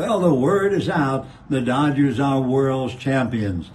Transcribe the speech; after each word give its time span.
Well, 0.00 0.18
the 0.18 0.32
word 0.32 0.72
is 0.72 0.88
out. 0.88 1.26
The 1.50 1.60
Dodgers 1.60 2.18
are 2.18 2.40
world's 2.40 2.94
champions. 2.94 3.70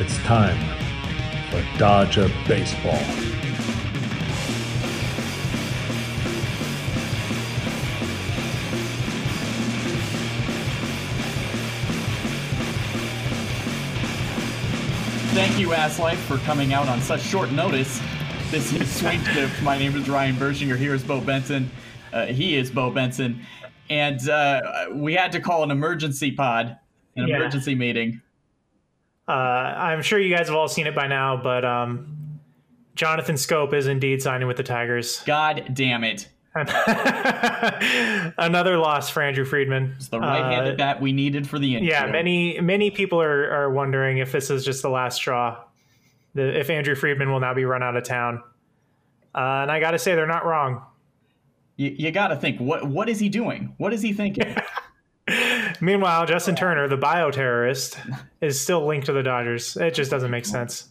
It's 0.00 0.16
time 0.20 0.56
for 1.50 1.62
Dodger 1.78 2.30
Baseball. 2.48 3.23
Thank 15.34 15.58
you, 15.58 15.72
Ass 15.72 15.98
Life, 15.98 16.20
for 16.26 16.38
coming 16.38 16.72
out 16.72 16.88
on 16.88 17.00
such 17.00 17.20
short 17.20 17.50
notice. 17.50 18.00
This 18.50 18.72
is 18.72 18.88
Swing 19.00 19.22
Shift. 19.24 19.62
My 19.62 19.76
name 19.76 19.96
is 19.96 20.08
Ryan 20.08 20.36
Bershinger. 20.36 20.76
Here 20.76 20.94
is 20.94 21.02
Bo 21.02 21.20
Benson. 21.20 21.70
Uh, 22.12 22.26
he 22.26 22.56
is 22.56 22.70
Bo 22.70 22.90
Benson. 22.90 23.44
And 23.90 24.28
uh, 24.28 24.86
we 24.92 25.14
had 25.14 25.32
to 25.32 25.40
call 25.40 25.64
an 25.64 25.70
emergency 25.72 26.30
pod, 26.30 26.78
an 27.16 27.26
Yeah. 27.28 27.36
emergency 27.36 27.74
meeting. 27.74 28.22
Uh, 29.26 29.32
I'm 29.32 30.02
sure 30.02 30.18
you 30.20 30.34
guys 30.34 30.46
have 30.46 30.56
all 30.56 30.68
seen 30.68 30.86
it 30.86 30.94
by 30.94 31.08
now, 31.08 31.36
but 31.36 31.64
um, 31.64 32.38
Jonathan 32.94 33.34
Schoop 33.34 33.72
is 33.74 33.86
indeed 33.88 34.22
signing 34.22 34.46
with 34.46 34.56
the 34.56 34.62
Tigers. 34.62 35.20
God 35.26 35.70
damn 35.74 36.04
it. 36.04 36.28
Another 38.38 38.78
loss 38.78 39.10
for 39.10 39.22
Andrew 39.22 39.44
Friedman. 39.44 39.94
It's 39.96 40.08
the 40.08 40.20
right 40.20 40.52
handed 40.52 40.74
Uh, 40.74 40.76
bat 40.76 41.00
we 41.00 41.12
needed 41.12 41.48
for 41.48 41.58
the 41.58 41.74
infield. 41.74 41.90
Yeah, 41.90 42.06
many 42.06 42.60
many 42.60 42.90
people 42.90 43.20
are, 43.20 43.50
are 43.50 43.70
wondering 43.70 44.18
if 44.18 44.30
this 44.30 44.50
is 44.50 44.64
just 44.64 44.82
the 44.82 44.90
last 44.90 45.16
straw. 45.16 45.64
The, 46.34 46.58
if 46.58 46.70
Andrew 46.70 46.94
Friedman 46.94 47.30
will 47.32 47.40
now 47.40 47.54
be 47.54 47.64
run 47.64 47.82
out 47.82 47.96
of 47.96 48.04
town. 48.04 48.42
Uh, 49.34 49.62
and 49.62 49.70
I 49.70 49.80
got 49.80 49.92
to 49.92 49.98
say, 49.98 50.14
they're 50.14 50.26
not 50.28 50.46
wrong. 50.46 50.82
You, 51.76 51.90
you 51.98 52.10
got 52.12 52.28
to 52.28 52.36
think, 52.36 52.60
what 52.60 52.86
what 52.88 53.08
is 53.08 53.18
he 53.18 53.28
doing? 53.28 53.74
What 53.78 53.92
is 53.92 54.00
he 54.02 54.12
thinking? 54.12 54.56
Meanwhile, 55.80 56.26
Justin 56.26 56.54
Turner, 56.54 56.86
the 56.86 56.98
bioterrorist, 56.98 57.98
is 58.40 58.60
still 58.60 58.86
linked 58.86 59.06
to 59.06 59.12
the 59.12 59.24
Dodgers. 59.24 59.76
It 59.76 59.94
just 59.94 60.10
doesn't 60.10 60.30
make 60.30 60.44
sense. 60.46 60.88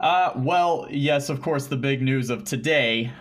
Uh, 0.00 0.32
well, 0.36 0.86
yes, 0.90 1.28
of 1.28 1.42
course, 1.42 1.66
the 1.66 1.76
big 1.76 2.00
news 2.00 2.30
of 2.30 2.44
today. 2.44 3.12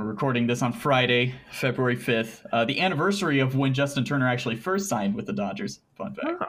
We're 0.00 0.06
recording 0.06 0.46
this 0.46 0.62
on 0.62 0.72
Friday, 0.72 1.34
February 1.52 1.94
5th, 1.96 2.46
uh, 2.52 2.64
the 2.64 2.80
anniversary 2.80 3.38
of 3.40 3.54
when 3.54 3.74
Justin 3.74 4.02
Turner 4.02 4.26
actually 4.26 4.56
first 4.56 4.88
signed 4.88 5.14
with 5.14 5.26
the 5.26 5.34
Dodgers. 5.34 5.80
Fun 5.94 6.14
fact. 6.14 6.42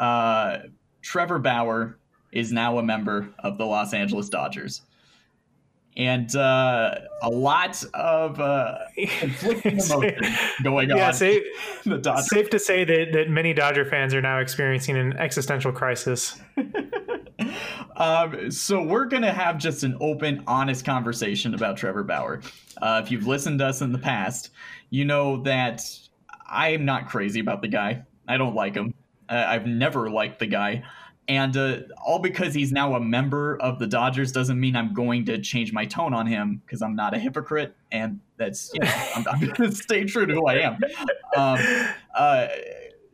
Oh. 0.00 0.04
Uh, 0.04 0.62
Trevor 1.00 1.38
Bauer 1.38 1.96
is 2.32 2.50
now 2.50 2.76
a 2.78 2.82
member 2.82 3.28
of 3.38 3.56
the 3.56 3.64
Los 3.64 3.94
Angeles 3.94 4.28
Dodgers. 4.28 4.82
And 5.96 6.34
uh, 6.34 6.96
a 7.22 7.30
lot 7.30 7.84
of 7.94 8.40
uh, 8.40 8.78
conflicting 9.20 9.78
emotions 9.90 10.36
going 10.64 10.88
Yeah, 10.90 11.06
on. 11.08 11.14
safe, 11.14 11.44
the 11.84 11.98
Dodgers. 11.98 12.28
safe 12.30 12.50
to 12.50 12.58
say 12.58 12.82
that, 12.84 13.12
that 13.12 13.30
many 13.30 13.54
Dodger 13.54 13.84
fans 13.84 14.12
are 14.12 14.20
now 14.22 14.40
experiencing 14.40 14.96
an 14.96 15.16
existential 15.18 15.70
crisis. 15.70 16.40
Um, 17.96 18.50
so 18.50 18.82
we're 18.82 19.06
gonna 19.06 19.32
have 19.32 19.58
just 19.58 19.82
an 19.82 19.96
open, 20.00 20.42
honest 20.46 20.84
conversation 20.84 21.54
about 21.54 21.76
Trevor 21.76 22.04
Bauer. 22.04 22.40
Uh, 22.80 23.00
if 23.04 23.10
you've 23.10 23.26
listened 23.26 23.58
to 23.60 23.66
us 23.66 23.80
in 23.80 23.92
the 23.92 23.98
past, 23.98 24.50
you 24.90 25.04
know 25.04 25.42
that 25.42 25.82
I 26.48 26.70
am 26.70 26.84
not 26.84 27.08
crazy 27.08 27.40
about 27.40 27.62
the 27.62 27.68
guy. 27.68 28.02
I 28.26 28.36
don't 28.36 28.54
like 28.54 28.74
him. 28.74 28.94
Uh, 29.28 29.44
I've 29.46 29.66
never 29.66 30.10
liked 30.10 30.38
the 30.38 30.46
guy, 30.46 30.84
and 31.28 31.56
uh, 31.56 31.80
all 32.04 32.18
because 32.18 32.54
he's 32.54 32.72
now 32.72 32.94
a 32.94 33.00
member 33.00 33.60
of 33.60 33.78
the 33.78 33.86
Dodgers 33.86 34.32
doesn't 34.32 34.58
mean 34.58 34.74
I'm 34.74 34.94
going 34.94 35.26
to 35.26 35.38
change 35.38 35.72
my 35.72 35.84
tone 35.84 36.14
on 36.14 36.26
him 36.26 36.62
because 36.64 36.80
I'm 36.80 36.96
not 36.96 37.14
a 37.14 37.18
hypocrite, 37.18 37.76
and 37.92 38.20
that's 38.38 38.70
you 38.72 38.80
know, 38.80 38.92
I'm, 39.14 39.28
I'm 39.28 39.48
gonna 39.56 39.72
stay 39.72 40.04
true 40.04 40.24
to 40.24 40.32
who 40.32 40.46
I 40.46 40.54
am. 40.54 40.78
Um, 41.36 41.88
uh, 42.14 42.46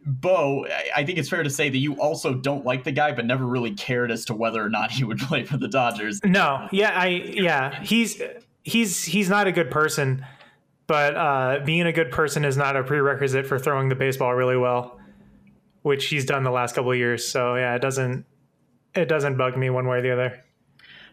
Bo, 0.06 0.66
I- 0.94 1.04
think 1.04 1.18
it's 1.18 1.28
fair 1.28 1.42
to 1.42 1.50
say 1.50 1.68
that 1.68 1.78
you 1.78 1.94
also 2.00 2.34
don't 2.34 2.64
like 2.64 2.84
the 2.84 2.92
guy, 2.92 3.12
but 3.12 3.24
never 3.24 3.46
really 3.46 3.72
cared 3.72 4.10
as 4.10 4.24
to 4.26 4.34
whether 4.34 4.62
or 4.62 4.68
not 4.68 4.90
he 4.90 5.04
would 5.04 5.18
play 5.28 5.44
for 5.44 5.56
the 5.56 5.68
Dodgers. 5.68 6.20
No, 6.24 6.68
yeah, 6.72 6.98
I 6.98 7.06
yeah, 7.08 7.82
he's 7.82 8.20
he's 8.62 9.04
he's 9.04 9.28
not 9.28 9.46
a 9.46 9.52
good 9.52 9.70
person, 9.70 10.26
but 10.86 11.16
uh, 11.16 11.60
being 11.64 11.86
a 11.86 11.92
good 11.92 12.10
person 12.10 12.44
is 12.44 12.56
not 12.56 12.76
a 12.76 12.82
prerequisite 12.82 13.46
for 13.46 13.58
throwing 13.58 13.88
the 13.88 13.94
baseball 13.94 14.34
really 14.34 14.56
well, 14.56 14.98
which 15.82 16.06
he's 16.06 16.24
done 16.24 16.42
the 16.44 16.50
last 16.50 16.74
couple 16.74 16.92
of 16.92 16.98
years. 16.98 17.26
So 17.26 17.54
yeah, 17.56 17.74
it 17.74 17.80
doesn't 17.80 18.26
it 18.94 19.06
doesn't 19.08 19.36
bug 19.36 19.56
me 19.56 19.70
one 19.70 19.86
way 19.86 19.98
or 19.98 20.02
the 20.02 20.12
other. 20.12 20.44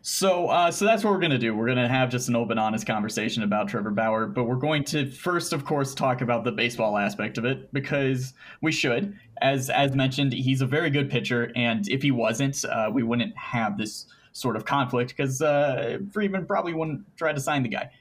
So, 0.03 0.47
uh, 0.47 0.71
so 0.71 0.85
that's 0.85 1.03
what 1.03 1.13
we're 1.13 1.19
gonna 1.19 1.37
do. 1.37 1.55
We're 1.55 1.67
gonna 1.67 1.87
have 1.87 2.09
just 2.09 2.27
an 2.27 2.35
open, 2.35 2.57
honest 2.57 2.87
conversation 2.87 3.43
about 3.43 3.67
Trevor 3.67 3.91
Bauer, 3.91 4.25
but 4.25 4.45
we're 4.45 4.55
going 4.55 4.83
to 4.85 5.11
first, 5.11 5.53
of 5.53 5.63
course, 5.63 5.93
talk 5.93 6.21
about 6.21 6.43
the 6.43 6.51
baseball 6.51 6.97
aspect 6.97 7.37
of 7.37 7.45
it 7.45 7.71
because 7.71 8.33
we 8.61 8.71
should. 8.71 9.15
As 9.41 9.69
as 9.69 9.93
mentioned, 9.93 10.33
he's 10.33 10.61
a 10.61 10.65
very 10.65 10.89
good 10.89 11.09
pitcher, 11.09 11.51
and 11.55 11.87
if 11.87 12.01
he 12.01 12.09
wasn't, 12.09 12.65
uh, 12.65 12.89
we 12.91 13.03
wouldn't 13.03 13.37
have 13.37 13.77
this 13.77 14.07
sort 14.33 14.55
of 14.55 14.65
conflict 14.65 15.15
because 15.15 15.39
uh, 15.39 15.99
Friedman 16.11 16.47
probably 16.47 16.73
wouldn't 16.73 17.05
try 17.15 17.31
to 17.31 17.39
sign 17.39 17.61
the 17.61 17.69
guy. 17.69 17.91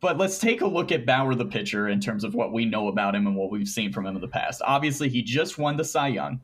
But 0.00 0.18
let's 0.18 0.38
take 0.38 0.60
a 0.60 0.66
look 0.66 0.92
at 0.92 1.06
Bauer, 1.06 1.34
the 1.34 1.46
pitcher, 1.46 1.88
in 1.88 2.00
terms 2.00 2.22
of 2.22 2.34
what 2.34 2.52
we 2.52 2.66
know 2.66 2.88
about 2.88 3.14
him 3.14 3.26
and 3.26 3.34
what 3.34 3.50
we've 3.50 3.66
seen 3.66 3.92
from 3.92 4.06
him 4.06 4.14
in 4.14 4.20
the 4.20 4.28
past. 4.28 4.60
Obviously, 4.62 5.08
he 5.08 5.22
just 5.22 5.58
won 5.58 5.78
the 5.78 5.84
Cy 5.84 6.08
Young, 6.08 6.40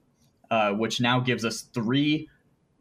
uh, 0.50 0.72
which 0.72 1.02
now 1.02 1.20
gives 1.20 1.44
us 1.44 1.62
three 1.74 2.30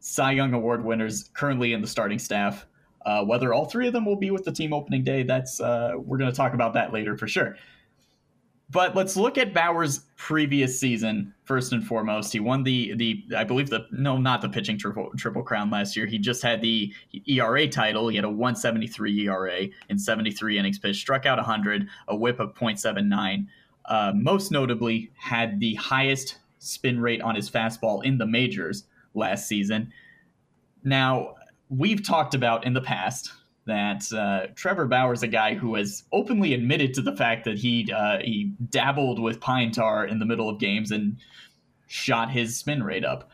Cy 0.06 0.34
Young 0.34 0.54
Award 0.54 0.84
winners 0.84 1.30
currently 1.34 1.72
in 1.72 1.82
the 1.82 1.88
starting 1.88 2.20
staff. 2.20 2.66
Uh, 3.06 3.24
whether 3.24 3.54
all 3.54 3.66
three 3.66 3.88
of 3.88 3.94
them 3.94 4.06
will 4.06 4.18
be 4.18 4.32
with 4.32 4.44
the 4.44 4.52
team 4.52 4.74
opening 4.74 5.02
day, 5.02 5.24
that's 5.24 5.62
uh, 5.62 5.94
we're 5.96 6.18
going 6.18 6.30
to 6.30 6.36
talk 6.36 6.54
about 6.54 6.74
that 6.74 6.92
later 6.92 7.18
for 7.18 7.26
sure. 7.26 7.56
But 8.70 8.96
let's 8.96 9.16
look 9.16 9.38
at 9.38 9.54
Bauer's 9.54 10.00
previous 10.18 10.78
season 10.78 11.34
first 11.46 11.72
and 11.72 11.86
foremost. 11.86 12.34
He 12.34 12.42
won 12.42 12.64
the 12.64 12.94
the 12.96 13.24
I 13.38 13.46
believe 13.46 13.70
the 13.70 13.86
no 13.92 14.18
not 14.18 14.42
the 14.42 14.50
pitching 14.50 14.78
triple 14.78 15.10
triple 15.18 15.42
crown 15.42 15.70
last 15.70 15.96
year. 15.96 16.06
He 16.06 16.18
just 16.20 16.42
had 16.42 16.62
the 16.62 16.94
ERA 17.26 17.68
title. 17.68 18.10
He 18.10 18.18
had 18.18 18.26
a 18.26 18.30
173 18.30 19.28
ERA 19.28 19.68
in 19.88 19.98
73 19.98 20.60
innings 20.60 20.80
pitched, 20.80 21.00
struck 21.00 21.26
out 21.26 21.38
100, 21.38 21.88
a 22.10 22.16
WHIP 22.16 22.40
of 22.42 22.54
.79. 22.56 23.48
Uh, 23.86 24.12
most 24.16 24.52
notably, 24.52 25.12
had 25.18 25.62
the 25.62 25.76
highest 25.76 26.40
spin 26.60 27.00
rate 27.00 27.22
on 27.22 27.36
his 27.36 27.50
fastball 27.50 28.04
in 28.04 28.18
the 28.18 28.26
majors 28.26 28.86
last 29.14 29.48
season. 29.48 29.92
Now, 30.84 31.36
we've 31.70 32.04
talked 32.04 32.34
about 32.34 32.66
in 32.66 32.74
the 32.74 32.82
past 32.82 33.32
that 33.66 34.12
uh, 34.12 34.48
Trevor 34.56 34.88
Bauer 34.88 35.14
is 35.14 35.24
a 35.24 35.28
guy 35.28 35.56
who 35.56 35.76
has 35.76 36.04
openly 36.12 36.54
admitted 36.54 36.94
to 36.96 37.02
the 37.02 37.16
fact 37.16 37.46
that 37.46 37.58
he 37.58 37.92
uh, 37.92 38.20
he 38.20 38.52
dabbled 38.70 39.20
with 39.20 39.40
pine 39.40 39.72
tar 39.72 40.06
in 40.06 40.20
the 40.20 40.26
middle 40.26 40.50
of 40.50 40.60
games 40.60 40.92
and 40.92 41.18
shot 41.88 42.30
his 42.30 42.58
spin 42.58 42.84
rate 42.84 43.06
up. 43.06 43.30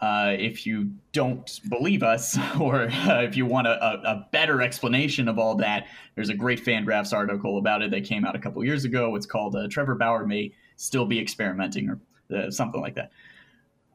Uh, 0.00 0.36
if 0.38 0.64
you 0.64 0.92
don't 1.12 1.60
believe 1.68 2.04
us, 2.04 2.38
or 2.60 2.82
uh, 2.84 3.22
if 3.22 3.36
you 3.36 3.44
want 3.44 3.66
a, 3.66 3.84
a, 3.84 4.12
a 4.12 4.28
better 4.30 4.62
explanation 4.62 5.26
of 5.28 5.38
all 5.38 5.56
that, 5.56 5.86
there's 6.14 6.28
a 6.28 6.34
great 6.34 6.64
Fangraphs 6.64 7.12
article 7.12 7.58
about 7.58 7.82
it 7.82 7.90
that 7.90 8.04
came 8.04 8.24
out 8.24 8.36
a 8.36 8.38
couple 8.38 8.64
years 8.64 8.84
ago. 8.84 9.16
It's 9.16 9.26
called 9.26 9.56
uh, 9.56 9.66
"Trevor 9.68 9.96
Bauer 9.96 10.26
May 10.26 10.52
Still 10.76 11.04
Be 11.04 11.20
Experimenting" 11.20 11.90
or 11.90 12.00
uh, 12.34 12.50
something 12.50 12.80
like 12.80 12.94
that. 12.94 13.10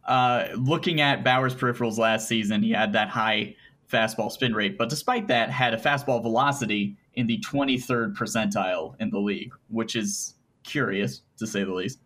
Uh, 0.05 0.47
looking 0.57 1.01
at 1.01 1.23
Bauer's 1.23 1.55
peripherals 1.55 1.97
last 1.97 2.27
season, 2.27 2.61
he 2.61 2.71
had 2.71 2.93
that 2.93 3.09
high 3.09 3.55
fastball 3.91 4.31
spin 4.31 4.53
rate, 4.53 4.77
but 4.77 4.89
despite 4.89 5.27
that, 5.27 5.49
had 5.49 5.73
a 5.73 5.77
fastball 5.77 6.21
velocity 6.21 6.97
in 7.13 7.27
the 7.27 7.39
23rd 7.39 8.15
percentile 8.15 8.95
in 8.99 9.09
the 9.11 9.19
league, 9.19 9.53
which 9.69 9.95
is 9.95 10.35
curious 10.63 11.21
to 11.37 11.45
say 11.45 11.63
the 11.63 11.71
least. 11.71 11.99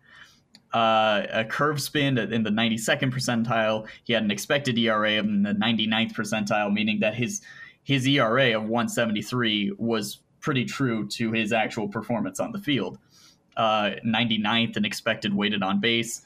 Uh, 0.72 1.22
a 1.32 1.44
curve 1.44 1.80
spin 1.80 2.18
in 2.18 2.42
the 2.42 2.50
92nd 2.50 3.10
percentile. 3.10 3.88
He 4.04 4.12
had 4.12 4.22
an 4.22 4.30
expected 4.30 4.76
ERA 4.78 5.12
in 5.12 5.42
the 5.42 5.54
99th 5.54 6.12
percentile, 6.12 6.72
meaning 6.72 7.00
that 7.00 7.14
his 7.14 7.40
his 7.84 8.06
ERA 8.06 8.54
of 8.54 8.64
173 8.64 9.72
was 9.78 10.18
pretty 10.40 10.66
true 10.66 11.08
to 11.08 11.32
his 11.32 11.54
actual 11.54 11.88
performance 11.88 12.38
on 12.38 12.52
the 12.52 12.58
field. 12.58 12.98
Uh, 13.56 13.92
99th 14.06 14.76
and 14.76 14.84
expected 14.84 15.34
weighted 15.34 15.62
on 15.62 15.80
base, 15.80 16.20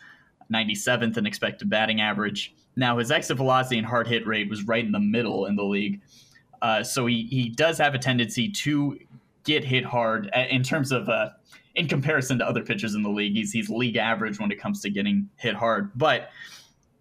97th 0.52 1.16
in 1.16 1.26
expected 1.26 1.70
batting 1.70 2.00
average. 2.00 2.54
Now 2.76 2.98
his 2.98 3.10
exit 3.10 3.36
velocity 3.36 3.78
and 3.78 3.86
hard 3.86 4.06
hit 4.06 4.26
rate 4.26 4.48
was 4.48 4.64
right 4.64 4.84
in 4.84 4.92
the 4.92 5.00
middle 5.00 5.46
in 5.46 5.56
the 5.56 5.64
league. 5.64 6.00
Uh, 6.60 6.82
so 6.82 7.06
he, 7.06 7.24
he 7.24 7.48
does 7.48 7.78
have 7.78 7.94
a 7.94 7.98
tendency 7.98 8.48
to 8.48 8.98
get 9.44 9.64
hit 9.64 9.84
hard 9.84 10.30
in 10.50 10.62
terms 10.62 10.92
of 10.92 11.08
uh, 11.08 11.30
in 11.74 11.88
comparison 11.88 12.38
to 12.38 12.46
other 12.46 12.62
pitchers 12.62 12.94
in 12.94 13.02
the 13.02 13.10
league. 13.10 13.34
He's 13.34 13.52
he's 13.52 13.68
league 13.68 13.96
average 13.96 14.38
when 14.38 14.50
it 14.50 14.60
comes 14.60 14.80
to 14.82 14.90
getting 14.90 15.28
hit 15.36 15.54
hard, 15.54 15.90
but 15.96 16.30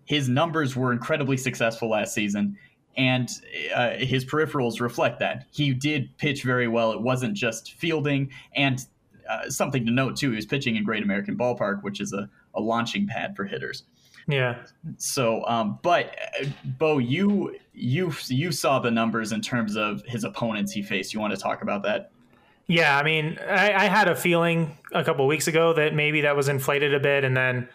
his 0.06 0.28
numbers 0.28 0.76
were 0.76 0.92
incredibly 0.92 1.38
successful 1.38 1.90
last 1.90 2.14
season, 2.14 2.58
and 2.98 3.30
uh, 3.76 3.92
his 3.92 4.26
peripherals 4.26 4.82
reflect 4.82 5.20
that. 5.20 5.46
He 5.52 5.74
did 5.74 6.16
pitch 6.18 6.44
very 6.44 6.68
well. 6.68 6.92
It 6.92 7.02
wasn't 7.02 7.36
just 7.36 7.74
fielding, 7.74 8.32
and 8.56 8.84
uh, 9.30 9.50
something 9.50 9.86
to 9.86 9.92
note 9.92 10.18
too. 10.18 10.32
He 10.32 10.36
was 10.36 10.46
pitching 10.46 10.76
in 10.76 10.84
Great 10.84 11.04
American 11.04 11.38
Ballpark, 11.38 11.84
which 11.84 12.02
is 12.02 12.14
a, 12.14 12.30
a 12.54 12.62
launching 12.62 13.08
pad 13.08 13.36
for 13.36 13.46
hitters. 13.46 13.84
Yeah. 14.28 14.64
So, 14.98 15.46
um, 15.46 15.80
but 15.82 16.16
uh, 16.40 16.46
Bo, 16.64 17.00
you 17.00 17.58
you 17.74 18.14
you 18.28 18.52
saw 18.52 18.80
the 18.80 18.92
numbers 18.92 19.32
in 19.32 19.42
terms 19.42 19.76
of 19.76 20.04
his 20.06 20.24
opponents 20.24 20.72
he 20.72 20.82
faced. 20.82 21.14
You 21.14 21.20
want 21.20 21.34
to 21.34 21.40
talk 21.40 21.62
about 21.62 21.84
that? 21.84 22.12
Yeah, 22.68 22.98
I 22.98 23.04
mean, 23.04 23.38
I, 23.50 23.74
I 23.74 23.86
had 23.86 24.08
a 24.08 24.16
feeling 24.16 24.78
a 24.94 25.04
couple 25.04 25.28
weeks 25.28 25.48
ago 25.48 25.74
that 25.74 25.94
maybe 25.94 26.22
that 26.22 26.36
was 26.36 26.48
inflated 26.48 26.94
a 26.94 27.00
bit, 27.00 27.24
and 27.24 27.36
then 27.36 27.68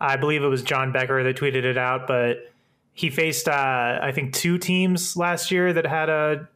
I 0.00 0.16
believe 0.16 0.42
it 0.42 0.48
was 0.48 0.62
John 0.62 0.90
Becker 0.90 1.22
that 1.22 1.36
tweeted 1.36 1.64
it 1.64 1.78
out. 1.78 2.06
But 2.06 2.52
he 2.92 3.10
faced, 3.10 3.48
uh, 3.48 3.98
I 4.02 4.10
think, 4.12 4.32
two 4.34 4.58
teams 4.58 5.16
last 5.16 5.50
year 5.50 5.72
that 5.72 5.86
had 5.86 6.08
a 6.08 6.48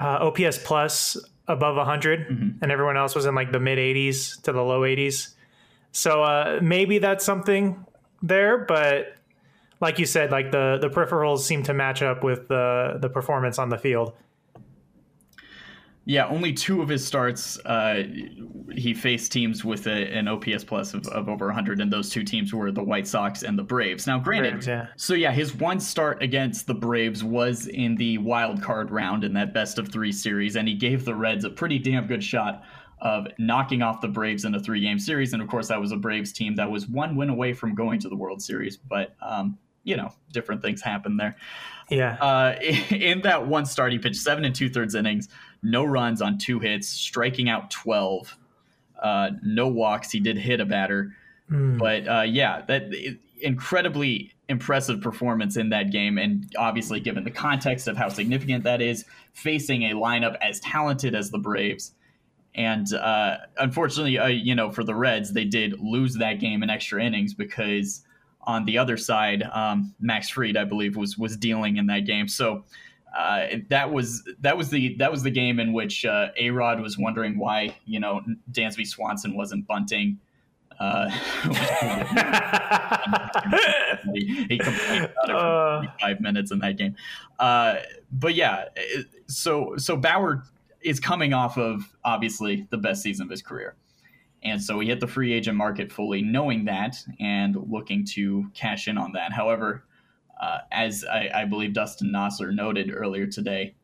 uh, 0.00 0.28
OPS 0.30 0.58
plus 0.58 1.16
above 1.46 1.76
100, 1.76 2.58
and 2.60 2.72
everyone 2.72 2.96
else 2.96 3.14
was 3.14 3.24
in 3.24 3.34
like 3.34 3.52
the 3.52 3.60
mid 3.60 3.78
80s 3.78 4.42
to 4.42 4.52
the 4.52 4.62
low 4.62 4.80
80s. 4.80 5.34
So 5.92 6.22
uh, 6.22 6.60
maybe 6.62 6.98
that's 6.98 7.24
something 7.24 7.84
there, 8.22 8.58
but 8.58 9.14
like 9.80 9.98
you 9.98 10.06
said, 10.06 10.30
like 10.30 10.50
the 10.50 10.78
the 10.80 10.88
peripherals 10.88 11.40
seem 11.40 11.62
to 11.64 11.74
match 11.74 12.02
up 12.02 12.22
with 12.24 12.48
the 12.48 12.98
the 13.00 13.08
performance 13.08 13.58
on 13.58 13.68
the 13.68 13.78
field. 13.78 14.12
Yeah, 16.04 16.26
only 16.28 16.54
two 16.54 16.80
of 16.80 16.88
his 16.88 17.06
starts, 17.06 17.58
uh, 17.66 18.02
he 18.74 18.94
faced 18.94 19.30
teams 19.30 19.62
with 19.62 19.86
a, 19.86 20.10
an 20.10 20.26
OPS 20.26 20.64
plus 20.64 20.94
of, 20.94 21.06
of 21.08 21.28
over 21.28 21.44
100, 21.48 21.82
and 21.82 21.92
those 21.92 22.08
two 22.08 22.24
teams 22.24 22.54
were 22.54 22.72
the 22.72 22.82
White 22.82 23.06
Sox 23.06 23.42
and 23.42 23.58
the 23.58 23.62
Braves. 23.62 24.06
Now, 24.06 24.18
granted, 24.18 24.52
Braves, 24.52 24.66
yeah. 24.66 24.86
so 24.96 25.12
yeah, 25.12 25.32
his 25.32 25.54
one 25.54 25.78
start 25.78 26.22
against 26.22 26.66
the 26.66 26.72
Braves 26.72 27.22
was 27.22 27.66
in 27.66 27.94
the 27.96 28.16
wild 28.16 28.62
card 28.62 28.90
round 28.90 29.22
in 29.22 29.34
that 29.34 29.52
best 29.52 29.78
of 29.78 29.88
three 29.88 30.10
series, 30.10 30.56
and 30.56 30.66
he 30.66 30.72
gave 30.72 31.04
the 31.04 31.14
Reds 31.14 31.44
a 31.44 31.50
pretty 31.50 31.78
damn 31.78 32.06
good 32.06 32.24
shot 32.24 32.64
of 33.00 33.28
knocking 33.38 33.82
off 33.82 34.00
the 34.00 34.08
Braves 34.08 34.44
in 34.44 34.54
a 34.54 34.60
three 34.60 34.80
game 34.80 34.98
series. 34.98 35.32
And 35.32 35.42
of 35.42 35.48
course, 35.48 35.68
that 35.68 35.80
was 35.80 35.92
a 35.92 35.96
Braves 35.96 36.32
team 36.32 36.56
that 36.56 36.70
was 36.70 36.88
one 36.88 37.16
win 37.16 37.30
away 37.30 37.52
from 37.52 37.74
going 37.74 38.00
to 38.00 38.08
the 38.08 38.16
World 38.16 38.42
Series, 38.42 38.76
but, 38.76 39.14
um, 39.22 39.58
you 39.84 39.96
know, 39.96 40.12
different 40.32 40.62
things 40.62 40.82
happen 40.82 41.16
there. 41.16 41.36
Yeah. 41.90 42.14
Uh, 42.20 42.56
in 42.90 43.22
that 43.22 43.46
one 43.46 43.66
start, 43.66 43.92
he 43.92 43.98
pitched 43.98 44.16
seven 44.16 44.44
and 44.44 44.54
two 44.54 44.68
thirds 44.68 44.94
innings, 44.94 45.28
no 45.62 45.84
runs 45.84 46.20
on 46.20 46.38
two 46.38 46.58
hits, 46.58 46.88
striking 46.88 47.48
out 47.48 47.70
12, 47.70 48.36
uh, 49.02 49.30
no 49.42 49.68
walks. 49.68 50.10
He 50.10 50.20
did 50.20 50.36
hit 50.36 50.60
a 50.60 50.66
batter. 50.66 51.14
But 51.78 52.08
uh, 52.08 52.22
yeah, 52.22 52.62
that 52.66 52.92
incredibly 53.40 54.34
impressive 54.48 55.00
performance 55.00 55.56
in 55.56 55.70
that 55.70 55.90
game. 55.90 56.18
And 56.18 56.52
obviously, 56.58 57.00
given 57.00 57.24
the 57.24 57.30
context 57.30 57.88
of 57.88 57.96
how 57.96 58.08
significant 58.08 58.64
that 58.64 58.80
is, 58.80 59.04
facing 59.32 59.84
a 59.84 59.94
lineup 59.94 60.36
as 60.40 60.60
talented 60.60 61.14
as 61.14 61.30
the 61.30 61.38
Braves. 61.38 61.92
And 62.54 62.92
uh, 62.94 63.36
unfortunately, 63.58 64.18
uh, 64.18 64.26
you 64.26 64.54
know, 64.54 64.70
for 64.72 64.82
the 64.84 64.94
Reds, 64.94 65.32
they 65.32 65.44
did 65.44 65.78
lose 65.80 66.14
that 66.14 66.40
game 66.40 66.62
in 66.62 66.70
extra 66.70 67.02
innings 67.02 67.32
because 67.34 68.02
on 68.42 68.64
the 68.64 68.78
other 68.78 68.96
side, 68.96 69.42
um, 69.52 69.94
Max 70.00 70.28
Fried, 70.30 70.56
I 70.56 70.64
believe, 70.64 70.96
was 70.96 71.16
was 71.18 71.36
dealing 71.36 71.76
in 71.76 71.86
that 71.86 72.00
game. 72.06 72.26
So 72.26 72.64
uh, 73.16 73.46
that 73.68 73.92
was 73.92 74.28
that 74.40 74.56
was 74.56 74.70
the 74.70 74.94
that 74.96 75.10
was 75.10 75.22
the 75.22 75.30
game 75.30 75.60
in 75.60 75.72
which 75.72 76.04
uh, 76.04 76.28
A 76.36 76.50
Rod 76.50 76.80
was 76.80 76.98
wondering 76.98 77.38
why 77.38 77.76
you 77.84 78.00
know 78.00 78.22
Dansby 78.52 78.86
Swanson 78.86 79.36
wasn't 79.36 79.66
bunting. 79.66 80.18
Uh, 80.80 81.08
he, 84.14 84.44
he 84.48 84.58
complained 84.58 85.04
about 85.04 85.28
it 85.28 85.32
for 85.32 85.34
Uh. 85.36 85.82
five 86.00 86.20
minutes 86.20 86.50
in 86.50 86.58
that 86.60 86.76
game. 86.76 86.94
Uh, 87.38 87.76
but 88.12 88.34
yeah, 88.34 88.64
so 89.26 89.74
so 89.76 89.96
Bauer 89.96 90.44
is 90.82 91.00
coming 91.00 91.32
off 91.32 91.58
of 91.58 91.82
obviously 92.04 92.66
the 92.70 92.78
best 92.78 93.02
season 93.02 93.24
of 93.24 93.30
his 93.30 93.42
career. 93.42 93.76
And 94.42 94.62
so 94.62 94.78
he 94.78 94.88
hit 94.88 95.00
the 95.00 95.06
free 95.06 95.32
agent 95.32 95.56
market 95.56 95.90
fully 95.90 96.22
knowing 96.22 96.64
that 96.66 96.96
and 97.18 97.56
looking 97.68 98.04
to 98.12 98.50
cash 98.54 98.86
in 98.86 98.96
on 98.96 99.12
that. 99.12 99.32
However, 99.32 99.84
uh, 100.40 100.58
as 100.70 101.04
I, 101.04 101.30
I 101.34 101.44
believe 101.44 101.72
Dustin 101.72 102.10
Nosler 102.10 102.54
noted 102.54 102.92
earlier 102.94 103.26
today, 103.26 103.74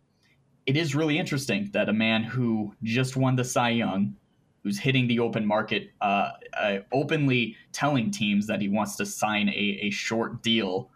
it 0.67 0.77
is 0.77 0.95
really 0.95 1.19
interesting 1.19 1.71
that 1.73 1.89
a 1.89 1.93
man 1.93 2.23
who 2.23 2.75
just 2.83 3.17
won 3.17 3.37
the 3.37 3.45
Cy 3.45 3.71
Young, 3.71 4.17
who's 4.63 4.79
hitting 4.79 5.09
the 5.09 5.19
open 5.19 5.45
market, 5.45 5.91
uh, 6.01 6.31
uh, 6.57 6.79
openly 6.93 7.57
telling 7.73 8.11
teams 8.11 8.47
that 8.47 8.61
he 8.61 8.69
wants 8.69 8.97
to 8.97 9.05
sign 9.05 9.49
a, 9.49 9.79
a 9.83 9.91
short 9.91 10.43
deal 10.43 10.91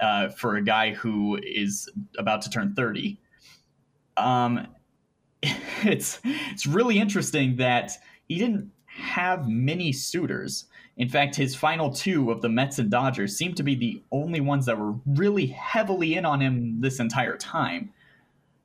uh, 0.00 0.28
for 0.30 0.56
a 0.56 0.64
guy 0.64 0.92
who 0.92 1.38
is 1.42 1.90
about 2.18 2.42
to 2.42 2.50
turn 2.50 2.74
30. 2.74 3.20
Um, 4.16 4.68
it's 5.84 6.20
it's 6.24 6.66
really 6.66 6.98
interesting 6.98 7.56
that 7.56 7.92
he 8.28 8.38
didn't 8.38 8.70
have 8.86 9.48
many 9.48 9.92
suitors. 9.92 10.66
In 10.96 11.08
fact, 11.08 11.34
his 11.34 11.56
final 11.56 11.90
two 11.90 12.30
of 12.30 12.40
the 12.40 12.48
Mets 12.48 12.78
and 12.78 12.90
Dodgers 12.90 13.36
seemed 13.36 13.56
to 13.56 13.64
be 13.64 13.74
the 13.74 14.02
only 14.12 14.40
ones 14.40 14.66
that 14.66 14.78
were 14.78 14.94
really 15.06 15.46
heavily 15.46 16.14
in 16.14 16.24
on 16.24 16.40
him 16.40 16.80
this 16.80 17.00
entire 17.00 17.36
time. 17.36 17.92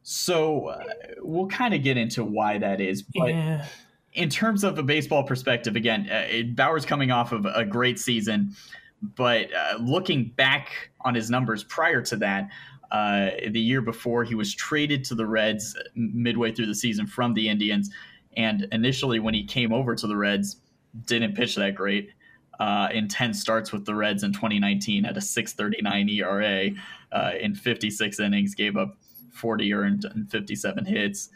So 0.03 0.67
uh, 0.67 0.83
we'll 1.21 1.47
kind 1.47 1.73
of 1.73 1.83
get 1.83 1.97
into 1.97 2.23
why 2.23 2.59
that 2.59 2.79
is. 2.79 3.01
But 3.01 3.29
yeah. 3.29 3.65
in 4.13 4.29
terms 4.29 4.63
of 4.63 4.77
a 4.77 4.83
baseball 4.83 5.23
perspective, 5.23 5.75
again, 5.75 6.09
uh, 6.09 6.43
Bauer's 6.53 6.85
coming 6.85 7.09
off 7.11 7.31
of 7.31 7.45
a 7.45 7.65
great 7.65 7.99
season, 7.99 8.55
but 9.01 9.49
uh, 9.53 9.77
looking 9.79 10.25
back 10.35 10.91
on 11.01 11.15
his 11.15 11.31
numbers 11.31 11.63
prior 11.63 12.01
to 12.03 12.15
that, 12.17 12.49
uh, 12.91 13.29
the 13.49 13.59
year 13.59 13.81
before 13.81 14.23
he 14.23 14.35
was 14.35 14.53
traded 14.53 15.03
to 15.05 15.15
the 15.15 15.25
Reds 15.25 15.75
midway 15.95 16.51
through 16.51 16.67
the 16.67 16.75
season 16.75 17.05
from 17.07 17.33
the 17.33 17.47
Indians, 17.47 17.89
and 18.35 18.67
initially 18.71 19.19
when 19.19 19.33
he 19.33 19.43
came 19.43 19.73
over 19.73 19.95
to 19.95 20.07
the 20.07 20.15
Reds, 20.15 20.57
didn't 21.05 21.35
pitch 21.35 21.55
that 21.55 21.75
great. 21.75 22.11
Uh, 22.59 22.89
in 22.91 23.07
10 23.07 23.33
starts 23.33 23.71
with 23.71 23.85
the 23.85 23.95
Reds 23.95 24.23
in 24.23 24.33
2019 24.33 25.05
at 25.05 25.15
a 25.15 25.21
639 25.21 26.09
ERA 26.09 26.69
uh, 27.13 27.31
in 27.39 27.55
56 27.55 28.19
innings, 28.19 28.53
gave 28.53 28.75
up 28.75 28.97
40 29.31 29.73
earned 29.73 30.05
and 30.05 30.29
57 30.29 30.85
hits. 30.85 31.29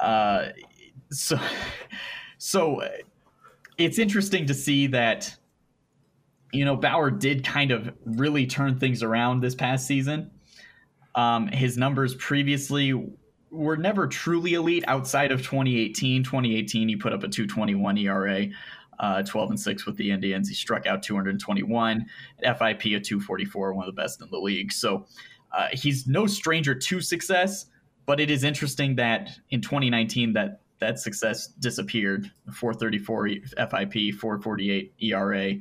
Uh, 0.00 0.48
so, 1.10 1.38
so 2.38 2.82
uh, 2.82 2.88
it's 3.78 3.98
interesting 3.98 4.46
to 4.46 4.54
see 4.54 4.88
that 4.88 5.34
you 6.52 6.64
know 6.64 6.76
Bauer 6.76 7.10
did 7.10 7.44
kind 7.44 7.70
of 7.70 7.94
really 8.04 8.46
turn 8.46 8.78
things 8.78 9.02
around 9.02 9.40
this 9.40 9.54
past 9.54 9.86
season. 9.86 10.30
Um, 11.18 11.48
his 11.48 11.76
numbers 11.76 12.14
previously 12.14 12.94
were 13.50 13.76
never 13.76 14.06
truly 14.06 14.54
elite 14.54 14.84
outside 14.86 15.32
of 15.32 15.40
2018. 15.40 16.22
2018, 16.22 16.88
he 16.88 16.94
put 16.94 17.12
up 17.12 17.24
a 17.24 17.28
221 17.28 17.98
ERA, 17.98 18.46
uh, 19.00 19.24
12 19.24 19.50
and 19.50 19.58
6 19.58 19.84
with 19.84 19.96
the 19.96 20.12
Indians. 20.12 20.48
He 20.48 20.54
struck 20.54 20.86
out 20.86 21.02
221, 21.02 22.06
FIP 22.40 22.60
a 22.60 23.00
244, 23.00 23.74
one 23.74 23.88
of 23.88 23.92
the 23.92 24.00
best 24.00 24.22
in 24.22 24.30
the 24.30 24.38
league. 24.38 24.70
So 24.70 25.06
uh, 25.50 25.66
he's 25.72 26.06
no 26.06 26.28
stranger 26.28 26.72
to 26.72 27.00
success, 27.00 27.66
but 28.06 28.20
it 28.20 28.30
is 28.30 28.44
interesting 28.44 28.94
that 28.94 29.30
in 29.50 29.60
2019 29.60 30.34
that 30.34 30.60
that 30.78 31.00
success 31.00 31.48
disappeared. 31.48 32.30
434 32.54 33.28
FIP, 33.56 34.14
448 34.14 34.94
ERA 35.00 35.54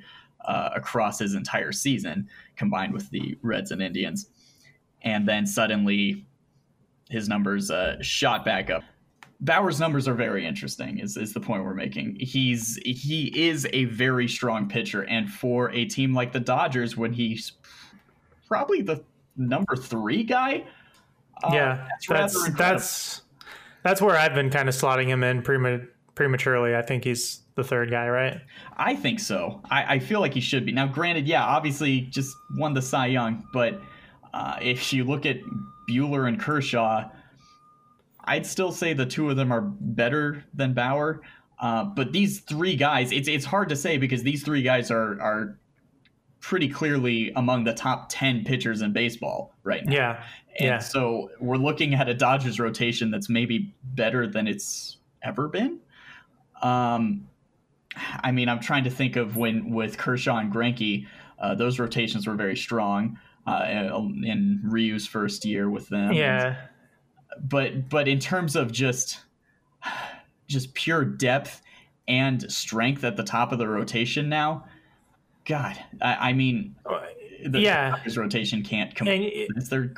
uh, 0.46 0.70
across 0.76 1.18
his 1.18 1.34
entire 1.34 1.72
season, 1.72 2.30
combined 2.56 2.94
with 2.94 3.10
the 3.10 3.36
Reds 3.42 3.72
and 3.72 3.82
Indians, 3.82 4.30
and 5.02 5.28
then 5.28 5.46
suddenly 5.46 6.26
his 7.10 7.28
numbers 7.30 7.72
uh, 7.72 7.98
shot 8.02 8.44
back 8.44 8.70
up. 8.70 8.84
Bauer's 9.40 9.80
numbers 9.80 10.08
are 10.08 10.16
very 10.16 10.46
interesting. 10.46 10.98
Is 10.98 11.16
is 11.16 11.34
the 11.34 11.40
point 11.40 11.64
we're 11.64 11.76
making? 11.76 12.18
He's 12.20 12.80
he 12.84 13.32
is 13.48 13.68
a 13.72 13.86
very 13.86 14.28
strong 14.28 14.68
pitcher, 14.68 15.04
and 15.04 15.30
for 15.30 15.70
a 15.72 15.86
team 15.86 16.14
like 16.14 16.32
the 16.34 16.40
Dodgers, 16.40 16.98
when 16.98 17.14
he's 17.14 17.52
probably 18.48 18.82
the 18.82 19.04
number 19.36 19.76
three 19.76 20.24
guy, 20.24 20.66
uh, 21.44 21.50
yeah, 21.54 21.88
that's 21.88 22.08
that's 22.08 22.50
that's 22.58 23.22
that's, 23.84 24.02
where 24.02 24.18
I've 24.18 24.34
been 24.34 24.50
kind 24.50 24.68
of 24.68 24.76
slotting 24.76 25.06
him 25.06 25.24
in 25.24 25.44
prema- 25.44 25.86
prematurely. 26.16 26.76
I 26.76 26.82
think 26.82 27.04
he's 27.04 27.42
the 27.54 27.64
third 27.64 27.92
guy, 27.92 28.10
right? 28.10 28.42
I 28.76 28.96
think 28.96 29.20
so. 29.20 29.62
I, 29.70 29.96
I 29.96 30.00
feel 30.00 30.20
like 30.20 30.34
he 30.34 30.42
should 30.42 30.66
be. 30.66 30.72
Now, 30.72 30.88
granted, 30.88 31.28
yeah, 31.28 31.46
obviously 31.46 32.02
just 32.02 32.36
won 32.56 32.74
the 32.74 32.82
Cy 32.82 33.08
Young, 33.08 33.48
but 33.54 33.80
uh, 34.34 34.58
if 34.62 34.94
you 34.94 35.04
look 35.04 35.26
at 35.26 35.38
Buehler 35.90 36.28
and 36.28 36.40
Kershaw, 36.40 37.10
I'd 38.24 38.46
still 38.46 38.72
say 38.72 38.94
the 38.94 39.06
two 39.06 39.30
of 39.30 39.38
them 39.38 39.52
are 39.52 39.62
better 39.62 40.44
than 40.54 40.74
Bauer. 40.74 41.22
Uh, 41.60 41.86
but 41.86 42.12
these 42.12 42.42
three 42.42 42.76
guys, 42.76 43.12
it's 43.12 43.28
it's 43.28 43.46
hard 43.46 43.70
to 43.70 43.76
say 43.76 43.98
because 43.98 44.24
these 44.24 44.44
three 44.44 44.62
guys 44.62 44.92
are 44.92 45.20
are 45.22 45.58
pretty 46.40 46.70
clearly 46.70 47.32
among 47.36 47.64
the 47.64 47.74
top 47.74 48.10
ten 48.10 48.44
pitchers 48.44 48.82
in 48.82 48.94
baseball 48.94 49.56
right 49.64 49.84
now. 49.86 49.94
Yeah, 49.94 50.24
And 50.60 50.68
yeah. 50.68 50.80
so 50.80 51.32
we're 51.40 51.58
looking 51.58 51.96
at 51.96 52.08
a 52.08 52.14
Dodgers 52.14 52.60
rotation 52.60 53.10
that's 53.10 53.30
maybe 53.30 53.74
better 53.84 54.28
than 54.28 54.48
it's 54.48 54.98
ever 55.24 55.48
been. 55.48 55.80
Um, 56.62 57.28
I 58.24 58.32
mean, 58.32 58.50
I'm 58.50 58.60
trying 58.60 58.84
to 58.84 58.92
think 58.92 59.16
of 59.16 59.36
when 59.36 59.72
with 59.72 59.98
Kershaw 59.98 60.38
and 60.38 60.54
Greinke, 60.54 61.08
uh, 61.40 61.56
those 61.56 61.80
rotations 61.80 62.28
were 62.28 62.36
very 62.36 62.56
strong 62.56 63.18
uh, 63.48 63.64
in 63.66 64.60
Ryu's 64.64 65.08
first 65.08 65.46
year 65.46 65.70
with 65.70 65.88
them. 65.90 66.12
yeah. 66.14 66.58
But 67.42 67.90
but 67.90 68.08
in 68.08 68.20
terms 68.20 68.56
of 68.56 68.72
just 68.72 69.20
just 70.48 70.74
pure 70.74 71.04
depth 71.06 71.62
and 72.08 72.50
strength 72.52 73.04
at 73.04 73.16
the 73.18 73.24
top 73.24 73.52
of 73.52 73.60
the 73.60 73.68
rotation 73.68 74.28
now, 74.30 74.66
God, 75.46 75.78
I, 76.02 76.30
I 76.30 76.34
mean, 76.34 76.76
the 77.46 77.60
Yeah. 77.60 77.92
Dodgers 77.92 78.18
rotation 78.18 78.64
can't 78.64 78.96
come. 78.96 79.08
And- 79.08 79.24
It's 79.56 79.70
their 79.70 79.92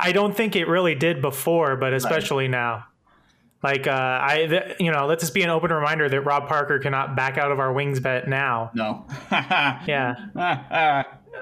I 0.00 0.10
don't 0.12 0.36
think 0.36 0.56
it 0.56 0.66
really 0.68 0.94
did 0.94 1.20
before, 1.20 1.76
but 1.76 1.92
especially 1.92 2.48
now. 2.48 2.84
Like 3.62 3.88
uh, 3.88 4.20
I, 4.22 4.46
th- 4.48 4.76
you 4.78 4.92
know, 4.92 5.06
let 5.06 5.18
this 5.18 5.30
be 5.30 5.42
an 5.42 5.50
open 5.50 5.72
reminder 5.72 6.08
that 6.08 6.20
Rob 6.20 6.46
Parker 6.48 6.78
cannot 6.78 7.16
back 7.16 7.38
out 7.38 7.50
of 7.50 7.58
our 7.58 7.72
wings 7.72 7.98
bet 7.98 8.28
now. 8.28 8.70
no. 8.72 9.04
Yeah, 9.32 10.14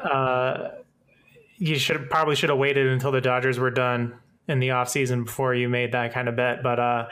uh, 0.05 0.71
you 1.59 1.76
should 1.76 2.11
probably 2.11 2.37
should 2.37 2.50
have 2.50 2.59
waited 2.59 2.87
until 2.87 3.12
the 3.12 3.21
Dodgers 3.21 3.59
were 3.59 3.71
done 3.71 4.15
in 4.49 4.61
the 4.61 4.69
offseason 4.69 5.25
before 5.25 5.55
you 5.55 5.69
made 5.69 5.93
that 5.93 6.12
kind 6.12 6.29
of 6.29 6.37
bet. 6.37 6.62
But 6.62 6.79
uh, 6.79 7.09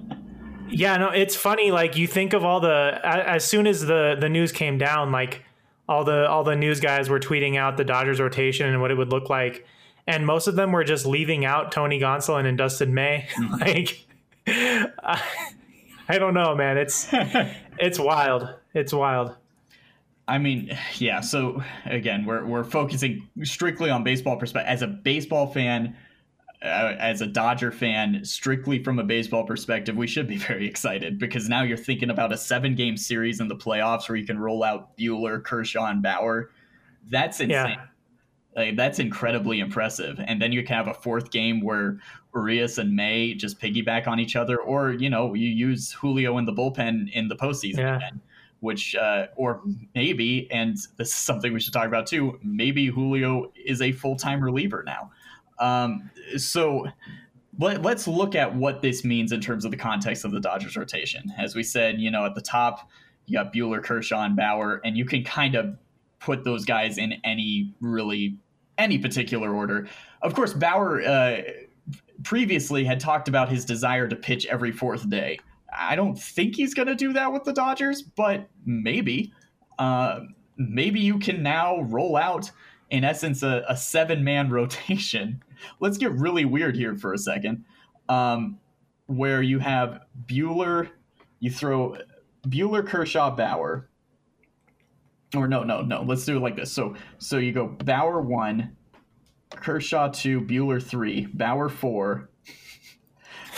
yeah, 0.68 0.96
no, 0.96 1.10
it's 1.10 1.36
funny. 1.36 1.70
Like 1.70 1.96
you 1.96 2.06
think 2.06 2.32
of 2.32 2.44
all 2.44 2.60
the 2.60 3.00
as 3.02 3.44
soon 3.44 3.66
as 3.66 3.82
the 3.82 4.16
the 4.18 4.28
news 4.28 4.52
came 4.52 4.78
down, 4.78 5.12
like 5.12 5.42
all 5.88 6.04
the 6.04 6.28
all 6.28 6.44
the 6.44 6.56
news 6.56 6.80
guys 6.80 7.08
were 7.08 7.20
tweeting 7.20 7.56
out 7.56 7.76
the 7.76 7.84
Dodgers 7.84 8.20
rotation 8.20 8.68
and 8.68 8.80
what 8.80 8.90
it 8.90 8.96
would 8.96 9.10
look 9.10 9.28
like, 9.28 9.66
and 10.06 10.26
most 10.26 10.46
of 10.46 10.56
them 10.56 10.72
were 10.72 10.84
just 10.84 11.06
leaving 11.06 11.44
out 11.44 11.72
Tony 11.72 12.00
Gonsolin 12.00 12.46
and 12.46 12.56
Dustin 12.56 12.94
May. 12.94 13.28
like 13.60 14.06
I, 14.46 15.22
I 16.08 16.18
don't 16.18 16.34
know, 16.34 16.54
man. 16.54 16.78
It's 16.78 17.08
it's 17.78 17.98
wild. 17.98 18.48
It's 18.72 18.92
wild. 18.92 19.36
I 20.28 20.38
mean, 20.38 20.76
yeah. 20.96 21.20
So 21.20 21.62
again, 21.86 22.24
we're 22.24 22.44
we're 22.44 22.64
focusing 22.64 23.28
strictly 23.42 23.90
on 23.90 24.04
baseball 24.04 24.36
perspective. 24.36 24.70
As 24.70 24.82
a 24.82 24.86
baseball 24.86 25.46
fan, 25.46 25.96
uh, 26.62 26.94
as 26.98 27.20
a 27.20 27.26
Dodger 27.26 27.70
fan, 27.70 28.24
strictly 28.24 28.82
from 28.82 28.98
a 28.98 29.04
baseball 29.04 29.44
perspective, 29.44 29.96
we 29.96 30.06
should 30.06 30.26
be 30.26 30.36
very 30.48 30.66
excited 30.66 31.18
because 31.18 31.48
now 31.48 31.62
you're 31.62 31.76
thinking 31.76 32.10
about 32.10 32.32
a 32.32 32.36
seven 32.38 32.74
game 32.74 32.96
series 32.96 33.40
in 33.40 33.48
the 33.48 33.56
playoffs 33.56 34.08
where 34.08 34.16
you 34.16 34.26
can 34.26 34.38
roll 34.38 34.64
out 34.64 34.96
Buehler, 34.96 35.42
Kershaw, 35.42 35.86
and 35.86 36.02
Bauer. 36.02 36.50
That's 37.10 37.40
insane. 37.40 37.50
Yeah. 37.50 37.84
Like, 38.56 38.76
that's 38.76 39.00
incredibly 39.00 39.58
impressive. 39.58 40.20
And 40.24 40.40
then 40.40 40.52
you 40.52 40.62
can 40.62 40.76
have 40.76 40.86
a 40.86 40.94
fourth 40.94 41.32
game 41.32 41.60
where 41.60 41.98
Urias 42.34 42.78
and 42.78 42.94
May 42.94 43.34
just 43.34 43.60
piggyback 43.60 44.06
on 44.06 44.20
each 44.20 44.36
other, 44.36 44.58
or 44.58 44.92
you 44.92 45.10
know, 45.10 45.34
you 45.34 45.48
use 45.48 45.92
Julio 45.92 46.38
in 46.38 46.44
the 46.44 46.52
bullpen 46.52 47.12
in 47.12 47.28
the 47.28 47.36
postseason 47.36 47.78
Yeah. 47.78 47.96
again. 47.96 48.20
Which, 48.64 48.96
uh, 48.96 49.26
or 49.36 49.60
maybe, 49.94 50.50
and 50.50 50.78
this 50.96 51.08
is 51.08 51.14
something 51.14 51.52
we 51.52 51.60
should 51.60 51.74
talk 51.74 51.86
about 51.86 52.06
too. 52.06 52.38
Maybe 52.42 52.86
Julio 52.86 53.52
is 53.62 53.82
a 53.82 53.92
full 53.92 54.16
time 54.16 54.42
reliever 54.42 54.82
now. 54.86 55.10
Um, 55.58 56.10
so 56.38 56.86
let, 57.58 57.82
let's 57.82 58.08
look 58.08 58.34
at 58.34 58.56
what 58.56 58.80
this 58.80 59.04
means 59.04 59.32
in 59.32 59.42
terms 59.42 59.66
of 59.66 59.70
the 59.70 59.76
context 59.76 60.24
of 60.24 60.32
the 60.32 60.40
Dodgers 60.40 60.78
rotation. 60.78 61.30
As 61.38 61.54
we 61.54 61.62
said, 61.62 62.00
you 62.00 62.10
know, 62.10 62.24
at 62.24 62.34
the 62.34 62.40
top, 62.40 62.90
you 63.26 63.36
got 63.36 63.52
Buehler, 63.52 63.84
Kershaw, 63.84 64.22
and 64.22 64.34
Bauer, 64.34 64.80
and 64.82 64.96
you 64.96 65.04
can 65.04 65.24
kind 65.24 65.56
of 65.56 65.76
put 66.18 66.42
those 66.42 66.64
guys 66.64 66.96
in 66.96 67.14
any 67.22 67.74
really 67.82 68.38
any 68.78 68.96
particular 68.96 69.54
order. 69.54 69.88
Of 70.22 70.34
course, 70.34 70.54
Bauer 70.54 71.02
uh, 71.02 71.42
previously 72.22 72.82
had 72.82 72.98
talked 72.98 73.28
about 73.28 73.50
his 73.50 73.66
desire 73.66 74.08
to 74.08 74.16
pitch 74.16 74.46
every 74.46 74.72
fourth 74.72 75.06
day. 75.10 75.38
I 75.76 75.96
don't 75.96 76.16
think 76.16 76.56
he's 76.56 76.74
going 76.74 76.88
to 76.88 76.94
do 76.94 77.12
that 77.12 77.32
with 77.32 77.44
the 77.44 77.52
Dodgers, 77.52 78.02
but 78.02 78.48
maybe. 78.64 79.32
Uh, 79.78 80.20
maybe 80.56 81.00
you 81.00 81.18
can 81.18 81.42
now 81.42 81.82
roll 81.82 82.16
out, 82.16 82.50
in 82.90 83.04
essence, 83.04 83.42
a, 83.42 83.64
a 83.68 83.76
seven 83.76 84.22
man 84.22 84.50
rotation. 84.50 85.42
Let's 85.80 85.98
get 85.98 86.12
really 86.12 86.44
weird 86.44 86.76
here 86.76 86.96
for 86.96 87.12
a 87.12 87.18
second. 87.18 87.64
Um, 88.08 88.58
where 89.06 89.42
you 89.42 89.58
have 89.58 90.00
Buehler, 90.26 90.90
you 91.40 91.50
throw 91.50 91.96
Buehler, 92.46 92.86
Kershaw, 92.86 93.34
Bauer. 93.34 93.88
Or 95.34 95.48
no, 95.48 95.64
no, 95.64 95.82
no. 95.82 96.02
Let's 96.02 96.24
do 96.24 96.36
it 96.36 96.40
like 96.40 96.56
this. 96.56 96.72
So, 96.72 96.94
so 97.18 97.38
you 97.38 97.52
go 97.52 97.66
Bauer 97.66 98.20
one, 98.20 98.76
Kershaw 99.50 100.08
two, 100.08 100.40
Buehler 100.40 100.82
three, 100.82 101.26
Bauer 101.26 101.68
four, 101.68 102.30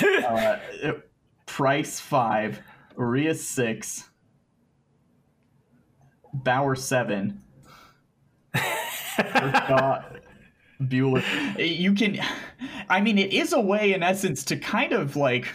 uh, 0.03 0.57
Price 1.57 1.99
five, 1.99 2.61
Urias 2.99 3.43
six, 3.43 4.11
Bauer 6.35 6.75
seven, 6.75 7.41
Kershaw, 8.55 10.03
Buehler. 10.83 11.25
Eh, 11.59 11.63
you 11.63 11.95
can, 11.95 12.19
I 12.91 13.01
mean, 13.01 13.17
it 13.17 13.33
is 13.33 13.55
a 13.55 13.61
way 13.61 13.95
in 13.95 14.03
essence 14.03 14.45
to 14.45 14.59
kind 14.59 14.93
of 14.93 15.17
like 15.17 15.47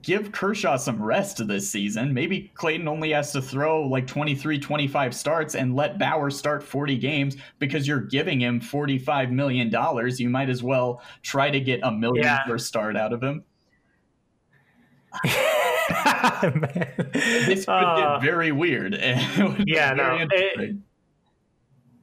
give 0.00 0.32
Kershaw 0.32 0.78
some 0.78 1.02
rest 1.02 1.46
this 1.46 1.68
season. 1.68 2.14
Maybe 2.14 2.50
Clayton 2.54 2.88
only 2.88 3.10
has 3.10 3.32
to 3.32 3.42
throw 3.42 3.82
like 3.86 4.06
23, 4.06 4.58
25 4.58 5.14
starts 5.14 5.56
and 5.56 5.76
let 5.76 5.98
Bauer 5.98 6.30
start 6.30 6.62
40 6.62 6.96
games 6.96 7.36
because 7.58 7.86
you're 7.86 8.00
giving 8.00 8.40
him 8.40 8.62
$45 8.62 9.30
million. 9.30 9.70
You 10.16 10.30
might 10.30 10.48
as 10.48 10.62
well 10.62 11.02
try 11.20 11.50
to 11.50 11.60
get 11.60 11.80
a 11.82 11.92
million 11.92 12.24
Yeah. 12.24 12.44
per 12.46 12.56
start 12.56 12.96
out 12.96 13.12
of 13.12 13.22
him. 13.22 13.44
This 17.46 17.64
could 17.64 17.72
Uh, 17.72 18.18
get 18.18 18.24
very 18.26 18.52
weird. 18.52 18.94
It 18.98 19.68
Yeah, 19.68 19.92
no, 19.94 20.18
interesting. 20.18 20.82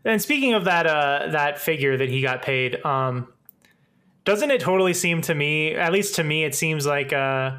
And 0.03 0.22
speaking 0.22 0.53
of 0.53 0.65
that, 0.65 0.88
uh, 0.88 1.27
that 1.32 1.60
figure 1.60 1.96
that 1.98 2.10
he 2.10 2.22
got 2.22 2.41
paid, 2.41 2.84
um, 2.86 3.27
doesn't 4.25 4.50
it 4.51 4.60
totally 4.62 4.94
seem 4.94 5.22
to 5.24 5.36
me, 5.36 5.75
at 5.75 5.91
least 5.91 6.15
to 6.15 6.24
me, 6.24 6.44
it 6.44 6.56
seems 6.56 6.86
like 6.88 7.13
uh, 7.13 7.58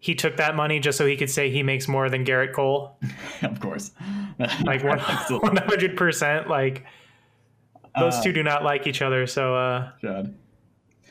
he 0.00 0.14
took 0.14 0.36
that 0.38 0.56
money 0.56 0.80
just 0.80 0.98
so 0.98 1.06
he 1.06 1.16
could 1.16 1.30
say 1.30 1.50
he 1.50 1.62
makes 1.62 1.86
more 1.86 2.08
than 2.10 2.24
Gerrit 2.24 2.52
Cole, 2.52 2.98
of 3.42 3.60
course. 3.60 3.92
like 4.64 4.82
one 4.82 4.98
hundred 4.98 5.96
percent. 5.96 6.48
Like 6.48 6.84
those 7.98 8.14
Uh, 8.16 8.22
two 8.22 8.32
do 8.32 8.42
not 8.42 8.64
like 8.64 8.86
each 8.88 9.00
other. 9.02 9.26
So 9.28 9.54
uh, 9.54 9.90
God. 10.02 10.34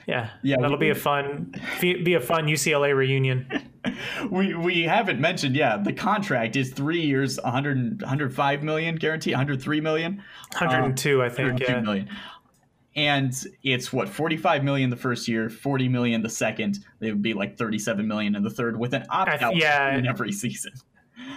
Yeah, 0.08 0.30
Yeah, 0.42 0.58
that'll 0.60 0.78
we- 0.78 0.86
be 0.86 0.90
a 0.90 0.96
fun, 0.96 1.54
be 1.82 2.14
a 2.14 2.20
fun 2.20 2.48
UCLA 2.48 2.96
reunion. 2.96 3.48
We 4.32 4.54
we 4.54 4.84
haven't 4.84 5.20
mentioned, 5.20 5.58
yeah, 5.58 5.76
the 5.76 5.92
contract 5.92 6.56
is 6.56 6.72
three 6.72 7.02
years, 7.02 7.38
100, 7.44 8.02
105 8.02 8.64
million 8.64 8.96
guaranteed, 8.96 9.34
103 9.34 9.82
million. 9.82 10.24
Hundred 10.54 10.86
and 10.86 10.98
two, 10.98 11.22
I 11.22 11.28
think. 11.28 11.60
102 11.60 11.72
Yeah. 11.74 11.82
million. 11.82 12.10
And 12.96 13.34
it's 13.62 13.92
what 13.92 14.08
45 14.08 14.64
million 14.64 14.90
the 14.90 14.96
first 14.96 15.28
year, 15.28 15.50
40 15.50 15.90
million 15.90 16.22
the 16.22 16.30
second. 16.30 16.80
They 17.00 17.12
would 17.12 17.22
be 17.22 17.34
like 17.34 17.58
37 17.58 18.08
million 18.08 18.36
in 18.36 18.44
the 18.44 18.50
third 18.50 18.80
with 18.80 18.94
an 18.94 19.04
opt 19.10 19.42
out 19.42 19.58
yeah. 19.58 19.98
in 19.98 20.08
every 20.08 20.32
season. 20.32 20.72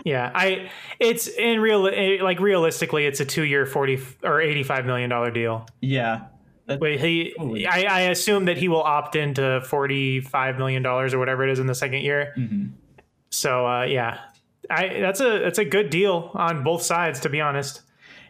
Yeah, 0.04 0.30
I 0.34 0.70
it's 1.00 1.26
in 1.26 1.60
real 1.60 1.82
like 2.22 2.38
realistically, 2.38 3.06
it's 3.06 3.18
a 3.20 3.24
two 3.24 3.42
year 3.44 3.66
forty 3.66 3.98
or 4.22 4.40
eighty 4.40 4.62
five 4.62 4.86
million 4.86 5.10
dollar 5.10 5.30
deal. 5.30 5.66
Yeah. 5.80 6.26
Wait, 6.68 7.00
he 7.00 7.34
I, 7.68 7.84
I 7.84 8.00
assume 8.10 8.46
that 8.46 8.56
he 8.58 8.68
will 8.68 8.82
opt 8.82 9.14
into 9.16 9.60
forty 9.62 10.20
five 10.20 10.58
million 10.58 10.82
dollars 10.82 11.14
or 11.14 11.18
whatever 11.18 11.46
it 11.46 11.50
is 11.52 11.58
in 11.58 11.66
the 11.66 11.74
second 11.74 12.02
year. 12.02 12.32
Mhm. 12.36 12.72
So 13.30 13.66
uh, 13.66 13.84
yeah, 13.84 14.18
I 14.70 14.98
that's 15.00 15.20
a 15.20 15.38
that's 15.38 15.58
a 15.58 15.64
good 15.64 15.90
deal 15.90 16.30
on 16.34 16.64
both 16.64 16.82
sides, 16.82 17.20
to 17.20 17.28
be 17.28 17.40
honest. 17.40 17.82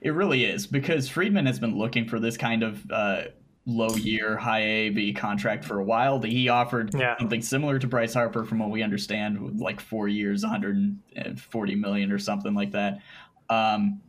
It 0.02 0.10
really 0.10 0.44
is 0.44 0.66
because 0.66 1.08
Friedman 1.08 1.46
has 1.46 1.58
been 1.58 1.76
looking 1.78 2.06
for 2.06 2.20
this 2.20 2.36
kind 2.36 2.62
of 2.62 2.90
uh, 2.90 3.22
low 3.64 3.96
year, 3.96 4.36
high 4.36 4.60
AAV 4.62 5.16
contract 5.16 5.64
for 5.64 5.80
a 5.80 5.84
while. 5.84 6.20
He 6.20 6.48
offered 6.48 6.94
Yeah. 6.94 7.16
something 7.18 7.40
similar 7.42 7.78
to 7.78 7.86
Bryce 7.86 8.14
Harper, 8.14 8.44
from 8.44 8.58
what 8.58 8.70
we 8.70 8.82
understand, 8.82 9.40
with 9.40 9.58
like 9.58 9.80
four 9.80 10.06
years, 10.06 10.42
140 10.42 11.74
million 11.74 12.12
or 12.12 12.18
something 12.18 12.54
like 12.54 12.72
that. 12.72 13.00
Um, 13.48 14.00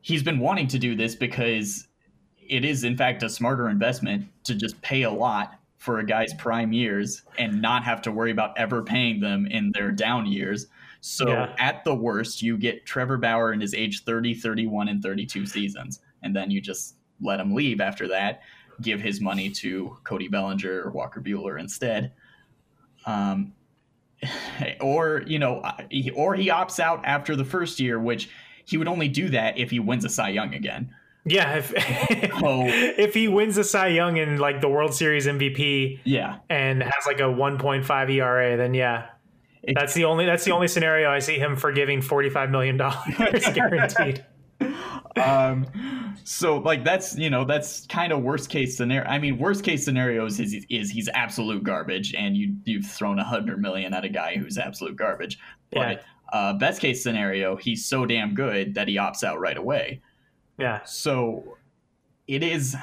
he's 0.00 0.22
been 0.22 0.38
wanting 0.38 0.68
to 0.68 0.78
do 0.78 0.94
this 0.94 1.14
because 1.14 1.88
it 2.48 2.64
is, 2.64 2.84
in 2.84 2.96
fact, 2.96 3.22
a 3.22 3.28
smarter 3.28 3.68
investment 3.68 4.26
to 4.44 4.54
just 4.54 4.80
pay 4.82 5.02
a 5.02 5.10
lot 5.10 5.58
for 5.78 5.98
a 5.98 6.06
guy's 6.06 6.32
prime 6.34 6.72
years 6.72 7.22
and 7.38 7.60
not 7.60 7.82
have 7.82 8.00
to 8.02 8.12
worry 8.12 8.30
about 8.30 8.56
ever 8.56 8.82
paying 8.82 9.20
them 9.20 9.46
in 9.46 9.72
their 9.72 9.90
down 9.90 10.26
years. 10.26 10.66
So 11.00 11.28
Yeah. 11.28 11.54
at 11.58 11.82
the 11.84 11.94
worst, 11.94 12.40
you 12.40 12.56
get 12.56 12.86
Trevor 12.86 13.16
Bauer 13.18 13.52
in 13.52 13.60
his 13.60 13.74
age 13.74 14.04
30, 14.04 14.34
31, 14.34 14.88
and 14.88 15.02
32 15.02 15.44
seasons. 15.46 16.00
And 16.22 16.36
then 16.36 16.50
you 16.50 16.60
just 16.60 16.96
let 17.20 17.40
him 17.40 17.52
leave 17.52 17.80
after 17.80 18.06
that, 18.08 18.42
give 18.80 19.00
his 19.00 19.20
money 19.20 19.50
to 19.50 19.96
Cody 20.04 20.28
Bellinger 20.28 20.82
or 20.84 20.90
Walker 20.92 21.20
Buehler 21.20 21.58
instead. 21.58 22.12
Um, 23.06 23.52
or, 24.80 25.24
you 25.26 25.40
know, 25.40 25.62
or 26.14 26.34
he 26.36 26.48
opts 26.48 26.78
out 26.78 27.04
after 27.04 27.34
the 27.34 27.44
first 27.44 27.80
year, 27.80 27.98
which 27.98 28.28
he 28.64 28.76
would 28.76 28.86
only 28.88 29.08
do 29.08 29.28
that 29.30 29.58
if 29.58 29.70
he 29.72 29.80
wins 29.80 30.04
a 30.04 30.08
Cy 30.08 30.28
Young 30.28 30.54
again. 30.54 30.94
Yeah, 31.24 31.54
if 31.56 31.72
Oh. 32.42 32.64
if 32.66 33.14
he 33.14 33.28
wins 33.28 33.54
the 33.56 33.64
Cy 33.64 33.88
Young 33.88 34.18
and 34.18 34.40
like 34.40 34.60
the 34.60 34.68
World 34.68 34.94
Series 34.94 35.26
MVP 35.26 36.00
Yeah. 36.04 36.38
and 36.50 36.82
has 36.82 37.06
like 37.06 37.20
a 37.20 37.30
one 37.30 37.58
point 37.58 37.84
five 37.84 38.10
ERA, 38.10 38.56
then 38.56 38.74
yeah. 38.74 39.06
It- 39.62 39.76
That's 39.78 39.94
the 39.94 40.04
only 40.04 40.26
that's 40.26 40.44
the 40.44 40.50
only 40.50 40.66
scenario 40.68 41.08
I 41.10 41.20
see 41.20 41.38
him 41.38 41.54
forgiving 41.56 42.02
forty 42.02 42.28
five 42.30 42.50
million 42.50 42.76
dollars 42.76 43.46
guaranteed. 43.54 44.24
um 45.16 45.66
so 46.24 46.58
like 46.58 46.84
that's 46.84 47.16
you 47.18 47.28
know 47.30 47.44
that's 47.44 47.86
kind 47.86 48.12
of 48.12 48.22
worst 48.22 48.48
case 48.48 48.76
scenario 48.76 49.06
i 49.10 49.18
mean 49.18 49.36
worst 49.38 49.62
case 49.64 49.84
scenarios 49.84 50.38
is 50.40 50.54
is 50.70 50.88
he's 50.90 51.08
absolute 51.14 51.62
garbage 51.64 52.14
and 52.14 52.36
you 52.36 52.54
you've 52.64 52.86
thrown 52.86 53.18
a 53.18 53.24
hundred 53.24 53.60
million 53.60 53.92
at 53.92 54.04
a 54.04 54.08
guy 54.08 54.36
who's 54.36 54.56
absolute 54.58 54.96
garbage 54.96 55.38
but 55.72 56.02
Uh, 56.32 56.54
best 56.54 56.80
case 56.80 57.02
scenario, 57.02 57.56
he's 57.56 57.84
so 57.84 58.06
damn 58.06 58.32
good 58.34 58.74
that 58.74 58.88
he 58.88 58.96
opts 58.96 59.22
out 59.22 59.38
right 59.38 59.58
away. 59.58 60.00
Yeah. 60.62 60.80
So 60.84 61.56
it 62.28 62.42
is. 62.42 62.74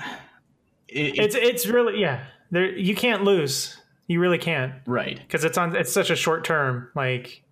It, 0.88 1.17
It's 1.19 1.36
it's 1.36 1.65
really 1.67 2.01
yeah. 2.01 2.25
There 2.51 2.77
you 2.77 2.95
can't 2.95 3.24
lose. 3.24 3.77
You 4.07 4.19
really 4.19 4.38
can't 4.39 4.74
right. 4.88 5.17
because 5.17 5.43
it's 5.43 5.57
on. 5.57 5.75
It's 5.75 5.91
such 5.93 6.09
a 6.09 6.15
short 6.15 6.43
term. 6.43 6.89
Like 6.95 7.43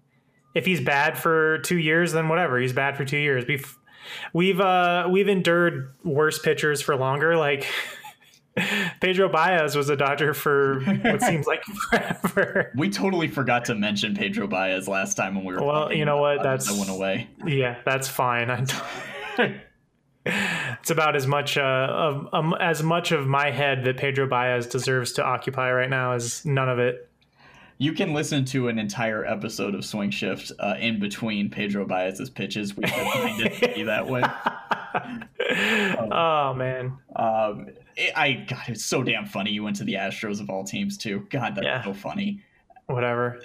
if 0.56 0.66
he's 0.66 0.82
bad 0.82 1.18
for 1.18 1.60
two 1.60 1.78
years, 1.78 2.12
then 2.14 2.30
whatever. 2.30 2.60
He's 2.60 2.74
bad 2.74 2.98
for 2.98 3.06
two 3.06 3.18
years. 3.20 3.46
We've 3.48 3.78
we've 4.34 4.60
uh 4.60 5.08
we've 5.10 5.28
endured 5.28 5.94
worse 6.04 6.40
pitchers 6.40 6.82
for 6.82 6.96
longer. 6.96 7.38
Like 7.38 7.68
Pedro 9.02 9.30
Baez 9.30 9.76
was 9.76 9.90
a 9.90 9.96
Dodger 9.96 10.34
for 10.34 10.80
what 11.04 11.22
seems 11.22 11.46
like 11.46 11.64
forever. 11.92 12.72
We 12.76 12.90
totally 12.90 13.28
forgot 13.28 13.66
to 13.66 13.76
mention 13.76 14.16
Pedro 14.16 14.48
Baez 14.48 14.88
last 14.88 15.16
time 15.16 15.36
when 15.36 15.46
we 15.46 15.54
were. 15.54 15.64
Well, 15.64 15.94
you 15.94 16.06
know 16.06 16.18
what? 16.18 16.38
Dodgers 16.42 16.66
That's- 16.66 16.68
that 16.68 16.80
went 16.80 16.90
away. 16.90 17.28
Yeah, 17.46 17.78
that's 17.86 18.08
fine. 18.08 18.66
It's 20.82 20.92
about 20.92 21.16
as 21.16 21.28
much 21.28 21.58
uh, 21.58 21.62
of 21.62 22.28
um, 22.34 22.54
as 22.60 22.82
much 22.84 23.12
of 23.12 23.28
my 23.28 23.52
head 23.52 23.84
that 23.86 23.98
Pedro 23.98 24.28
Baez 24.28 24.68
deserves 24.68 25.12
to 25.14 25.24
occupy 25.26 25.72
right 25.72 25.90
now 25.90 26.14
as 26.14 26.46
none 26.46 26.70
of 26.70 26.80
it. 26.80 27.10
You 27.80 27.94
can 27.94 28.14
listen 28.14 28.44
to 28.46 28.70
an 28.70 28.80
entire 28.80 29.24
episode 29.26 29.76
of 29.76 29.86
Swing 29.86 30.10
Shift 30.10 30.52
uh, 30.60 30.76
in 30.80 31.00
between 31.00 31.50
Pedro 31.50 31.86
Baez's 31.86 32.30
pitches. 32.30 32.76
We 32.76 32.84
to 32.86 33.72
be 33.76 33.84
that 33.84 34.08
way. 34.08 34.24
Oh 36.12 36.54
man, 36.56 36.98
Um, 37.16 37.68
it, 37.96 38.12
I 38.16 38.34
God, 38.34 38.64
it's 38.68 38.86
so 38.86 39.04
damn 39.04 39.26
funny. 39.26 39.52
You 39.52 39.64
went 39.64 39.76
to 39.78 39.84
the 39.84 39.94
Astros 39.94 40.40
of 40.42 40.50
all 40.50 40.64
teams 40.64 40.98
too. 40.98 41.26
God, 41.30 41.56
that's 41.56 41.66
Yeah. 41.66 41.84
so 41.84 41.94
funny. 41.94 42.42
whatever. 42.88 43.40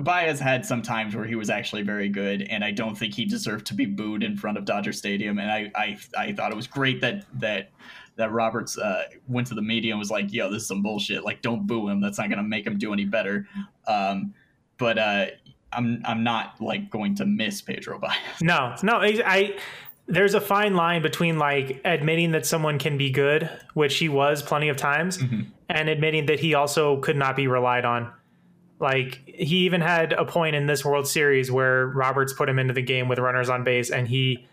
Baez 0.00 0.40
had 0.40 0.66
some 0.66 0.82
times 0.82 1.14
where 1.14 1.24
he 1.24 1.36
was 1.36 1.50
actually 1.50 1.82
very 1.82 2.08
good, 2.08 2.42
and 2.42 2.64
I 2.64 2.72
don't 2.72 2.96
think 2.96 3.14
he 3.14 3.24
deserved 3.24 3.66
to 3.66 3.74
be 3.74 3.86
booed 3.86 4.22
in 4.24 4.36
front 4.36 4.58
of 4.58 4.64
Dodger 4.64 4.92
Stadium. 4.92 5.38
And 5.38 5.50
I, 5.50 5.70
I, 5.74 5.98
I 6.16 6.32
thought 6.32 6.50
it 6.50 6.56
was 6.56 6.66
great 6.66 7.00
that 7.00 7.24
that 7.34 7.70
that 8.16 8.32
Roberts 8.32 8.78
uh, 8.78 9.04
went 9.28 9.46
to 9.48 9.54
the 9.54 9.62
media 9.62 9.92
and 9.92 9.98
was 9.98 10.10
like, 10.10 10.32
"Yo, 10.32 10.50
this 10.50 10.62
is 10.62 10.68
some 10.68 10.82
bullshit. 10.82 11.24
Like, 11.24 11.42
don't 11.42 11.66
boo 11.66 11.88
him. 11.88 12.00
That's 12.00 12.18
not 12.18 12.28
going 12.28 12.38
to 12.38 12.44
make 12.44 12.66
him 12.66 12.76
do 12.76 12.92
any 12.92 13.04
better." 13.04 13.46
Um, 13.86 14.34
but 14.78 14.98
uh, 14.98 15.26
I'm 15.72 16.02
I'm 16.04 16.24
not 16.24 16.60
like 16.60 16.90
going 16.90 17.14
to 17.16 17.26
miss 17.26 17.62
Pedro 17.62 17.98
Baez. 18.00 18.16
No, 18.40 18.74
no. 18.82 18.94
I, 18.96 19.22
I 19.24 19.58
there's 20.06 20.34
a 20.34 20.40
fine 20.40 20.74
line 20.74 21.02
between 21.02 21.38
like 21.38 21.80
admitting 21.84 22.32
that 22.32 22.46
someone 22.46 22.78
can 22.78 22.98
be 22.98 23.10
good, 23.10 23.48
which 23.74 23.96
he 23.96 24.08
was 24.08 24.42
plenty 24.42 24.68
of 24.68 24.76
times, 24.76 25.18
and 25.68 25.88
admitting 25.88 26.26
that 26.26 26.40
he 26.40 26.54
also 26.54 26.98
could 27.00 27.16
not 27.16 27.36
be 27.36 27.46
relied 27.46 27.84
on. 27.84 28.12
Like 28.84 29.22
he 29.26 29.64
even 29.64 29.80
had 29.80 30.12
a 30.12 30.26
point 30.26 30.54
in 30.54 30.66
this 30.66 30.84
World 30.84 31.08
Series 31.08 31.50
where 31.50 31.86
Roberts 31.86 32.34
put 32.34 32.48
him 32.50 32.58
into 32.58 32.74
the 32.74 32.82
game 32.82 33.08
with 33.08 33.18
runners 33.18 33.48
on 33.48 33.64
base, 33.64 33.90
and 33.90 34.06
he 34.06 34.46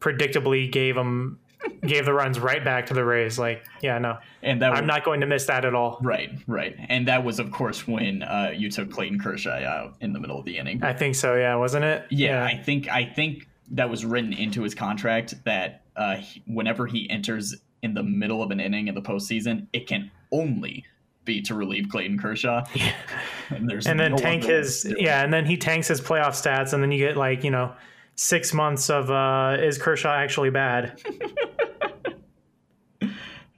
predictably 0.00 0.70
gave 0.70 0.96
him 0.96 1.38
gave 1.84 2.04
the 2.04 2.12
runs 2.12 2.38
right 2.38 2.62
back 2.64 2.86
to 2.86 2.94
the 2.94 3.04
Rays. 3.04 3.38
Like, 3.38 3.64
yeah, 3.82 3.98
no, 3.98 4.18
And 4.42 4.60
that 4.62 4.72
I'm 4.72 4.86
not 4.86 5.02
going 5.02 5.20
to 5.22 5.26
miss 5.26 5.46
that 5.46 5.64
at 5.64 5.74
all. 5.74 5.98
right, 6.02 6.30
right. 6.46 6.76
And 6.90 7.08
that 7.08 7.24
was, 7.24 7.38
of 7.38 7.50
course, 7.50 7.88
when 7.88 8.22
uh, 8.22 8.52
you 8.54 8.70
took 8.70 8.90
Clayton 8.90 9.18
Kershaw 9.18 9.50
out 9.64 9.94
in 10.02 10.12
the 10.12 10.20
middle 10.20 10.38
of 10.38 10.44
the 10.44 10.58
inning. 10.58 10.82
I 10.84 10.92
think 10.92 11.14
so. 11.14 11.34
Yeah, 11.34 11.56
wasn't 11.56 11.84
it? 11.84 12.04
Yeah, 12.10 12.44
I 12.44 12.56
think 12.56 12.88
I 12.88 13.04
think 13.06 13.48
that 13.72 13.88
was 13.90 14.04
written 14.04 14.32
into 14.34 14.62
his 14.62 14.74
contract 14.74 15.42
that 15.44 15.82
uh, 15.96 16.16
he- 16.16 16.42
whenever 16.46 16.86
he 16.86 17.08
enters 17.10 17.56
in 17.82 17.94
the 17.94 18.02
middle 18.02 18.42
of 18.42 18.50
an 18.50 18.60
inning 18.60 18.88
in 18.88 18.94
the 18.94 19.02
postseason, 19.02 19.66
it 19.72 19.86
can 19.86 20.10
only 20.32 20.84
be 21.24 21.40
to 21.42 21.54
relieve 21.54 21.88
Clayton 21.88 22.18
Kershaw. 22.18 22.64
and 23.50 23.70
and 23.70 23.98
then 24.00 24.12
no 24.12 24.16
tank 24.16 24.44
his 24.44 24.82
to 24.82 24.90
do 24.90 24.94
it. 24.96 25.02
yeah, 25.02 25.22
and 25.22 25.32
then 25.32 25.46
he 25.46 25.56
tanks 25.56 25.88
his 25.88 26.00
playoff 26.00 26.32
stats, 26.32 26.72
and 26.72 26.82
then 26.82 26.92
you 26.92 26.98
get 26.98 27.16
like 27.16 27.44
you 27.44 27.50
know 27.50 27.72
six 28.16 28.52
months 28.52 28.90
of 28.90 29.10
uh, 29.10 29.56
is 29.60 29.78
Kershaw 29.78 30.14
actually 30.14 30.50
bad? 30.50 31.00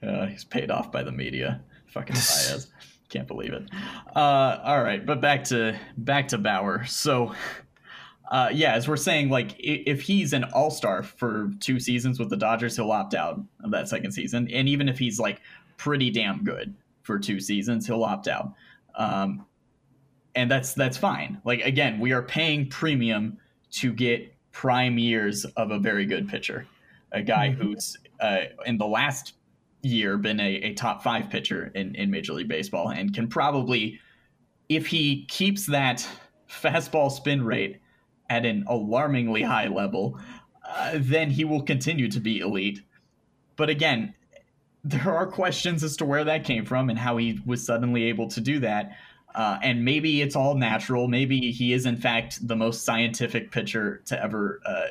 Uh, 0.07 0.27
he's 0.27 0.45
paid 0.45 0.71
off 0.71 0.93
by 0.93 1.03
the 1.03 1.11
media. 1.11 1.61
Fucking 1.87 2.15
Baez. 2.15 2.69
Can't 3.09 3.27
believe 3.27 3.53
it. 3.53 3.69
Uh, 4.15 4.61
all 4.63 4.83
right, 4.83 5.05
but 5.05 5.21
back 5.21 5.45
to 5.45 5.77
back 5.97 6.29
to 6.29 6.39
Bauer. 6.39 6.85
So, 6.85 7.35
uh, 8.31 8.51
yeah, 8.53 8.75
as 8.75 8.87
we're 8.87 8.97
saying, 8.97 9.31
like 9.31 9.55
if 9.59 10.03
he's 10.03 10.33
an 10.33 10.45
All 10.45 10.71
Star 10.71 11.03
for 11.03 11.51
two 11.61 11.81
seasons 11.81 12.19
with 12.19 12.31
the 12.31 12.37
Dodgers, 12.37 12.77
he'll 12.77 12.91
opt 12.91 13.15
out 13.15 13.41
of 13.65 13.71
that 13.71 13.89
second 13.89 14.13
season. 14.13 14.49
And 14.53 14.69
even 14.69 14.89
if 14.89 14.99
he's 14.99 15.19
like 15.19 15.41
pretty 15.77 16.11
damn 16.11 16.45
good 16.45 16.75
for 17.07 17.19
two 17.19 17.41
seasons, 17.41 17.87
he'll 17.87 18.05
opt 18.05 18.29
out. 18.29 18.53
Um, 18.97 19.47
and 20.35 20.51
that's 20.51 20.75
that's 20.75 20.99
fine. 20.99 21.41
Like 21.45 21.65
again, 21.65 21.99
we 22.01 22.13
are 22.13 22.23
paying 22.23 22.69
premium 22.69 23.39
to 23.73 23.93
get 23.93 24.35
prime 24.53 24.99
years 24.99 25.45
of 25.45 25.71
a 25.71 25.79
very 25.79 26.05
good 26.07 26.29
pitcher, 26.29 26.67
a 27.13 27.23
guy 27.23 27.51
who's 27.51 27.97
uh, 28.21 28.41
in 28.65 28.79
the 28.79 28.87
last 28.87 29.35
year 29.83 30.17
been 30.17 30.41
a, 30.41 30.55
a 30.57 30.75
top 30.75 31.03
five 31.03 31.31
pitcher 31.31 31.71
in, 31.75 31.95
in 31.95 32.11
Major 32.11 32.33
League 32.33 32.49
Baseball 32.49 32.91
and 32.91 33.15
can 33.15 33.29
probably, 33.29 34.01
if 34.69 34.87
he 34.87 35.25
keeps 35.27 35.67
that 35.67 36.07
fastball 36.51 37.11
spin 37.11 37.45
rate 37.45 37.81
at 38.29 38.45
an 38.45 38.65
alarmingly 38.67 39.43
high 39.43 39.69
level, 39.69 40.19
uh, 40.69 40.93
then 40.95 41.31
he 41.31 41.45
will 41.45 41.63
continue 41.63 42.11
to 42.11 42.19
be 42.19 42.41
elite. 42.41 42.81
But 43.57 43.71
again, 43.71 44.15
there 44.89 45.15
are 45.15 45.27
questions 45.27 45.83
as 45.83 45.97
to 45.97 46.05
where 46.05 46.25
that 46.25 46.45
came 46.45 46.65
from 46.65 46.91
and 46.91 46.99
how 46.99 47.17
he 47.17 47.41
was 47.45 47.65
suddenly 47.65 48.05
able 48.05 48.29
to 48.29 48.41
do 48.41 48.61
that. 48.61 48.97
Uh, 49.35 49.59
and 49.63 49.85
maybe 49.85 50.23
it's 50.23 50.37
all 50.37 50.55
natural. 50.55 51.09
Maybe 51.09 51.51
he 51.51 51.73
is, 51.73 51.87
in 51.87 51.97
fact, 51.97 52.47
the 52.47 52.57
most 52.57 52.85
scientific 52.85 53.51
pitcher 53.51 54.03
to 54.07 54.23
ever 54.23 54.61
uh, 54.65 54.87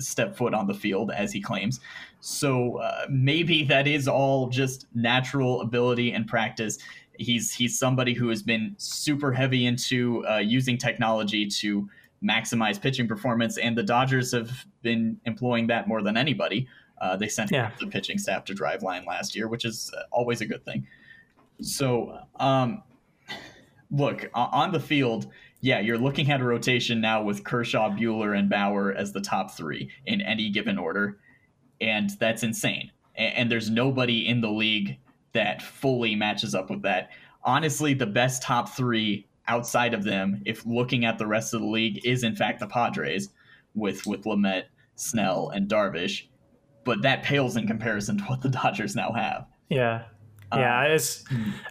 step 0.00 0.36
foot 0.36 0.54
on 0.54 0.66
the 0.66 0.74
field, 0.74 1.10
as 1.12 1.30
he 1.32 1.40
claims. 1.40 1.80
So 2.20 2.78
uh, 2.78 3.06
maybe 3.10 3.64
that 3.64 3.86
is 3.86 4.08
all 4.08 4.48
just 4.48 4.86
natural 4.94 5.60
ability 5.60 6.12
and 6.12 6.26
practice. 6.26 6.78
He's 7.18 7.52
he's 7.52 7.78
somebody 7.78 8.14
who 8.14 8.28
has 8.30 8.42
been 8.42 8.74
super 8.78 9.30
heavy 9.30 9.66
into 9.66 10.26
uh, 10.26 10.38
using 10.38 10.78
technology 10.78 11.46
to 11.46 11.88
maximize 12.24 12.80
pitching 12.80 13.06
performance, 13.06 13.58
and 13.58 13.76
the 13.76 13.82
Dodgers 13.82 14.32
have 14.32 14.50
been 14.82 15.20
employing 15.26 15.66
that 15.68 15.86
more 15.86 16.02
than 16.02 16.16
anybody. 16.16 16.66
Uh, 17.00 17.16
they 17.16 17.28
sent 17.28 17.50
Yeah. 17.50 17.70
the 17.80 17.86
pitching 17.86 18.18
staff 18.18 18.44
to 18.46 18.54
Driveline 18.54 19.06
last 19.06 19.34
year, 19.36 19.48
which 19.48 19.64
is 19.64 19.92
uh, 19.96 20.02
always 20.12 20.40
a 20.40 20.46
good 20.46 20.64
thing. 20.64 20.86
So, 21.60 22.18
um, 22.40 22.82
look 23.90 24.28
on 24.34 24.72
the 24.72 24.80
field. 24.80 25.26
Yeah, 25.60 25.80
you're 25.80 25.98
looking 25.98 26.30
at 26.30 26.40
a 26.40 26.44
rotation 26.44 27.00
now 27.00 27.22
with 27.22 27.44
Kershaw, 27.44 27.90
Buehler, 27.90 28.38
and 28.38 28.50
Bauer 28.50 28.92
as 28.92 29.12
the 29.12 29.20
top 29.20 29.50
three 29.52 29.90
in 30.06 30.20
any 30.20 30.50
given 30.50 30.78
order, 30.78 31.18
and 31.80 32.10
that's 32.20 32.42
insane. 32.42 32.90
A- 33.16 33.20
And 33.38 33.50
there's 33.50 33.70
nobody 33.70 34.26
in 34.28 34.40
the 34.40 34.50
league 34.50 34.98
that 35.32 35.62
fully 35.62 36.14
matches 36.14 36.54
up 36.54 36.70
with 36.70 36.82
that. 36.82 37.10
Honestly, 37.44 37.94
the 37.94 38.06
best 38.06 38.42
top 38.42 38.68
three 38.68 39.26
outside 39.46 39.94
of 39.94 40.04
them, 40.04 40.42
if 40.46 40.64
looking 40.66 41.04
at 41.04 41.18
the 41.18 41.26
rest 41.26 41.54
of 41.54 41.60
the 41.60 41.66
league, 41.66 42.04
is 42.04 42.24
in 42.24 42.34
fact 42.36 42.60
the 42.60 42.66
Padres 42.66 43.30
with 43.74 44.06
with 44.06 44.24
Lamet, 44.24 44.64
Snell, 44.96 45.50
and 45.50 45.68
Darvish. 45.68 46.26
But 46.84 47.02
that 47.02 47.22
pales 47.22 47.56
in 47.56 47.66
comparison 47.66 48.18
to 48.18 48.24
what 48.24 48.42
the 48.42 48.48
Dodgers 48.48 48.94
now 48.94 49.12
have. 49.12 49.46
Yeah. 49.68 50.02
Yeah, 50.52 50.84
it's 50.84 51.24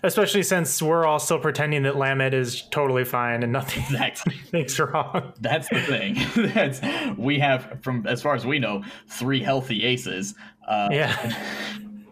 especially 0.03 0.43
since 0.43 0.81
we're 0.81 1.05
all 1.05 1.19
still 1.19 1.39
pretending 1.39 1.83
that 1.83 1.93
Lamet 1.93 2.33
is 2.33 2.63
totally 2.69 3.05
fine 3.05 3.41
and 3.41 3.53
nothing 3.53 3.81
Exactly. 3.89 4.33
things 4.51 4.77
wrong. 4.77 5.31
That's 5.39 5.69
the 5.69 5.79
thing. 5.79 6.17
That's 6.53 6.81
we 7.17 7.39
have 7.39 7.77
from 7.81 8.05
as 8.07 8.21
far 8.21 8.35
as 8.35 8.45
we 8.45 8.59
know, 8.59 8.83
three 9.07 9.41
healthy 9.41 9.83
aces. 9.85 10.35
Uh, 10.67 10.89
Yeah. 10.91 11.15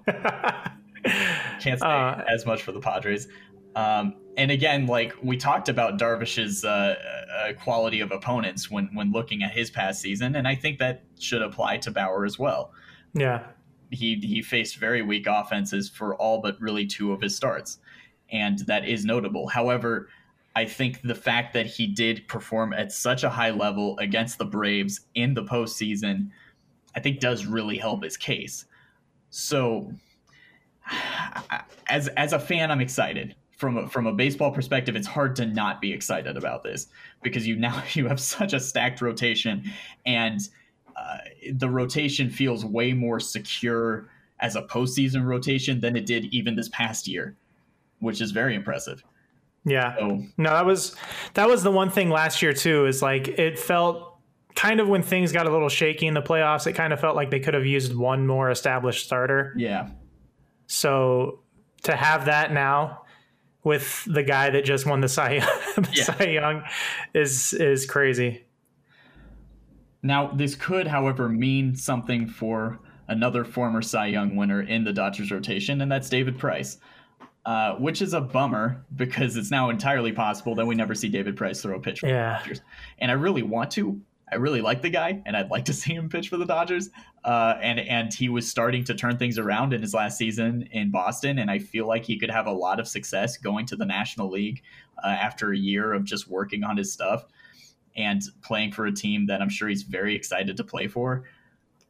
can't 1.59 1.79
say 1.79 1.85
Uh, 1.85 2.21
as 2.29 2.45
much 2.45 2.61
for 2.63 2.71
the 2.71 2.79
Padres. 2.79 3.27
Um, 3.75 4.15
and 4.37 4.49
again, 4.51 4.87
like 4.87 5.13
we 5.21 5.35
talked 5.37 5.67
about 5.67 5.97
Darvish's 5.99 6.63
uh, 6.63 6.95
uh, 7.49 7.53
quality 7.61 7.99
of 7.99 8.11
opponents 8.11 8.69
when 8.71 8.89
when 8.93 9.11
looking 9.11 9.43
at 9.43 9.51
his 9.51 9.69
past 9.69 10.01
season, 10.01 10.35
and 10.35 10.47
I 10.47 10.55
think 10.55 10.79
that 10.79 11.03
should 11.19 11.41
apply 11.41 11.77
to 11.77 11.91
Bauer 11.91 12.25
as 12.25 12.39
well. 12.39 12.71
Yeah. 13.13 13.43
He 13.89 14.15
he 14.15 14.41
faced 14.41 14.77
very 14.77 15.01
weak 15.01 15.27
offenses 15.27 15.89
for 15.89 16.15
all 16.15 16.39
but 16.41 16.59
really 16.61 16.85
two 16.85 17.11
of 17.11 17.21
his 17.21 17.35
starts, 17.35 17.79
and 18.31 18.59
that 18.59 18.87
is 18.87 19.03
notable. 19.03 19.47
However, 19.47 20.07
I 20.55 20.65
think 20.65 21.01
the 21.01 21.15
fact 21.15 21.53
that 21.53 21.65
he 21.65 21.87
did 21.87 22.27
perform 22.27 22.73
at 22.73 22.91
such 22.91 23.23
a 23.23 23.29
high 23.29 23.51
level 23.51 23.97
against 23.99 24.37
the 24.37 24.45
Braves 24.45 25.01
in 25.15 25.33
the 25.33 25.43
postseason, 25.43 26.29
I 26.95 26.99
think 26.99 27.19
does 27.19 27.45
really 27.45 27.77
help 27.77 28.03
his 28.03 28.17
case. 28.17 28.65
So, 29.29 29.93
as 31.87 32.07
as 32.09 32.33
a 32.33 32.39
fan, 32.39 32.71
I'm 32.71 32.81
excited. 32.81 33.35
From 33.57 33.77
a, 33.77 33.87
from 33.87 34.07
a 34.07 34.13
baseball 34.13 34.49
perspective, 34.51 34.95
it's 34.95 35.05
hard 35.05 35.35
to 35.35 35.45
not 35.45 35.81
be 35.81 35.93
excited 35.93 36.35
about 36.35 36.63
this 36.63 36.87
because 37.21 37.45
you 37.45 37.55
now 37.57 37.83
you 37.93 38.07
have 38.07 38.19
such 38.19 38.53
a 38.53 38.59
stacked 38.59 39.01
rotation, 39.01 39.69
and 40.05 40.41
uh, 40.95 41.17
the 41.53 41.69
rotation 41.69 42.29
feels 42.29 42.63
way 42.65 42.93
more 42.93 43.19
secure 43.19 44.09
as 44.39 44.55
a 44.55 44.61
postseason 44.63 45.23
rotation 45.25 45.79
than 45.79 45.95
it 45.95 46.05
did 46.05 46.25
even 46.25 46.55
this 46.55 46.69
past 46.69 47.07
year, 47.07 47.35
which 47.99 48.21
is 48.21 48.31
very 48.31 48.55
impressive. 48.55 49.03
Yeah. 49.65 49.95
So 49.97 50.23
No, 50.37 50.49
that 50.51 50.65
was 50.65 50.95
that 51.35 51.47
was 51.47 51.61
the 51.63 51.71
one 51.71 51.89
thing 51.91 52.09
last 52.09 52.41
year 52.41 52.53
too. 52.53 52.85
Is 52.87 53.01
like 53.01 53.27
it 53.27 53.59
felt 53.59 54.17
kind 54.55 54.79
of 54.79 54.87
when 54.87 55.03
things 55.03 55.31
got 55.31 55.45
a 55.45 55.51
little 55.51 55.69
shaky 55.69 56.07
in 56.07 56.13
the 56.15 56.21
playoffs. 56.21 56.65
It 56.67 56.73
kind 56.73 56.91
of 56.93 56.99
felt 56.99 57.15
like 57.15 57.29
they 57.29 57.39
could 57.39 57.53
have 57.53 57.65
used 57.65 57.95
one 57.95 58.25
more 58.27 58.49
established 58.49 59.05
starter. 59.05 59.53
yeah, 59.55 59.89
So 60.67 61.41
to 61.83 61.95
have 61.95 62.25
that 62.25 62.51
now 62.51 63.03
with 63.63 64.03
the 64.05 64.23
guy 64.23 64.49
that 64.49 64.65
just 64.65 64.85
won 64.87 65.01
the 65.01 65.07
Cy, 65.07 65.39
the 65.75 65.89
Yeah. 65.93 66.03
Cy 66.03 66.23
Young 66.29 66.63
is 67.13 67.53
is 67.53 67.85
crazy. 67.85 68.45
Now, 70.03 70.27
this 70.27 70.55
could, 70.55 70.87
however, 70.87 71.29
mean 71.29 71.75
something 71.75 72.27
for 72.27 72.79
another 73.07 73.43
former 73.43 73.81
Cy 73.81 74.07
Young 74.07 74.35
winner 74.35 74.61
in 74.61 74.83
the 74.83 74.93
Dodgers 74.93 75.31
rotation, 75.31 75.81
and 75.81 75.91
that's 75.91 76.09
David 76.09 76.37
Price. 76.39 76.77
Uh, 77.43 77.73
which 77.77 78.03
is 78.03 78.13
a 78.13 78.21
bummer 78.21 78.85
because 78.97 79.35
it's 79.35 79.49
now 79.49 79.71
entirely 79.71 80.11
possible 80.11 80.53
that 80.53 80.63
we 80.63 80.75
never 80.75 80.93
see 80.93 81.09
David 81.09 81.35
Price 81.35 81.59
throw 81.59 81.75
a 81.75 81.79
pitch 81.79 82.01
for 82.01 82.07
Yeah. 82.07 82.33
the 82.33 82.37
Dodgers. 82.43 82.61
And 82.99 83.09
I 83.09 83.15
really 83.15 83.41
want 83.41 83.71
to. 83.71 83.99
I 84.31 84.35
really 84.35 84.61
like 84.61 84.83
the 84.83 84.91
guy, 84.91 85.23
and 85.25 85.35
I'd 85.35 85.49
like 85.49 85.65
to 85.65 85.73
see 85.81 85.95
him 85.95 86.07
pitch 86.07 86.29
for 86.29 86.37
the 86.37 86.45
Dodgers. 86.45 86.91
Uh, 87.25 87.55
and 87.59 87.79
and 87.79 88.13
he 88.13 88.29
was 88.29 88.47
starting 88.47 88.83
to 88.83 88.93
turn 88.93 89.17
things 89.17 89.39
around 89.39 89.73
in 89.73 89.81
his 89.81 89.91
last 89.95 90.19
season 90.19 90.69
in 90.71 90.91
Boston, 90.91 91.39
and 91.39 91.49
I 91.49 91.57
feel 91.57 91.87
like 91.87 92.05
he 92.05 92.19
could 92.19 92.29
have 92.29 92.45
a 92.45 92.51
lot 92.51 92.79
of 92.79 92.87
success 92.87 93.37
going 93.37 93.65
to 93.67 93.75
the 93.75 93.85
National 93.87 94.29
League 94.29 94.61
uh, 95.03 95.07
after 95.07 95.51
a 95.51 95.57
year 95.57 95.93
of 95.93 96.03
just 96.03 96.27
working 96.29 96.63
on 96.63 96.77
his 96.77 96.93
stuff 96.93 97.25
and 97.95 98.21
playing 98.43 98.71
for 98.71 98.85
a 98.85 98.91
team 98.91 99.25
that 99.27 99.41
I'm 99.41 99.49
sure 99.49 99.67
he's 99.67 99.83
very 99.83 100.15
excited 100.15 100.57
to 100.57 100.63
play 100.63 100.87
for. 100.87 101.23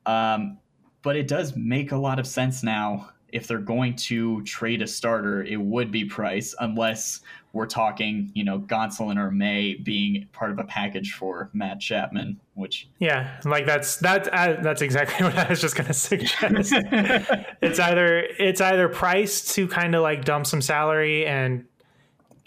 Um, 0.05 0.57
but 1.01 1.15
it 1.15 1.27
does 1.27 1.55
make 1.55 1.91
a 1.91 1.97
lot 1.97 2.19
of 2.19 2.27
sense 2.27 2.63
now. 2.63 3.09
If 3.31 3.47
they're 3.47 3.59
going 3.59 3.95
to 3.95 4.43
trade 4.43 4.81
a 4.81 4.87
starter, 4.87 5.43
it 5.43 5.59
would 5.59 5.89
be 5.89 6.03
Price, 6.03 6.53
unless 6.59 7.21
we're 7.53 7.65
talking, 7.65 8.31
you 8.33 8.43
know, 8.43 8.59
Gonsolin 8.59 9.17
or 9.17 9.31
May 9.31 9.75
being 9.75 10.27
part 10.33 10.51
of 10.51 10.59
a 10.59 10.63
package 10.65 11.13
for 11.13 11.49
Matt 11.53 11.79
Chapman, 11.79 12.39
which 12.55 12.89
Yeah, 12.99 13.39
like 13.45 13.65
that's 13.65 13.97
that. 13.97 14.27
Uh, 14.33 14.61
that's 14.61 14.81
exactly 14.81 15.25
what 15.25 15.37
I 15.37 15.49
was 15.49 15.61
just 15.61 15.75
gonna 15.75 15.93
suggest. 15.93 16.37
it's 17.61 17.79
either 17.79 18.19
it's 18.19 18.61
either 18.61 18.89
price 18.89 19.53
to 19.55 19.67
kind 19.67 19.95
of 19.95 20.01
like 20.01 20.25
dump 20.25 20.45
some 20.45 20.61
salary 20.61 21.25
and 21.25 21.65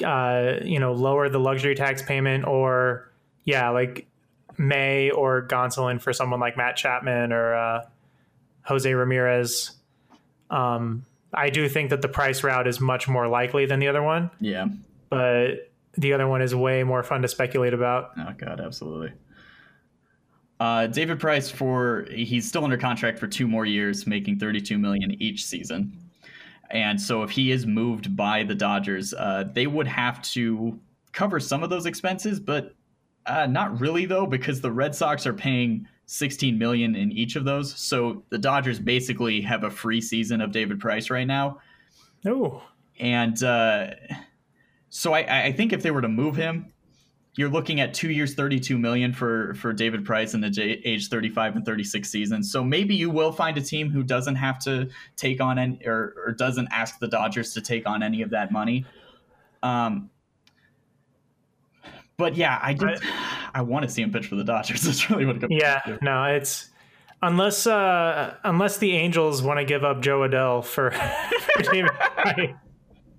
uh, 0.05 0.55
you 0.63 0.79
know 0.79 0.93
lower 0.93 1.29
the 1.29 1.41
luxury 1.41 1.75
tax 1.75 2.03
payment, 2.03 2.47
or 2.47 3.11
yeah, 3.45 3.71
like 3.71 4.07
May 4.59 5.11
or 5.11 5.47
Gonsolin 5.47 6.01
for 6.01 6.13
someone 6.13 6.41
like 6.41 6.57
Matt 6.57 6.77
Chapman 6.77 7.33
or 7.33 7.55
uh, 7.55 7.87
Jose 8.63 8.93
Ramirez. 8.93 9.73
Um, 10.51 11.05
I 11.33 11.51
do 11.51 11.69
think 11.69 11.91
that 11.91 12.03
the 12.03 12.09
price 12.09 12.45
route 12.45 12.67
is 12.67 12.81
much 12.81 13.09
more 13.09 13.27
likely 13.27 13.67
than 13.67 13.81
the 13.81 13.89
other 13.89 14.03
one, 14.03 14.31
yeah. 14.41 14.67
but 15.11 15.71
the 15.97 16.13
other 16.13 16.29
one 16.29 16.43
is 16.43 16.55
way 16.55 16.85
more 16.85 17.03
fun 17.03 17.23
to 17.23 17.29
speculate 17.29 17.75
about. 17.75 18.13
Oh 18.17 18.33
god, 18.39 18.61
absolutely. 18.61 19.13
Uh, 20.61 20.87
David 20.87 21.19
Price 21.19 21.51
for 21.51 22.07
he's 22.11 22.49
still 22.49 22.65
under 22.65 22.77
contract 22.77 23.19
for 23.19 23.27
two 23.27 23.49
more 23.49 23.67
years, 23.67 24.07
making 24.07 24.39
32 24.39 24.79
million 24.79 25.21
each 25.21 25.45
season. 25.45 25.93
And 26.71 27.01
so 27.01 27.23
if 27.23 27.31
he 27.31 27.51
is 27.51 27.67
moved 27.67 28.17
by 28.17 28.45
the 28.45 28.55
Dodgers, 28.55 29.13
uh, 29.15 29.45
they 29.53 29.67
would 29.67 29.87
have 29.87 30.23
to 30.23 30.79
cover 31.13 31.39
some 31.39 31.63
of 31.63 31.71
those 31.71 31.87
expenses, 31.87 32.41
but 32.41 32.75
uh, 33.27 33.47
not 33.47 33.81
really 33.81 34.07
though, 34.07 34.27
because 34.27 34.61
the 34.61 34.73
Red 34.73 34.95
Sox 34.95 35.27
are 35.27 35.35
paying 35.35 35.87
16 36.07 36.59
million 36.59 36.95
in 36.95 37.13
each 37.13 37.37
of 37.37 37.45
those. 37.45 37.75
So 37.75 38.23
the 38.31 38.39
Dodgers 38.39 38.79
basically 38.79 39.41
have 39.43 39.65
a 39.65 39.71
free 39.71 40.01
season 40.01 40.41
of 40.41 40.53
David 40.53 40.81
Price 40.81 41.11
right 41.11 41.27
now. 41.27 41.59
Oh, 42.27 42.63
And 42.99 43.43
uh, 43.43 43.91
so 44.89 45.15
I, 45.15 45.47
I 45.47 45.53
think 45.53 45.73
if 45.73 45.83
they 45.83 45.91
were 45.91 46.03
to 46.03 46.09
move 46.09 46.37
him, 46.37 46.73
you're 47.37 47.49
looking 47.49 47.81
at 47.81 47.93
two 47.93 48.11
years, 48.11 48.35
32 48.35 48.79
million 48.79 49.13
for 49.13 49.55
for 49.55 49.73
David 49.73 50.05
Price 50.05 50.35
in 50.35 50.41
the 50.41 50.51
j- 50.51 50.81
age 50.85 51.09
35 51.09 51.57
and 51.57 51.67
36 51.67 52.09
seasons. 52.09 52.53
So 52.53 52.63
maybe 52.63 52.95
you 52.95 53.11
will 53.11 53.33
find 53.33 53.59
a 53.59 53.61
team 53.61 53.91
who 53.91 54.05
doesn't 54.05 54.37
have 54.37 54.61
to 54.61 54.89
take 55.17 55.41
on 55.41 55.59
any 55.59 55.81
or, 55.85 56.15
or 56.25 56.33
doesn't 56.33 56.69
ask 56.71 57.01
the 57.01 57.09
Dodgers 57.09 57.53
to 57.55 57.61
take 57.61 57.89
on 57.89 58.03
any 58.05 58.23
of 58.23 58.31
that 58.31 58.53
money. 58.53 58.85
Um, 59.65 60.11
but 62.17 62.37
yeah, 62.37 62.59
I 62.63 62.75
just 62.75 63.03
I, 63.55 63.63
want 63.63 63.85
to 63.85 63.89
see 63.91 64.03
him 64.03 64.13
pitch 64.13 64.27
for 64.27 64.37
the 64.37 64.45
Dodgers. 64.45 64.83
That's 64.85 65.09
really 65.11 65.27
what 65.27 65.37
it 65.37 65.41
comes 65.41 65.53
Yeah, 65.59 65.81
down 65.87 65.99
to. 65.99 66.05
no, 66.05 66.25
it's 66.25 66.71
unless 67.23 67.67
uh 67.67 68.35
unless 68.45 68.79
the 68.79 68.93
Angels 68.93 69.43
want 69.43 69.59
to 69.59 69.65
give 69.65 69.83
up 69.85 70.01
Jo 70.03 70.21
Adell 70.21 70.65
for, 70.65 70.91
for 71.41 71.63
David 71.63 71.91
Price. 71.93 72.51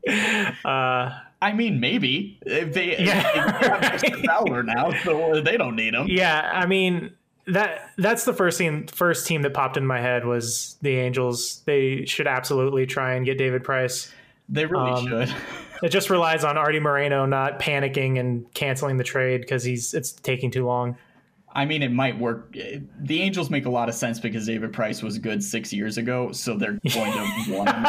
Uh, 0.64 1.20
I 1.42 1.54
mean, 1.54 1.80
maybe 1.80 2.40
if 2.46 2.74
they, 2.74 2.98
Yeah. 2.98 3.28
if 3.28 3.62
they 3.62 3.68
have 3.70 3.82
Dexter 3.82 4.18
Fowler 4.24 4.64
now, 4.64 4.92
so 5.04 5.42
they 5.42 5.58
don't 5.58 5.76
need 5.76 5.94
him. 5.94 6.06
yeah, 6.08 6.50
I 6.54 6.66
mean 6.66 7.12
that 7.48 7.90
that's 7.98 8.24
the 8.26 8.34
first 8.34 8.58
team 8.58 8.88
first 8.88 9.28
team 9.28 9.42
that 9.44 9.54
popped 9.54 9.78
in 9.78 9.86
my 9.86 10.00
head 10.00 10.26
was 10.26 10.78
the 10.82 10.96
Angels. 10.98 11.62
They 11.66 12.06
should 12.06 12.28
absolutely 12.28 12.86
try 12.86 13.14
and 13.16 13.26
get 13.26 13.38
David 13.38 13.64
Price. 13.64 14.12
They 14.48 14.66
really 14.66 14.92
Um, 14.92 15.08
should. 15.08 15.36
It 15.84 15.90
just 15.90 16.10
relies 16.10 16.44
on 16.44 16.58
Artie 16.58 16.80
Moreno 16.80 17.26
not 17.26 17.60
panicking 17.60 18.20
and 18.20 18.52
canceling 18.54 18.98
the 18.98 19.04
trade 19.04 19.42
because 19.42 19.64
he's 19.64 19.94
it's 19.94 20.12
taking 20.12 20.52
too 20.52 20.66
long. 20.66 20.98
I 21.58 21.64
mean, 21.64 21.84
it 21.84 21.92
might 21.94 22.20
work. 22.20 22.52
The 23.00 23.22
Angels 23.22 23.50
make 23.50 23.66
a 23.66 23.70
lot 23.70 23.88
of 23.88 23.96
sense 23.96 24.20
because 24.20 24.46
David 24.46 24.74
Price 24.74 25.02
was 25.02 25.18
good 25.18 25.42
six 25.42 25.72
years 25.72 25.98
ago, 25.98 26.34
so 26.34 26.58
they're 26.58 26.78
going 26.94 27.14
to 27.14 27.30
want 27.54 27.70
him. 27.70 27.86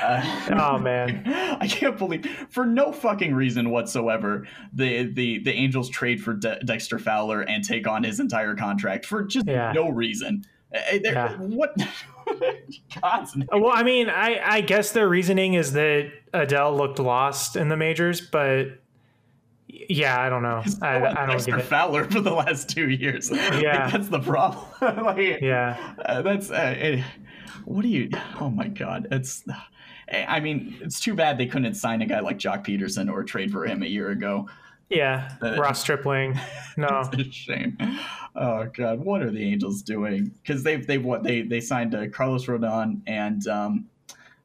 Uh, 0.00 0.50
Oh 0.52 0.78
man, 0.78 1.22
I 1.60 1.66
can't 1.66 1.98
believe, 1.98 2.24
for 2.50 2.64
no 2.64 2.92
fucking 2.92 3.34
reason 3.34 3.70
whatsoever, 3.70 4.46
the 4.72 5.04
the, 5.12 5.38
the 5.40 5.50
Angels 5.52 5.88
trade 5.88 6.22
for 6.22 6.34
De- 6.34 6.60
Dexter 6.64 7.00
Fowler 7.00 7.40
and 7.42 7.64
take 7.64 7.88
on 7.88 8.04
his 8.04 8.20
entire 8.20 8.54
contract 8.54 9.06
for 9.06 9.24
just 9.24 9.46
Yeah. 9.48 9.72
no 9.72 9.88
reason. 9.88 10.44
Uh, 10.72 10.78
Yeah. 11.02 11.36
What? 11.38 11.74
God's 13.02 13.36
name. 13.36 13.48
well, 13.52 13.72
I 13.74 13.82
mean, 13.82 14.08
I 14.08 14.40
I 14.42 14.60
guess 14.60 14.92
their 14.92 15.08
reasoning 15.08 15.54
is 15.54 15.72
that 15.72 16.10
Adell 16.34 16.76
looked 16.76 16.98
lost 16.98 17.56
in 17.56 17.68
the 17.68 17.76
majors, 17.76 18.20
but 18.20 18.80
yeah, 19.68 20.20
I 20.20 20.28
don't 20.28 20.42
know. 20.42 20.62
I, 20.82 20.96
I 20.96 21.14
don't 21.26 21.28
Dexter 21.30 21.52
get 21.52 21.60
it. 21.60 21.66
Fowler 21.66 22.04
for 22.10 22.20
the 22.20 22.32
last 22.32 22.68
two 22.68 22.90
years. 22.90 23.30
Yeah. 23.60 23.84
Like, 23.84 23.92
that's 23.92 24.08
the 24.08 24.20
problem. 24.20 24.64
like, 25.04 25.40
Yeah. 25.40 25.94
Uh, 26.04 26.22
that's 26.22 26.50
uh, 26.50 26.74
it, 26.76 27.04
what 27.64 27.82
do 27.82 27.88
you? 27.88 28.10
Oh 28.40 28.50
my 28.50 28.68
god, 28.68 29.08
it's. 29.10 29.44
I 30.12 30.38
mean, 30.40 30.76
it's 30.82 31.00
too 31.00 31.14
bad 31.14 31.38
they 31.38 31.46
couldn't 31.46 31.74
sign 31.74 32.02
a 32.02 32.06
guy 32.06 32.20
like 32.20 32.38
Joc 32.38 32.66
Pederson 32.66 33.10
or 33.10 33.24
trade 33.24 33.50
for 33.50 33.64
him 33.64 33.82
a 33.82 33.86
year 33.86 34.10
ago. 34.10 34.48
Yeah, 34.90 35.30
Uh, 35.40 35.56
Ross 35.56 35.80
Stripling. 35.80 36.38
No, 36.76 37.08
It's 37.12 37.28
a 37.28 37.32
shame. 37.32 37.78
Oh 38.36 38.66
god, 38.74 39.00
what 39.00 39.22
are 39.22 39.30
the 39.30 39.42
Angels 39.42 39.80
doing? 39.82 40.30
Because 40.42 40.62
they've 40.62 40.86
they've 40.86 41.02
what 41.04 41.22
they 41.22 41.40
they 41.42 41.60
signed 41.60 41.94
uh, 41.94 42.08
Carlos 42.08 42.44
Rodon 42.46 43.00
and 43.06 43.46
um, 43.48 43.86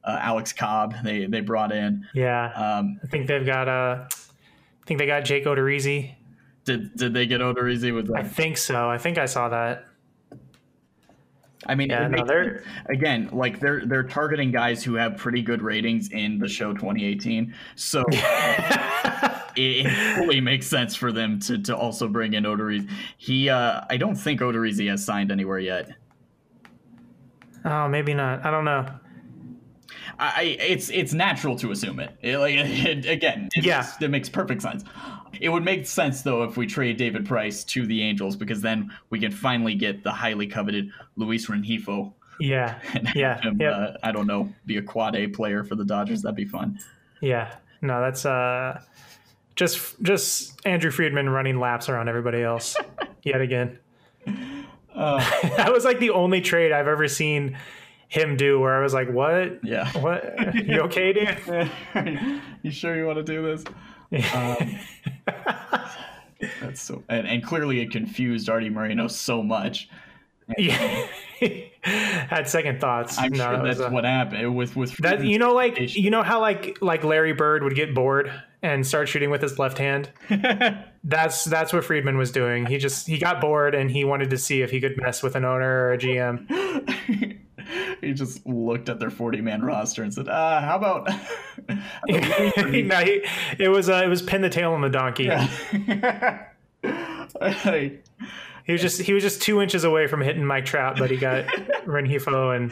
uh, 0.03 0.17
Alex 0.21 0.53
Cobb. 0.53 0.93
They 1.03 1.25
they 1.25 1.41
brought 1.41 1.71
in. 1.71 2.05
yeah, 2.13 2.51
Um, 2.53 2.99
I 3.03 3.07
think 3.07 3.27
they've 3.27 3.45
got 3.45 3.67
uh, 3.67 4.05
I 4.09 4.85
think 4.85 4.99
they 4.99 5.05
got 5.05 5.25
Jake 5.25 5.45
Odorizzi. 5.45 6.15
did 6.65 6.95
did 6.95 7.13
they 7.13 7.25
get 7.25 7.41
Odorizzi 7.41 7.93
with 7.93 8.09
I 8.15 8.23
think 8.23 8.57
so. 8.57 8.89
I 8.89 8.97
think 8.97 9.17
I 9.17 9.25
saw 9.25 9.49
that. 9.49 9.85
I 11.67 11.75
mean, 11.75 11.89
Yeah, 11.89 12.07
no, 12.07 12.23
they're- 12.25 12.63
again 12.87 13.29
like 13.33 13.59
they're 13.59 13.85
they're 13.85 14.03
targeting 14.03 14.49
guys 14.51 14.81
who 14.83 14.93
have 14.95 15.17
pretty 15.17 15.41
good 15.41 15.61
ratings 15.61 16.09
in 16.11 16.39
the 16.39 16.47
show 16.47 16.71
2018. 16.73 17.53
So 17.75 18.05
it, 18.09 19.85
it 19.85 20.15
fully 20.15 20.39
makes 20.39 20.67
sense 20.67 20.95
for 20.95 21.11
them 21.11 21.37
to 21.41 21.57
to 21.63 21.75
also 21.75 22.07
bring 22.07 22.33
in 22.33 22.45
Odorizzi. 22.45 22.89
He 23.17 23.49
uh, 23.49 23.81
I 23.89 23.97
don't 23.97 24.15
think 24.15 24.39
Odorizzi 24.39 24.89
has 24.89 25.03
signed 25.03 25.31
anywhere 25.33 25.59
yet. 25.59 25.89
Oh, 27.65 27.89
maybe 27.89 28.13
not. 28.13 28.45
I 28.45 28.51
don't 28.51 28.63
know. 28.65 28.85
I, 30.19 30.41
it's 30.59 30.89
it's 30.89 31.13
natural 31.13 31.55
to 31.57 31.71
assume 31.71 31.99
it. 31.99 32.11
It, 32.21 32.37
like 32.37 32.53
it, 32.57 33.05
again, 33.05 33.49
it 33.55 33.63
Yeah. 33.63 33.77
makes, 33.79 34.01
it 34.01 34.07
makes 34.09 34.29
perfect 34.29 34.61
sense. 34.61 34.83
It 35.39 35.49
would 35.49 35.63
make 35.63 35.85
sense 35.87 36.21
though 36.23 36.43
if 36.43 36.57
we 36.57 36.67
trade 36.67 36.97
David 36.97 37.25
Price 37.25 37.63
to 37.65 37.85
the 37.85 38.01
Angels 38.03 38.35
because 38.35 38.61
then 38.61 38.91
we 39.09 39.19
can 39.19 39.31
finally 39.31 39.75
get 39.75 40.03
the 40.03 40.11
highly 40.11 40.47
coveted 40.47 40.91
Luis 41.15 41.47
Rengifo 41.47 42.13
Yeah, 42.39 42.79
and 42.93 43.09
Yeah, 43.15 43.39
him, 43.41 43.57
yep. 43.61 43.73
uh, 43.73 43.91
I 44.03 44.11
don't 44.11 44.27
know, 44.27 44.51
be 44.65 44.77
a 44.77 44.81
quad 44.81 45.15
A 45.15 45.27
player 45.27 45.63
for 45.63 45.75
the 45.75 45.85
Dodgers. 45.85 46.21
That'd 46.23 46.35
be 46.35 46.45
fun. 46.45 46.79
yeah. 47.21 47.55
No, 47.81 48.01
that's 48.01 48.25
uh, 48.25 48.81
just 49.55 50.01
just 50.01 50.59
Andrew 50.65 50.91
Friedman 50.91 51.29
running 51.29 51.59
laps 51.61 51.87
around 51.87 52.09
everybody 52.09 52.41
else 52.41 52.75
yet 53.23 53.39
again. 53.39 53.79
Uh, 54.93 55.19
that 55.55 55.71
was 55.71 55.85
like 55.85 55.99
the 55.99 56.09
only 56.09 56.41
trade 56.41 56.71
I've 56.73 56.87
ever 56.87 57.07
seen 57.07 57.57
him 58.09 58.35
do 58.35 58.59
where 58.59 58.77
I 58.77 58.83
was 58.83 58.93
like, 58.93 59.09
"What? 59.11 59.63
yeah. 59.63 59.89
What? 59.99 60.55
You 60.55 60.81
okay, 60.89 61.13
dude?" 61.13 61.71
you 62.63 62.71
sure 62.71 62.97
you 62.97 63.05
want 63.05 63.17
to 63.17 63.23
do 63.23 63.41
this? 63.55 63.63
Um, 64.35 64.79
that's 66.61 66.81
so, 66.81 67.03
and, 67.09 67.27
and 67.27 67.43
clearly 67.43 67.79
it 67.81 67.91
confused 67.91 68.49
Artie 68.49 68.69
Moreno 68.69 69.07
so 69.07 69.43
much. 69.43 69.89
yeah. 70.57 71.05
Had 71.83 72.49
second 72.49 72.81
thoughts. 72.81 73.17
I'm 73.19 73.31
No, 73.31 73.37
sure 73.37 73.57
that 73.63 73.77
that's 73.77 73.91
what 73.91 74.03
happened 74.03 74.55
with 74.55 74.75
with 74.75 74.97
that 74.97 75.23
you 75.23 75.37
know 75.37 75.53
like 75.53 75.95
you 75.95 76.09
know 76.09 76.23
how 76.23 76.41
like 76.41 76.77
like 76.81 77.03
Larry 77.03 77.33
Bird 77.33 77.63
would 77.63 77.75
get 77.75 77.93
bored 77.93 78.31
and 78.61 78.85
start 78.85 79.07
shooting 79.07 79.29
with 79.29 79.41
his 79.41 79.57
left 79.59 79.77
hand. 79.77 80.11
that's 81.03 81.45
that's 81.45 81.71
what 81.71 81.85
Friedman 81.85 82.17
was 82.17 82.31
doing. 82.31 82.65
He 82.65 82.77
just 82.79 83.07
he 83.07 83.17
got 83.19 83.39
bored 83.39 83.75
and 83.75 83.91
he 83.91 84.03
wanted 84.03 84.31
to 84.31 84.37
see 84.37 84.61
if 84.63 84.71
he 84.71 84.81
could 84.81 84.97
mess 84.97 85.21
with 85.21 85.35
an 85.35 85.45
owner 85.45 85.85
or 85.85 85.93
a 85.93 85.97
GM. 85.97 87.37
he 88.01 88.13
just 88.13 88.45
looked 88.45 88.89
at 88.89 88.99
their 88.99 89.09
40 89.09 89.41
man 89.41 89.61
roster 89.61 90.03
and 90.03 90.13
said, 90.13 90.27
uh, 90.27 90.61
how 90.61 90.75
about 90.77 91.07
no, 91.69 92.97
he, 92.97 93.25
it 93.57 93.69
was 93.69 93.89
uh, 93.89 94.01
it 94.03 94.07
was 94.07 94.21
pin 94.21 94.41
the 94.41 94.49
tail 94.49 94.73
on 94.73 94.81
the 94.81 94.89
donkey. 94.89 95.29
Like, 95.29 95.49
He 98.65 98.73
was 98.73 98.81
just 98.81 99.01
he 99.01 99.13
was 99.13 99.23
just 99.23 99.41
two 99.41 99.61
inches 99.61 99.83
away 99.83 100.05
from 100.05 100.21
hitting 100.21 100.45
Mike 100.45 100.65
Trout, 100.65 100.97
but 100.99 101.09
he 101.09 101.17
got 101.17 101.45
Rengifo 101.87 102.55
and 102.55 102.71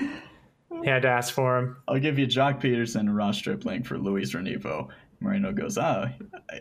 he 0.84 0.90
had 0.90 1.02
to 1.02 1.08
ask 1.08 1.34
for 1.34 1.58
him. 1.58 1.78
I'll 1.88 2.00
give 2.00 2.20
you 2.20 2.28
Joc 2.28 2.62
Pederson 2.62 3.00
and 3.00 3.16
Ross 3.16 3.38
Stripling 3.38 3.82
for 3.82 3.98
Luis 3.98 4.34
Rengifo. 4.34 4.90
Moreno 5.20 5.52
goes, 5.52 5.78
oh, 5.78 6.10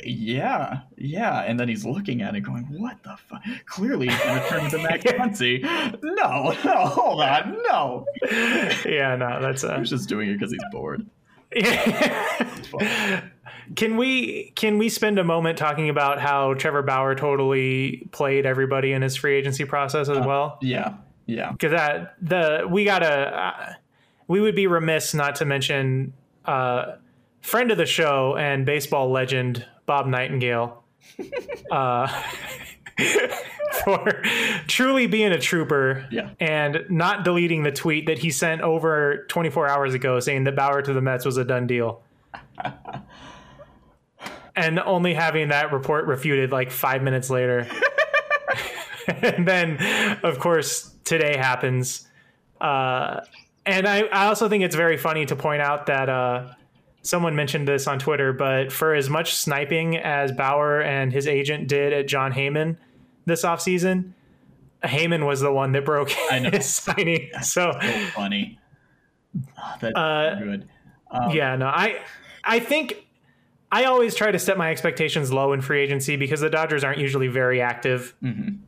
yeah, 0.03 0.81
yeah. 0.97 1.43
And 1.43 1.61
then 1.61 1.69
he's 1.69 1.85
looking 1.85 2.23
at 2.23 2.35
it 2.35 2.41
going, 2.41 2.65
what 2.81 3.03
the 3.03 3.17
fuck? 3.29 3.43
Clearly 3.67 4.09
he's 4.09 4.19
going 4.19 4.41
to 4.41 4.49
turn 4.49 4.65
into 4.65 4.79
Max 4.79 5.05
Muncy. 5.05 5.63
No, 6.03 6.55
no, 6.65 6.87
hold 6.87 7.21
on, 7.21 7.59
no. 7.69 8.07
Yeah, 8.87 9.17
no, 9.17 9.41
that's 9.43 9.63
uh, 9.63 9.79
He's 9.79 9.91
just 9.91 10.09
doing 10.09 10.31
it 10.31 10.35
because 10.35 10.51
he's 10.51 10.65
bored. 10.73 11.07
can 13.77 13.97
we 13.97 14.53
can 14.57 14.79
we 14.79 14.89
spend 14.89 15.19
a 15.19 15.25
moment 15.25 15.59
talking 15.59 15.89
about 15.89 16.21
how 16.21 16.55
Trevor 16.55 16.83
Bauer 16.83 17.15
totally 17.15 18.09
played 18.11 18.47
everybody 18.47 18.93
in 18.93 19.03
his 19.03 19.17
free 19.17 19.37
agency 19.37 19.65
process 19.65 20.09
as 20.09 20.19
well? 20.19 20.59
Yeah, 20.61 20.95
yeah. 21.27 21.53
Because 21.53 21.73
that 21.73 22.17
the 22.21 22.67
we 22.69 22.85
gotta 22.85 23.07
uh, 23.09 23.73
we 24.29 24.41
would 24.41 24.57
be 24.57 24.67
remiss 24.67 25.15
not 25.15 25.37
to 25.37 25.45
mention 25.45 26.13
uh, 26.45 26.97
friend 27.43 27.71
of 27.71 27.79
the 27.79 27.87
show 27.87 28.37
and 28.37 28.67
baseball 28.67 29.11
legend 29.11 29.65
Bob 29.87 30.07
Nightingale. 30.07 30.83
uh, 31.71 32.23
for 33.85 34.23
truly 34.67 35.07
being 35.07 35.33
a 35.33 35.39
trooper 35.39 36.07
Yeah. 36.11 36.31
and 36.41 36.85
not 36.89 37.25
deleting 37.25 37.63
the 37.63 37.71
tweet 37.73 38.07
that 38.07 38.19
he 38.19 38.31
sent 38.31 38.63
over 38.63 39.27
24 39.29 39.69
hours 39.69 39.95
ago 39.95 40.19
saying 40.21 40.45
that 40.45 40.57
Bauer 40.57 40.83
to 40.83 40.93
the 40.93 41.01
Mets 41.03 41.25
was 41.25 41.37
a 41.37 41.45
done 41.45 41.67
deal. 41.67 42.03
and 44.57 44.81
only 44.81 45.15
having 45.15 45.49
that 45.49 45.73
report 45.73 46.07
refuted 46.07 46.51
like 46.53 46.71
five 46.71 47.03
minutes 47.03 47.29
later. 47.31 47.67
and 49.09 49.47
then, 49.47 49.79
of 50.23 50.39
course, 50.39 50.95
today 51.05 51.37
happens. 51.37 52.07
Uh, 52.61 53.21
and 53.67 53.87
I, 53.87 54.03
I 54.05 54.27
also 54.27 54.49
think 54.49 54.65
it's 54.65 54.77
very 54.77 54.97
funny 54.97 55.27
to 55.27 55.37
point 55.37 55.61
out 55.61 55.87
that 55.87 56.09
uh, 56.09 56.49
someone 57.07 57.37
mentioned 57.37 57.67
this 57.69 57.87
on 57.87 57.99
Twitter, 57.99 58.33
but 58.33 58.73
for 58.73 58.95
as 58.95 59.09
much 59.09 59.35
sniping 59.35 59.97
as 59.97 60.33
Bauer 60.33 60.81
and 60.81 61.13
his 61.13 61.27
agent 61.27 61.69
did 61.69 61.93
at 61.93 62.09
Jon 62.09 62.33
Heyman 62.33 62.77
this 63.27 63.43
offseason, 63.45 64.13
Heyman 64.85 65.27
was 65.27 65.41
the 65.41 65.53
one 65.53 65.73
that 65.73 65.85
broke 65.85 66.11
I 66.31 66.39
know. 66.41 66.51
his 66.51 66.67
signing. 66.67 67.31
So, 67.43 67.73
So 67.73 67.89
funny. 68.15 68.59
Oh, 69.59 69.75
that's 69.81 69.97
Uh, 69.97 70.37
good. 70.43 70.69
Um, 71.11 71.31
yeah, 71.31 71.57
no, 71.57 71.67
I 71.67 72.01
I 72.45 72.59
think 72.61 73.07
I 73.71 73.85
always 73.85 74.15
try 74.15 74.31
to 74.31 74.39
set 74.39 74.57
my 74.59 74.71
expectations 74.71 75.33
low 75.33 75.53
in 75.53 75.61
free 75.61 75.81
agency 75.81 76.17
because 76.17 76.41
the 76.41 76.51
Dodgers 76.51 76.85
aren't 76.85 76.99
usually 76.99 77.29
very 77.29 77.61
active. 77.61 78.15
Mhm. 78.23 78.59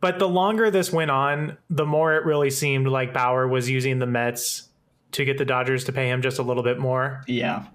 But 0.00 0.18
the 0.18 0.28
longer 0.28 0.70
this 0.70 0.92
went 0.92 1.10
on, 1.12 1.56
the 1.70 1.86
more 1.86 2.14
it 2.16 2.24
really 2.24 2.50
seemed 2.50 2.88
like 2.88 3.12
Bauer 3.14 3.46
was 3.46 3.70
using 3.70 3.98
the 4.00 4.06
Mets 4.06 4.68
to 5.12 5.24
get 5.24 5.38
the 5.38 5.44
Dodgers 5.44 5.84
to 5.84 5.92
pay 5.92 6.08
him 6.08 6.22
just 6.22 6.38
a 6.38 6.42
little 6.42 6.62
bit 6.62 6.78
more. 6.78 7.22
Yeah. 7.26 7.66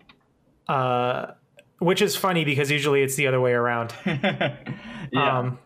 Uh, 0.68 1.34
which 1.80 2.02
is 2.02 2.16
funny 2.16 2.44
because 2.44 2.72
usually 2.72 3.02
it's 3.02 3.16
the 3.16 3.28
other 3.28 3.40
way 3.40 3.54
around. 3.54 3.94
yeah. 4.06 4.60
Um, 5.14 5.60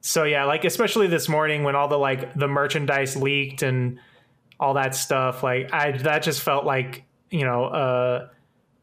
so 0.00 0.24
yeah, 0.24 0.44
like 0.44 0.64
especially 0.64 1.06
this 1.06 1.28
morning 1.28 1.62
when 1.62 1.76
all 1.76 1.88
the 1.88 1.98
like 1.98 2.34
the 2.34 2.48
merchandise 2.48 3.16
leaked 3.16 3.62
and 3.62 4.00
all 4.58 4.74
that 4.74 4.94
stuff, 4.94 5.42
like 5.42 5.72
I 5.72 5.92
that 5.92 6.22
just 6.22 6.40
felt 6.40 6.64
like 6.64 7.04
you 7.30 7.44
know 7.44 7.64
uh, 7.64 8.28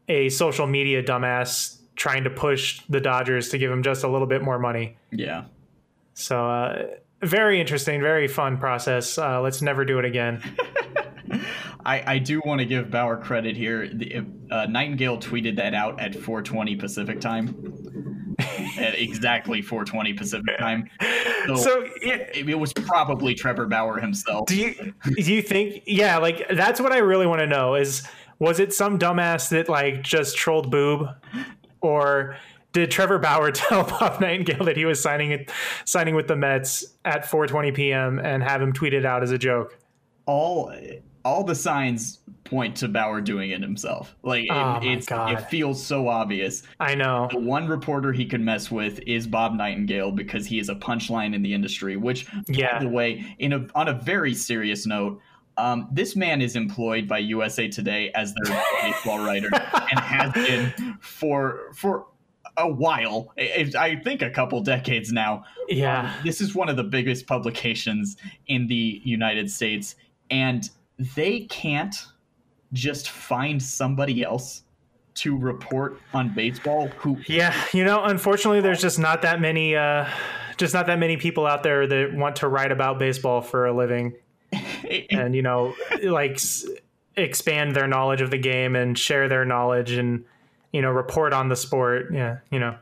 a 0.08 0.28
social 0.28 0.66
media 0.66 1.02
dumbass 1.02 1.78
trying 1.96 2.24
to 2.24 2.30
push 2.30 2.80
the 2.88 3.00
Dodgers 3.00 3.48
to 3.48 3.58
give 3.58 3.70
him 3.70 3.82
just 3.82 4.04
a 4.04 4.08
little 4.08 4.28
bit 4.28 4.42
more 4.42 4.58
money. 4.58 4.96
yeah. 5.10 5.44
So 6.14 6.48
uh, 6.48 6.86
very 7.22 7.60
interesting, 7.60 8.00
very 8.00 8.26
fun 8.28 8.58
process. 8.58 9.18
Uh, 9.18 9.40
let's 9.40 9.62
never 9.62 9.84
do 9.84 9.98
it 9.98 10.04
again. 10.04 10.42
I, 11.84 12.14
I 12.14 12.18
do 12.18 12.40
want 12.44 12.60
to 12.60 12.64
give 12.64 12.90
Bauer 12.90 13.16
credit 13.16 13.56
here. 13.56 13.88
The, 13.88 14.24
uh, 14.50 14.66
Nightingale 14.66 15.18
tweeted 15.18 15.56
that 15.56 15.74
out 15.74 16.00
at 16.00 16.12
4:20 16.12 16.78
Pacific 16.78 17.20
time, 17.20 18.36
at 18.78 18.98
exactly 18.98 19.62
4:20 19.62 20.16
Pacific 20.16 20.58
time. 20.58 20.88
So, 21.46 21.56
So 21.56 21.86
it, 22.02 22.48
it 22.48 22.58
was 22.58 22.72
probably 22.72 23.34
Trevor 23.34 23.66
Bauer 23.66 23.98
himself. 23.98 24.46
do 24.46 24.56
you 24.56 24.94
do 25.16 25.32
you 25.32 25.42
think 25.42 25.82
yeah 25.86 26.18
like 26.18 26.46
that's 26.50 26.80
what 26.80 26.92
i 26.92 26.98
really 26.98 27.26
want 27.26 27.40
to 27.40 27.46
know 27.46 27.74
is 27.74 28.06
was 28.38 28.60
it 28.60 28.72
some 28.72 28.98
dumbass 28.98 29.48
that 29.50 29.68
like 29.68 30.02
just 30.02 30.36
trolled 30.36 30.70
boob 30.70 31.08
or 31.80 32.36
did 32.72 32.90
trevor 32.90 33.18
bauer 33.18 33.50
tell 33.52 33.84
bob 33.84 34.20
nightingale 34.20 34.64
that 34.64 34.76
he 34.76 34.84
was 34.84 35.00
signing 35.00 35.30
it 35.30 35.50
signing 35.84 36.14
with 36.14 36.28
the 36.28 36.36
mets 36.36 36.84
at 37.04 37.24
4.20 37.24 37.74
p.m 37.74 38.18
and 38.18 38.42
have 38.42 38.60
him 38.60 38.72
tweet 38.72 38.94
it 38.94 39.04
out 39.04 39.22
as 39.22 39.30
a 39.30 39.38
joke 39.38 39.78
all 40.26 40.68
all 41.28 41.44
the 41.44 41.54
signs 41.54 42.20
point 42.44 42.74
to 42.76 42.88
Bauer 42.88 43.20
doing 43.20 43.50
it 43.50 43.60
himself. 43.60 44.16
Like 44.22 44.44
it, 44.44 44.50
Oh 44.50 44.78
it's 44.82 45.06
it 45.10 45.50
feels 45.50 45.84
so 45.84 46.08
obvious. 46.08 46.62
i 46.80 46.94
know 46.94 47.28
The 47.30 47.38
one 47.38 47.68
reporter 47.68 48.10
he 48.12 48.24
could 48.24 48.40
mess 48.40 48.70
with 48.70 49.00
is 49.06 49.26
Bob 49.26 49.52
Nightingale 49.54 50.10
because 50.12 50.46
he 50.46 50.58
is 50.58 50.70
a 50.70 50.74
punchline 50.74 51.34
in 51.34 51.42
the 51.42 51.52
industry. 51.52 51.96
Which, 51.98 52.26
Yeah. 52.48 52.78
by 52.78 52.84
the 52.84 52.88
way, 52.90 53.36
in 53.38 53.52
a 53.52 53.66
on 53.74 53.88
a 53.88 53.92
very 53.92 54.32
serious 54.32 54.86
note, 54.86 55.20
um, 55.58 55.88
this 55.92 56.16
man 56.16 56.40
is 56.40 56.56
employed 56.56 57.06
by 57.06 57.18
USA 57.18 57.68
Today 57.68 58.10
as 58.14 58.32
their 58.34 58.62
baseball 58.82 59.18
writer 59.18 59.50
and 59.52 60.00
has 60.00 60.32
been 60.32 60.96
for 61.00 61.70
for 61.74 62.06
a 62.56 62.68
while. 62.68 63.32
I, 63.38 63.70
I 63.78 63.96
think 63.96 64.22
a 64.22 64.30
couple 64.30 64.62
decades 64.62 65.12
now. 65.12 65.44
yeah 65.68 66.14
This 66.24 66.40
is 66.40 66.54
one 66.54 66.70
of 66.70 66.76
the 66.76 66.84
biggest 66.84 67.26
publications 67.26 68.16
in 68.46 68.66
the 68.68 69.02
United 69.04 69.50
States, 69.50 69.96
and 70.30 70.68
they 71.14 71.40
can't 71.40 72.06
just 72.72 73.10
find 73.10 73.62
somebody 73.62 74.22
else 74.22 74.62
to 75.14 75.36
report 75.36 76.00
on 76.14 76.32
baseball 76.32 76.86
who 76.98 77.18
yeah 77.26 77.52
you 77.72 77.82
know 77.84 78.04
unfortunately 78.04 78.60
there's 78.60 78.80
just 78.80 78.98
not 79.00 79.22
that 79.22 79.40
many 79.40 79.74
uh 79.74 80.06
just 80.58 80.74
not 80.74 80.86
that 80.86 80.98
many 80.98 81.16
people 81.16 81.46
out 81.46 81.62
there 81.62 81.86
that 81.86 82.12
want 82.12 82.36
to 82.36 82.48
write 82.48 82.72
about 82.72 82.98
baseball 82.98 83.40
for 83.40 83.66
a 83.66 83.72
living. 83.72 84.14
And 85.10 85.34
you 85.34 85.42
know 85.42 85.74
like 86.02 86.32
s- 86.32 86.66
expand 87.16 87.76
their 87.76 87.86
knowledge 87.86 88.22
of 88.22 88.30
the 88.30 88.38
game 88.38 88.74
and 88.74 88.98
share 88.98 89.28
their 89.28 89.44
knowledge 89.44 89.92
and 89.92 90.24
you 90.72 90.80
know 90.80 90.90
report 90.90 91.32
on 91.32 91.48
the 91.48 91.56
sport. 91.56 92.06
Yeah 92.12 92.38
you 92.50 92.58
know 92.58 92.76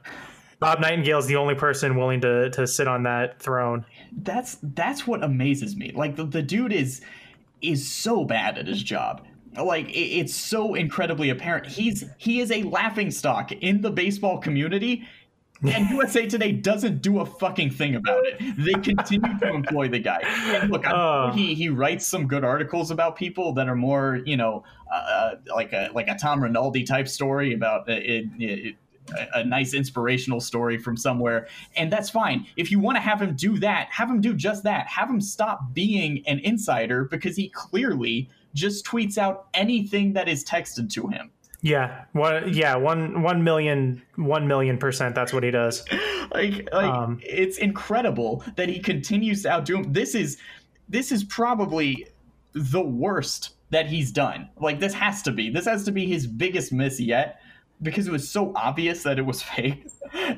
bob 0.60 0.80
nightingale 0.80 1.18
is 1.18 1.26
the 1.26 1.36
only 1.36 1.54
person 1.54 1.96
willing 1.96 2.20
to 2.20 2.50
to 2.50 2.66
sit 2.66 2.86
on 2.86 3.02
that 3.04 3.40
throne. 3.40 3.84
That's 4.12 4.58
that's 4.62 5.06
what 5.06 5.24
amazes 5.24 5.74
me. 5.74 5.90
Like 5.94 6.14
the, 6.16 6.24
the 6.24 6.42
dude 6.42 6.72
is 6.72 7.00
is 7.70 7.90
so 7.90 8.24
bad 8.24 8.58
at 8.58 8.66
his 8.66 8.82
job. 8.82 9.24
Like 9.56 9.88
it, 9.88 9.92
it's 10.20 10.34
so 10.34 10.74
incredibly 10.74 11.30
apparent. 11.30 11.66
He's 11.66 12.04
he 12.18 12.40
is 12.40 12.50
a 12.50 12.62
laughing 12.64 13.10
stock 13.10 13.52
in 13.52 13.80
the 13.80 13.90
baseball 13.90 14.38
community. 14.38 15.06
And 15.62 15.88
USA 15.90 16.26
Today 16.26 16.52
doesn't 16.52 17.00
do 17.00 17.20
a 17.20 17.24
fucking 17.26 17.70
thing 17.70 17.94
about 17.94 18.22
it. 18.26 18.38
They 18.58 18.74
continue 18.74 19.38
to 19.38 19.48
employ 19.48 19.88
the 19.88 19.98
guy. 19.98 20.20
And 20.22 20.70
look, 20.70 20.84
Oh. 20.86 21.30
he 21.34 21.54
he 21.54 21.70
writes 21.70 22.06
some 22.06 22.26
good 22.28 22.44
articles 22.44 22.90
about 22.90 23.16
people 23.16 23.54
that 23.54 23.66
are 23.66 23.74
more, 23.76 24.20
you 24.26 24.36
know, 24.36 24.64
uh, 24.94 25.36
like 25.54 25.72
a 25.72 25.88
like 25.94 26.08
a 26.08 26.14
Tom 26.16 26.42
Rinaldi 26.42 26.84
type 26.84 27.08
story 27.08 27.54
about 27.54 27.88
uh, 27.88 27.92
it, 27.92 28.26
it, 28.38 28.76
a, 29.14 29.40
a 29.40 29.44
nice 29.44 29.74
inspirational 29.74 30.40
story 30.40 30.78
from 30.78 30.96
somewhere, 30.96 31.48
and 31.76 31.92
that's 31.92 32.10
fine. 32.10 32.46
If 32.56 32.70
you 32.70 32.78
want 32.78 32.96
to 32.96 33.00
have 33.00 33.20
him 33.20 33.34
do 33.36 33.58
that, 33.58 33.88
have 33.90 34.10
him 34.10 34.20
do 34.20 34.34
just 34.34 34.62
that. 34.64 34.86
Have 34.86 35.08
him 35.10 35.20
stop 35.20 35.72
being 35.72 36.22
an 36.26 36.38
insider 36.40 37.04
because 37.04 37.36
he 37.36 37.48
clearly 37.50 38.28
just 38.54 38.86
tweets 38.86 39.18
out 39.18 39.48
anything 39.54 40.14
that 40.14 40.28
is 40.28 40.44
texted 40.44 40.90
to 40.94 41.08
him. 41.08 41.30
yeah 41.62 42.04
one 42.12 42.52
yeah 42.52 42.74
one 42.76 43.22
one 43.22 43.42
million 43.42 44.02
one 44.16 44.46
million 44.46 44.78
percent 44.78 45.14
that's 45.14 45.32
what 45.32 45.42
he 45.42 45.50
does 45.50 45.84
like, 46.32 46.68
like 46.72 46.86
Um, 46.86 47.18
it's 47.22 47.58
incredible 47.58 48.44
that 48.56 48.68
he 48.68 48.78
continues 48.78 49.42
to 49.42 49.50
outdo 49.50 49.76
him. 49.78 49.92
This 49.92 50.14
is 50.14 50.38
this 50.88 51.12
is 51.12 51.24
probably 51.24 52.06
the 52.52 52.82
worst 52.82 53.50
that 53.70 53.86
he's 53.86 54.12
done. 54.12 54.48
Like 54.60 54.80
this 54.80 54.94
has 54.94 55.22
to 55.22 55.32
be. 55.32 55.50
This 55.50 55.66
has 55.66 55.84
to 55.84 55.92
be 55.92 56.06
his 56.06 56.26
biggest 56.26 56.72
miss 56.72 57.00
yet 57.00 57.40
because 57.82 58.06
it 58.06 58.12
was 58.12 58.28
so 58.30 58.52
obvious 58.54 59.02
that 59.04 59.18
it 59.18 59.26
was 59.26 59.42
fake. 59.54 59.86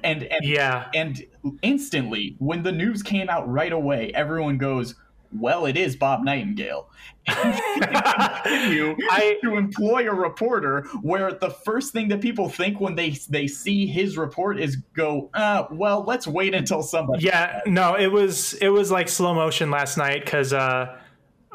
And 0.03 0.24
and 0.24 0.44
yeah 0.44 0.88
and 0.94 1.22
instantly 1.62 2.35
when 2.38 2.62
the 2.62 2.72
news 2.72 3.03
came 3.03 3.29
out 3.29 3.48
right 3.48 3.72
away, 3.72 4.11
everyone 4.14 4.59
goes, 4.59 4.94
well, 5.31 5.66
it 5.66 5.77
is 5.77 5.94
Bob 5.94 6.24
Nightingale. 6.24 6.88
you 7.29 7.35
I- 9.11 9.38
to 9.44 9.57
employ 9.57 10.09
a 10.11 10.14
reporter 10.14 10.83
where 11.03 11.33
the 11.33 11.51
first 11.51 11.92
thing 11.92 12.09
that 12.09 12.20
people 12.22 12.48
think 12.48 12.81
when 12.81 12.94
they 12.94 13.11
they 13.29 13.46
see 13.46 13.87
his 13.87 14.16
report 14.16 14.59
is 14.59 14.77
go, 14.94 15.29
uh, 15.35 15.64
well, 15.70 16.03
let's 16.07 16.27
wait 16.27 16.55
until 16.55 16.83
somebody. 16.83 17.24
Yeah, 17.27 17.61
no, 17.66 17.94
it 17.94 18.09
was 18.11 18.55
it 18.55 18.68
was 18.70 18.90
like 18.90 19.09
slow 19.09 19.35
motion 19.35 19.70
last 19.70 19.98
night 19.98 20.24
because 20.24 20.53
uh, 20.55 20.98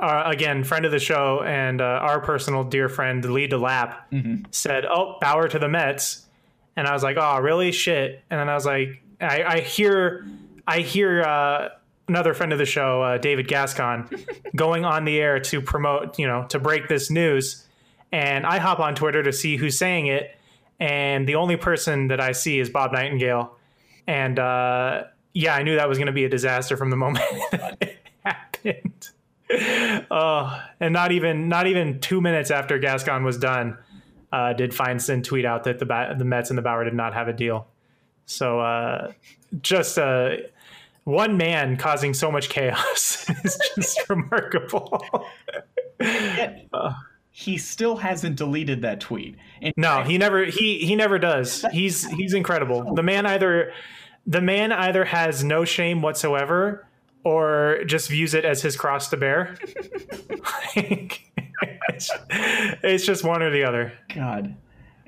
uh, 0.03 0.23
again, 0.25 0.63
friend 0.63 0.85
of 0.85 0.91
the 0.91 0.99
show 0.99 1.41
and 1.43 1.81
uh, 1.81 1.85
our 1.85 2.21
personal 2.21 2.63
dear 2.63 2.89
friend 2.89 3.23
Lee 3.25 3.47
DeLapp 3.47 3.95
said, 4.51 4.85
"Oh, 4.85 5.17
Bauer 5.21 5.47
to 5.47 5.59
the 5.59 5.69
Mets," 5.69 6.25
and 6.75 6.87
I 6.87 6.93
was 6.93 7.03
like, 7.03 7.17
"Oh, 7.19 7.39
really? 7.39 7.71
Shit!" 7.71 8.21
And 8.29 8.39
then 8.39 8.49
I 8.49 8.53
was 8.53 8.65
like, 8.65 9.01
I, 9.21 9.43
I 9.43 9.59
hear, 9.61 10.27
I 10.67 10.79
hear 10.79 11.21
uh, 11.21 11.69
another 12.07 12.33
friend 12.33 12.51
of 12.51 12.59
the 12.59 12.65
show, 12.65 13.01
uh, 13.01 13.17
David 13.17 13.47
Gascon, 13.47 14.09
going 14.55 14.85
on 14.85 15.05
the 15.05 15.19
air 15.19 15.39
to 15.39 15.61
promote, 15.61 16.19
you 16.19 16.27
know, 16.27 16.45
to 16.49 16.59
break 16.59 16.87
this 16.87 17.09
news, 17.09 17.65
and 18.11 18.45
I 18.45 18.59
hop 18.59 18.79
on 18.79 18.95
Twitter 18.95 19.23
to 19.23 19.31
see 19.31 19.57
who's 19.57 19.77
saying 19.77 20.07
it, 20.07 20.35
and 20.79 21.27
the 21.27 21.35
only 21.35 21.55
person 21.55 22.09
that 22.09 22.19
I 22.19 22.33
see 22.33 22.59
is 22.59 22.69
Bob 22.69 22.91
Nightingale 22.91 23.57
and 24.07 24.39
uh, 24.39 25.03
yeah, 25.33 25.55
I 25.55 25.63
knew 25.63 25.75
that 25.75 25.87
was 25.87 25.97
going 25.97 26.07
to 26.07 26.13
be 26.13 26.25
a 26.25 26.29
disaster 26.29 26.77
from 26.77 26.89
the 26.89 26.95
moment 26.95 27.25
it 27.81 27.97
happened. 28.23 29.09
Oh, 30.11 30.61
and 30.79 30.93
not 30.93 31.11
even 31.11 31.49
not 31.49 31.67
even 31.67 31.99
two 31.99 32.21
minutes 32.21 32.51
after 32.51 32.79
Gascon 32.79 33.23
was 33.23 33.37
done, 33.37 33.77
uh, 34.31 34.53
did 34.53 34.71
Feinstein 34.71 35.23
tweet 35.23 35.45
out 35.45 35.63
that 35.65 35.79
the 35.79 35.85
ba- 35.85 36.15
the 36.17 36.25
Mets 36.25 36.49
and 36.49 36.57
the 36.57 36.61
Bauer 36.61 36.83
did 36.83 36.93
not 36.93 37.13
have 37.13 37.27
a 37.27 37.33
deal. 37.33 37.67
So 38.25 38.59
uh, 38.59 39.11
just 39.61 39.97
uh, 39.97 40.37
one 41.03 41.37
man 41.37 41.77
causing 41.77 42.13
so 42.13 42.31
much 42.31 42.49
chaos 42.49 43.29
is 43.43 43.59
just 43.75 43.99
remarkable. 44.09 45.27
He 47.31 47.57
still 47.57 47.95
hasn't 47.97 48.35
deleted 48.35 48.83
that 48.83 48.99
tweet. 48.99 49.35
And 49.61 49.73
No, 49.75 50.03
he 50.03 50.17
never 50.17 50.45
he 50.45 50.79
he 50.79 50.95
never 50.95 51.17
does. 51.17 51.65
He's 51.71 52.07
he's 52.07 52.33
incredible. 52.33 52.93
The 52.93 53.03
man 53.03 53.25
either 53.25 53.73
the 54.25 54.41
man 54.41 54.71
either 54.71 55.03
has 55.05 55.43
no 55.43 55.65
shame 55.65 56.01
whatsoever 56.01 56.87
or 57.23 57.79
just 57.85 58.09
views 58.09 58.33
it 58.33 58.45
as 58.45 58.61
his 58.61 58.75
cross 58.75 59.09
to 59.09 59.17
bear. 59.17 59.57
Like, 60.75 61.21
it's, 61.89 62.11
it's 62.29 63.05
just 63.05 63.23
one 63.23 63.41
or 63.41 63.49
the 63.49 63.63
other. 63.63 63.93
God. 64.13 64.55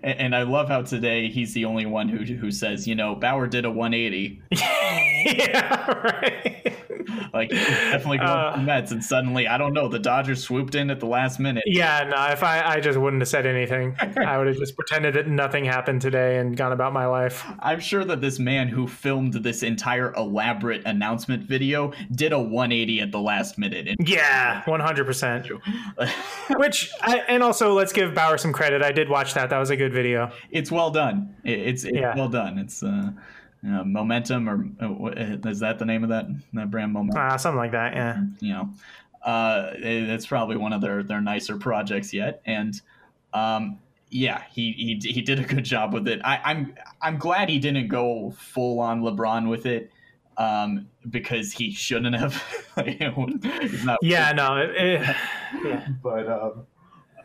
And, 0.05 0.19
and 0.19 0.35
I 0.35 0.43
love 0.43 0.69
how 0.69 0.83
today 0.83 1.27
he's 1.29 1.53
the 1.53 1.65
only 1.65 1.85
one 1.87 2.07
who 2.07 2.23
who 2.23 2.51
says, 2.51 2.87
you 2.87 2.95
know, 2.95 3.15
Bauer 3.15 3.47
did 3.47 3.65
a 3.65 3.71
180. 3.71 4.41
yeah, 4.51 5.91
right. 5.91 6.73
Like 7.33 7.49
definitely 7.49 8.19
going 8.19 8.29
Uh, 8.29 8.51
to 8.53 8.59
the 8.59 8.63
Mets, 8.63 8.91
and 8.91 9.03
suddenly 9.03 9.47
I 9.47 9.57
don't 9.57 9.73
know. 9.73 9.87
The 9.87 9.99
Dodgers 9.99 10.43
swooped 10.43 10.75
in 10.75 10.89
at 10.89 10.99
the 10.99 11.05
last 11.05 11.39
minute. 11.39 11.63
Yeah, 11.65 12.03
no, 12.09 12.31
if 12.31 12.43
I, 12.43 12.61
I 12.75 12.79
just 12.79 12.97
wouldn't 12.97 13.21
have 13.21 13.27
said 13.27 13.45
anything. 13.45 13.95
I 13.99 14.37
would 14.37 14.47
have 14.47 14.57
just 14.57 14.75
pretended 14.77 15.15
that 15.15 15.27
nothing 15.27 15.65
happened 15.65 16.01
today 16.01 16.37
and 16.37 16.55
gone 16.55 16.71
about 16.71 16.93
my 16.93 17.05
life. 17.07 17.43
I'm 17.59 17.79
sure 17.79 18.05
that 18.05 18.21
this 18.21 18.39
man 18.39 18.67
who 18.67 18.87
filmed 18.87 19.33
this 19.33 19.63
entire 19.63 20.13
elaborate 20.15 20.83
announcement 20.85 21.43
video 21.43 21.91
did 22.11 22.31
a 22.31 22.39
180 22.39 23.01
at 23.01 23.11
the 23.11 23.19
last 23.19 23.57
minute. 23.57 23.87
And 23.87 24.07
Yeah, 24.07 24.61
100%. 24.65 25.49
Which, 26.57 26.91
I, 27.01 27.17
and 27.27 27.43
also 27.43 27.73
let's 27.73 27.91
give 27.91 28.13
Bauer 28.13 28.37
some 28.37 28.53
credit. 28.53 28.81
I 28.81 28.91
did 28.91 29.09
watch 29.09 29.33
that. 29.33 29.49
That 29.49 29.57
was 29.59 29.69
a 29.71 29.77
good 29.77 29.93
video. 29.95 30.31
it's 30.51 30.71
well 30.71 30.91
done. 30.91 31.35
It- 31.43 31.59
It's, 31.69 31.83
it's 31.85 31.97
Yeah. 31.97 32.15
well 32.15 32.29
done. 32.29 32.59
It's 32.59 32.83
uh, 32.83 33.11
uh, 33.65 33.83
momentum, 33.83 34.47
or 34.47 35.11
uh, 35.17 35.49
is 35.49 35.59
that 35.61 35.79
the 35.79 35.85
name 35.85 36.03
of 36.03 36.09
that 36.09 36.25
that 36.53 36.69
brand? 36.69 36.93
Momentum. 36.93 37.19
Uh, 37.21 37.37
something 37.37 37.57
like 37.57 37.71
that, 37.71 37.95
yeah. 37.95 38.21
you 38.39 38.53
know, 38.53 38.69
uh, 39.23 39.71
it- 39.77 40.09
it's 40.09 40.27
probably 40.27 40.57
one 40.57 40.73
of 40.73 40.81
their 40.81 41.01
their 41.01 41.21
nicer 41.21 41.57
projects 41.57 42.13
yet, 42.13 42.41
and 42.45 42.79
um, 43.33 43.79
yeah, 44.11 44.43
he, 44.51 44.71
he 44.73 45.11
he 45.13 45.21
did 45.21 45.39
a 45.39 45.43
good 45.43 45.65
job 45.65 45.93
with 45.93 46.07
it. 46.07 46.21
I, 46.23 46.39
I'm 46.45 46.75
I'm 47.01 47.17
glad 47.17 47.49
he 47.49 47.57
didn't 47.59 47.87
go 47.87 48.31
full 48.37 48.79
on 48.79 49.01
LeBron 49.01 49.49
with 49.49 49.65
it, 49.65 49.91
um, 50.37 50.87
because 51.09 51.51
he 51.51 51.71
shouldn't 51.71 52.15
have. 52.15 52.35
Like, 52.77 52.99
Yeah, 54.01 54.33
no, 54.33 54.57
it, 54.57 54.69
it, 54.75 55.15
yeah. 55.63 55.87
but 56.03 56.27
um, 56.27 56.67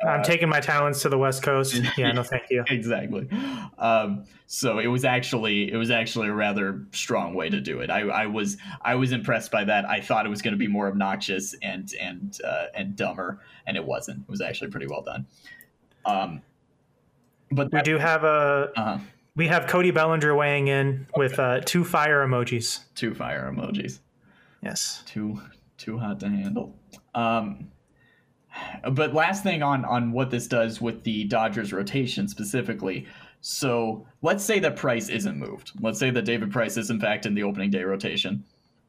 I'm 0.07 0.23
taking 0.23 0.49
my 0.49 0.61
talents 0.61 1.03
to 1.03 1.09
the 1.09 1.19
West 1.19 1.43
Coast. 1.43 1.81
Yeah, 1.99 2.13
no, 2.13 2.23
thank 2.23 2.45
you. 2.51 2.65
exactly. 2.69 3.29
Um, 3.79 4.25
so 4.47 4.79
it 4.79 4.87
was 4.87 5.05
actually 5.05 5.71
it 5.71 5.77
was 5.77 5.91
actually 5.91 6.29
a 6.29 6.33
rather 6.33 6.85
strong 6.93 7.35
way 7.35 7.51
to 7.51 7.61
do 7.61 7.81
it. 7.81 7.91
I, 7.91 8.01
I 8.01 8.27
was 8.27 8.57
I 8.83 8.95
was 8.95 9.13
impressed 9.13 9.51
by 9.51 9.65
that. 9.65 9.85
I 9.85 10.01
thought 10.01 10.27
it 10.27 10.31
was 10.31 10.43
going 10.43 10.53
to 10.53 10.59
be 10.59 10.69
more 10.69 10.89
obnoxious 10.89 11.55
and 11.63 11.93
and 12.01 12.39
uh, 12.45 12.67
and 12.75 12.97
dumber, 12.97 13.41
and 13.67 13.77
it 13.77 13.85
wasn't. 13.85 14.21
It 14.21 14.31
was 14.31 14.41
actually 14.41 14.71
pretty 14.71 14.87
well 14.87 15.03
done. 15.03 15.27
Um, 16.07 16.43
but 17.53 17.73
We 17.73 17.83
do 17.83 17.99
have 17.99 18.25
a 18.25 18.71
uh, 18.77 18.99
we 19.37 19.49
have 19.49 19.67
Cody 19.67 19.91
Bellinger 19.91 20.35
weighing 20.35 20.69
in 20.69 21.07
with 21.17 21.39
uh, 21.39 21.61
two 21.61 21.85
fire 21.85 22.27
emojis. 22.27 22.81
two 22.95 23.15
fire 23.15 23.53
emojis. 23.53 24.01
Yes. 24.63 25.03
too 25.07 25.41
too 25.79 25.99
hot 25.99 26.21
to 26.21 26.29
handle. 26.29 26.75
Um, 27.15 27.71
but 28.93 29.15
last 29.15 29.43
thing 29.43 29.63
on 29.63 29.85
on 29.85 30.13
what 30.13 30.31
this 30.31 30.47
does 30.47 30.81
with 30.81 31.03
the 31.05 31.25
Dodgers 31.25 31.73
rotation 31.73 32.29
specifically. 32.29 33.07
So 33.41 34.07
let's 34.23 34.45
say 34.45 34.59
that 34.61 34.77
Price 34.77 35.09
isn't 35.09 35.39
moved. 35.39 35.73
Let's 35.81 35.99
say 35.99 36.11
that 36.11 36.25
David 36.25 36.53
Price 36.53 36.77
is 36.77 36.91
in 36.91 37.01
fact 37.01 37.27
in 37.27 37.35
the 37.35 37.43
opening 37.43 37.71
day 37.71 37.83
rotation, 37.83 38.45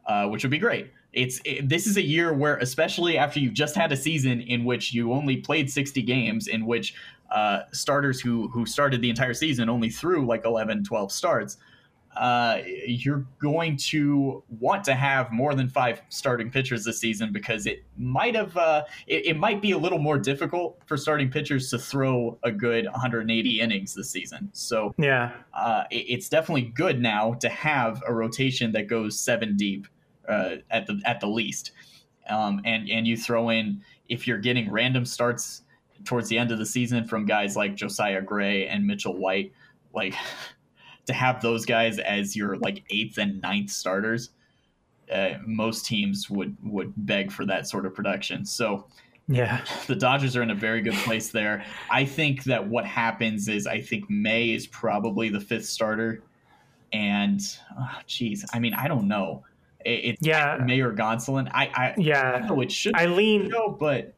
uh, 0.06 0.28
which 0.28 0.44
would 0.44 0.52
be 0.52 0.58
great. 0.58 0.92
It's 1.14 1.42
it, 1.46 1.68
this 1.68 1.88
is 1.88 1.98
a 1.98 2.02
year 2.02 2.34
where, 2.34 2.58
especially 2.58 3.18
after 3.18 3.40
you've 3.40 3.54
just 3.54 3.76
had 3.76 3.92
a 3.92 3.98
season 3.98 4.42
in 4.42 4.64
which 4.64 4.94
you 4.94 5.14
only 5.14 5.38
played 5.38 5.70
60 5.70 6.02
games, 6.02 6.48
in 6.48 6.66
which 6.66 6.96
uh, 7.32 7.64
starters 7.72 8.20
who 8.20 8.48
who 8.50 8.66
started 8.66 9.02
the 9.02 9.10
entire 9.10 9.34
season 9.34 9.70
only 9.70 9.90
threw 9.90 10.26
like 10.26 10.46
11, 10.46 10.84
12 10.84 11.12
starts 11.12 11.58
uh, 12.18 12.60
you're 12.86 13.26
going 13.40 13.78
to 13.78 14.44
want 14.60 14.84
to 14.84 14.94
have 14.94 15.32
more 15.32 15.56
than 15.56 15.70
five 15.70 16.02
starting 16.10 16.52
pitchers 16.52 16.84
this 16.84 17.00
season 17.00 17.32
because 17.32 17.66
it 17.66 17.84
might 17.98 18.36
have 18.36 18.56
uh, 18.58 18.84
it, 19.08 19.28
it 19.28 19.38
might 19.38 19.62
be 19.62 19.72
a 19.72 19.78
little 19.78 19.98
more 20.00 20.20
difficult 20.20 20.82
for 20.86 20.98
starting 20.98 21.30
pitchers 21.30 21.70
to 21.70 21.78
throw 21.78 22.38
a 22.44 22.52
good 22.52 22.86
180 22.86 23.62
innings 23.62 23.94
this 23.94 24.10
season. 24.10 24.50
So 24.52 24.94
Yeah. 24.98 25.32
uh, 25.54 25.86
it, 25.90 26.06
it's 26.10 26.28
definitely 26.30 26.64
good 26.64 27.02
now 27.02 27.34
to 27.36 27.48
have 27.50 28.04
a 28.06 28.14
rotation 28.14 28.72
that 28.74 28.88
goes 28.88 29.18
seven 29.20 29.56
deep 29.56 29.88
uh, 30.28 30.58
at 30.70 30.88
the 30.88 31.02
at 31.06 31.20
the 31.20 31.28
least, 31.28 31.72
um, 32.30 32.62
and 32.66 32.90
and 32.90 33.08
you 33.08 33.18
throw 33.18 33.50
in 33.50 33.82
if 34.10 34.28
you're 34.28 34.38
getting 34.38 34.70
random 34.70 35.06
starts 35.06 35.64
towards 36.04 36.28
the 36.30 36.38
end 36.38 36.52
of 36.52 36.58
the 36.60 36.66
season 36.66 37.06
from 37.08 37.26
guys 37.26 37.56
like 37.56 37.76
Josiah 37.76 38.22
Gray 38.22 38.68
and 38.68 38.86
Mitchell 38.86 39.18
White, 39.18 39.54
like 39.94 40.14
to 41.06 41.14
have 41.14 41.42
those 41.42 41.66
guys 41.66 42.00
as 42.00 42.36
your 42.36 42.58
like 42.58 42.84
eighth 42.90 43.18
and 43.18 43.42
ninth 43.42 43.70
starters. 43.70 44.30
Uh, 45.12 45.34
most 45.46 45.86
teams 45.86 46.30
would 46.30 46.56
would 46.64 46.94
beg 46.96 47.32
for 47.32 47.46
that 47.46 47.68
sort 47.68 47.86
of 47.86 47.94
production. 47.94 48.46
So 48.46 48.88
Yeah. 49.28 49.62
the 49.88 49.96
Dodgers 49.96 50.38
are 50.38 50.42
in 50.42 50.52
a 50.52 50.56
very 50.56 50.82
good 50.82 50.94
place 50.94 51.30
there. 51.32 51.66
I 51.90 52.06
think 52.06 52.46
that 52.46 52.66
what 52.68 52.86
happens 52.86 53.48
is 53.50 53.68
I 53.68 53.82
think 53.82 54.10
May 54.10 54.52
is 54.52 54.68
probably 54.68 55.28
the 55.30 55.42
fifth 55.42 55.66
starter, 55.66 56.24
and 56.94 57.42
oh, 57.78 57.90
geez, 58.08 58.46
I 58.54 58.60
mean 58.60 58.74
I 58.74 58.88
don't 58.88 59.08
know. 59.10 59.44
It, 59.84 60.06
it's 60.06 60.26
Yeah. 60.28 60.60
May 60.64 60.80
or 60.80 60.94
Gonsolin. 60.94 61.50
I 61.54 61.66
I, 61.74 61.94
yeah. 61.98 62.40
I 62.44 62.48
know 62.48 62.62
it 62.62 62.72
should 62.72 62.96
I 62.96 63.08
lean 63.08 63.50
go, 63.50 63.76
but 63.78 64.14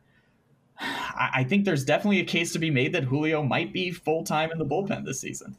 I, 0.80 1.30
I 1.36 1.44
think 1.44 1.66
there's 1.66 1.86
definitely 1.86 2.20
a 2.20 2.26
case 2.26 2.52
to 2.54 2.60
be 2.60 2.70
made 2.70 2.94
that 2.94 3.04
Julio 3.06 3.42
might 3.42 3.74
be 3.74 3.90
full 3.92 4.24
time 4.24 4.52
in 4.52 4.58
the 4.60 4.66
bullpen 4.66 5.06
this 5.06 5.22
season. 5.22 5.56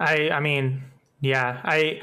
I 0.00 0.30
I 0.30 0.40
mean, 0.40 0.82
yeah. 1.20 1.60
I 1.64 2.00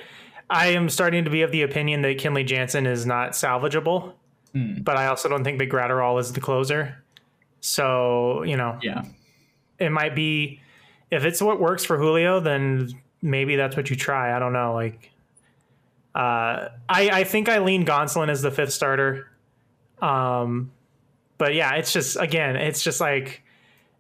I 0.50 0.68
am 0.68 0.90
starting 0.90 1.24
to 1.26 1.30
be 1.30 1.42
of 1.42 1.52
the 1.52 1.62
opinion 1.64 2.02
that 2.04 2.18
Kenley 2.18 2.46
Jansen 2.46 2.86
is 2.86 3.06
not 3.06 3.32
salvageable, 3.32 4.14
Hmm. 4.54 4.82
but 4.82 4.98
I 4.98 5.08
also 5.08 5.30
don't 5.30 5.44
think 5.44 5.60
that 5.60 5.70
Graterol 5.70 6.20
is 6.20 6.34
the 6.34 6.42
closer. 6.42 7.04
So, 7.62 8.44
you 8.44 8.58
know, 8.58 8.78
Yeah, 8.82 9.04
it 9.80 9.90
might 9.92 10.16
be 10.16 10.60
if 11.12 11.24
it's 11.26 11.42
what 11.42 11.60
works 11.60 11.86
for 11.86 11.98
Julio, 11.98 12.40
then 12.40 12.90
maybe 13.22 13.56
that's 13.56 13.76
what 13.78 13.90
you 13.90 13.96
try. 13.96 14.36
I 14.36 14.40
don't 14.40 14.54
know. 14.54 14.74
Like, 14.74 15.12
uh, 16.16 16.70
I 16.90 17.10
I 17.12 17.24
think 17.24 17.50
I 17.50 17.60
lean 17.60 17.86
Gonsolin 17.86 18.30
as 18.30 18.42
the 18.42 18.52
fifth 18.52 18.74
starter. 18.74 19.28
Um, 20.02 20.72
but 21.38 21.54
yeah, 21.56 21.76
it's 21.76 21.94
just 21.94 22.18
again, 22.20 22.56
it's 22.56 22.84
just 22.84 23.00
like 23.00 23.43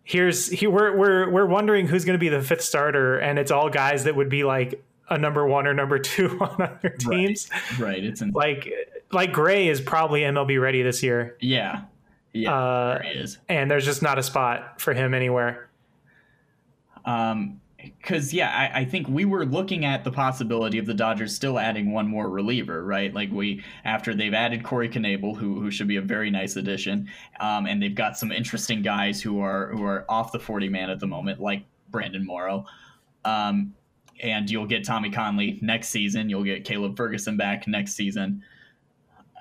here's 0.03 0.49
he 0.49 0.67
we're 0.67 0.95
we're 0.95 1.29
we're 1.29 1.45
wondering 1.45 1.87
who's 1.87 2.05
going 2.05 2.15
to 2.15 2.19
be 2.19 2.29
the 2.29 2.41
fifth 2.41 2.61
starter, 2.61 3.17
and 3.17 3.39
it's 3.39 3.51
all 3.51 3.69
guys 3.69 4.03
that 4.03 4.15
would 4.15 4.29
be 4.29 4.43
like 4.43 4.83
a 5.09 5.17
number 5.17 5.45
one 5.45 5.67
or 5.67 5.73
number 5.73 5.99
two 5.99 6.37
on 6.39 6.61
other 6.61 6.89
teams. 6.89 7.49
right. 7.79 8.03
It's 8.03 8.21
in, 8.21 8.31
Like 8.31 8.71
like 9.11 9.31
Gray 9.31 9.67
is 9.67 9.81
probably 9.81 10.21
MLB 10.21 10.61
ready 10.61 10.81
this 10.81 11.03
year, 11.03 11.37
yeah, 11.39 11.83
yeah. 12.33 12.53
uh, 12.53 12.99
there 13.01 13.25
and 13.49 13.69
there's 13.69 13.85
just 13.85 14.01
not 14.01 14.17
a 14.19 14.23
spot 14.23 14.81
for 14.81 14.93
him 14.93 15.13
anywhere. 15.13 15.69
Um, 17.05 17.59
because 17.84 18.34
yeah, 18.34 18.49
I, 18.49 18.81
I, 18.81 18.86
think 18.86 19.07
we 19.07 19.25
were 19.25 19.45
looking 19.45 19.86
at 19.86 20.03
the 20.03 20.11
possibility 20.11 20.77
of 20.77 20.86
the 20.86 20.93
Dodgers 20.93 21.36
still 21.36 21.59
adding 21.59 21.91
one 21.91 22.07
more 22.07 22.29
reliever, 22.29 22.84
right? 22.84 23.13
Like 23.13 23.31
we 23.31 23.63
after 23.84 24.13
they've 24.13 24.34
added 24.34 24.63
Corey 24.63 24.89
Knebel, 24.89 25.36
who 25.38 25.59
who 25.59 25.69
should 25.69 25.88
be 25.88 25.97
a 25.97 26.01
very 26.01 26.31
nice 26.31 26.55
addition, 26.55 27.09
um, 27.39 27.65
and 27.65 27.81
they've 27.81 27.95
got 27.95 28.17
some 28.17 28.31
interesting 28.31 28.81
guys 28.81 29.21
who 29.21 29.39
are 29.41 29.67
who 29.67 29.84
are 29.84 30.05
off 30.07 30.31
the 30.31 30.39
forty 30.39 30.69
man 30.69 30.89
at 30.89 30.99
the 30.99 31.07
moment, 31.07 31.39
like 31.39 31.65
Brandon 31.89 32.25
Morrow. 32.25 32.65
Um, 33.25 33.73
and 34.21 34.49
you'll 34.49 34.67
get 34.67 34.86
Tommy 34.86 35.09
Kahnle 35.09 35.61
next 35.61 35.89
season. 35.89 36.29
You'll 36.29 36.43
get 36.43 36.65
Caleb 36.65 36.95
Ferguson 36.95 37.36
back 37.36 37.67
next 37.67 37.93
season. 37.93 38.43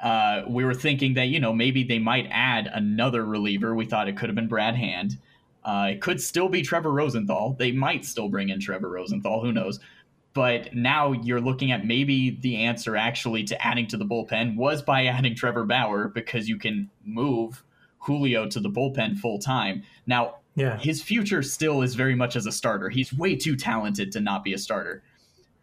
Uh, 0.02 0.42
we 0.48 0.64
were 0.64 0.74
thinking 0.74 1.14
that 1.14 1.28
you 1.28 1.38
know 1.38 1.52
maybe 1.52 1.84
they 1.84 1.98
might 1.98 2.26
add 2.30 2.68
another 2.72 3.24
reliever. 3.24 3.74
We 3.74 3.84
thought 3.84 4.08
it 4.08 4.16
could 4.16 4.28
have 4.28 4.34
been 4.36 4.48
Brad 4.48 4.74
Hand. 4.74 5.18
Uh, 5.64 5.88
it 5.92 6.00
could 6.00 6.20
still 6.20 6.48
be 6.48 6.62
Trevor 6.62 6.92
Rosenthal. 6.92 7.54
They 7.58 7.72
might 7.72 8.04
still 8.04 8.28
bring 8.28 8.48
in 8.48 8.60
Trevor 8.60 8.88
Rosenthal. 8.88 9.42
Who 9.42 9.52
knows? 9.52 9.78
But 10.34 10.74
now 10.74 11.12
you're 11.12 11.40
looking 11.40 11.72
at 11.72 11.86
maybe 11.86 12.38
the 12.40 12.56
answer 12.56 12.96
actually 12.96 13.44
to 13.44 13.66
adding 13.66 13.86
to 13.88 13.96
the 13.96 14.04
bullpen 14.04 14.56
was 14.56 14.82
by 14.82 15.06
adding 15.06 15.34
Trevor 15.34 15.64
Bauer 15.64 16.08
because 16.08 16.48
you 16.48 16.58
can 16.58 16.90
move 17.04 17.62
Julio 17.98 18.48
to 18.48 18.60
the 18.60 18.70
bullpen 18.70 19.18
full 19.18 19.38
time. 19.38 19.82
Now, 20.06 20.36
yeah. 20.56 20.78
his 20.78 21.02
future 21.02 21.42
still 21.42 21.82
is 21.82 21.94
very 21.94 22.14
much 22.14 22.34
as 22.34 22.46
a 22.46 22.52
starter. 22.52 22.88
He's 22.88 23.12
way 23.12 23.36
too 23.36 23.56
talented 23.56 24.10
to 24.12 24.20
not 24.20 24.42
be 24.42 24.54
a 24.54 24.58
starter. 24.58 25.02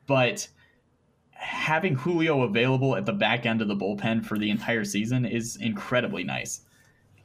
But 0.07 0.47
having 1.31 1.95
Julio 1.95 2.41
available 2.43 2.95
at 2.95 3.05
the 3.05 3.13
back 3.13 3.45
end 3.45 3.61
of 3.61 3.67
the 3.67 3.75
bullpen 3.75 4.25
for 4.25 4.37
the 4.37 4.49
entire 4.49 4.83
season 4.83 5.25
is 5.25 5.57
incredibly 5.57 6.23
nice. 6.23 6.61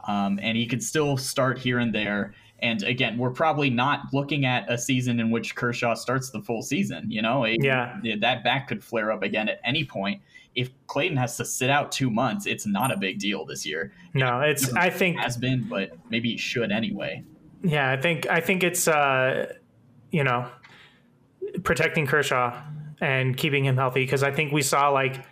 Um, 0.07 0.39
and 0.43 0.57
he 0.57 0.67
could 0.67 0.83
still 0.83 1.17
start 1.17 1.59
here 1.59 1.79
and 1.79 1.95
there. 1.95 2.35
And 2.65 2.83
again, 2.83 3.19
we're 3.19 3.31
probably 3.31 3.69
not 3.69 4.07
looking 4.15 4.47
at 4.47 4.73
a 4.73 4.79
season 4.79 5.21
in 5.21 5.31
which 5.31 5.55
Kershaw 5.55 5.93
starts 5.93 6.31
the 6.31 6.41
full 6.41 6.63
season. 6.63 7.11
You 7.11 7.21
know, 7.21 7.45
yeah, 7.45 8.01
that 8.21 8.43
back 8.43 8.69
could 8.69 8.83
flare 8.83 9.13
up 9.13 9.23
again 9.23 9.51
at 9.51 9.61
any 9.65 9.85
point. 9.85 10.23
If 10.55 10.71
Clayton 10.87 11.19
has 11.19 11.37
to 11.37 11.45
sit 11.45 11.69
out 11.69 11.93
two 11.93 12.11
months, 12.11 12.47
it's 12.47 12.65
not 12.65 12.91
a 12.91 12.97
big 12.97 13.19
deal 13.19 13.45
this 13.45 13.67
year. 13.67 13.93
No, 14.15 14.41
it's. 14.41 14.73
I 14.73 14.89
think 14.89 15.19
has 15.19 15.37
been, 15.37 15.65
but 15.69 15.93
maybe 16.09 16.33
it 16.33 16.41
should 16.41 16.73
anyway. 16.73 17.23
Yeah, 17.63 17.91
I 17.91 17.99
think 17.99 18.27
I 18.31 18.41
think 18.41 18.63
it's 18.63 18.89
uh, 18.89 19.53
you 20.11 20.25
know 20.25 20.49
protecting 21.65 22.07
Kershaw 22.07 22.63
and 22.99 23.37
keeping 23.37 23.67
him 23.67 23.77
healthy 23.77 24.05
because 24.05 24.23
I 24.23 24.31
think 24.31 24.53
we 24.53 24.63
saw 24.63 24.89
like 24.89 25.23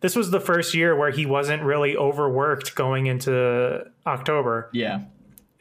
this 0.00 0.14
was 0.14 0.30
the 0.30 0.40
first 0.40 0.74
year 0.74 0.94
where 0.94 1.10
he 1.10 1.24
wasn't 1.24 1.62
really 1.62 1.96
overworked 1.96 2.74
going 2.74 3.06
into 3.06 3.82
October. 4.06 4.68
Yeah 4.74 5.04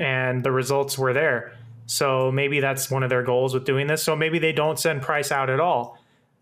and 0.01 0.43
the 0.43 0.51
results 0.51 0.97
were 0.97 1.13
there. 1.13 1.53
So 1.85 2.31
maybe 2.31 2.59
that's 2.59 2.89
one 2.89 3.03
of 3.03 3.09
their 3.09 3.21
goals 3.21 3.53
with 3.53 3.65
doing 3.65 3.85
this. 3.85 4.01
So 4.01 4.15
maybe 4.15 4.39
they 4.39 4.51
don't 4.51 4.79
send 4.79 5.03
Price 5.03 5.31
out 5.31 5.49
at 5.49 5.59
all. 5.59 5.99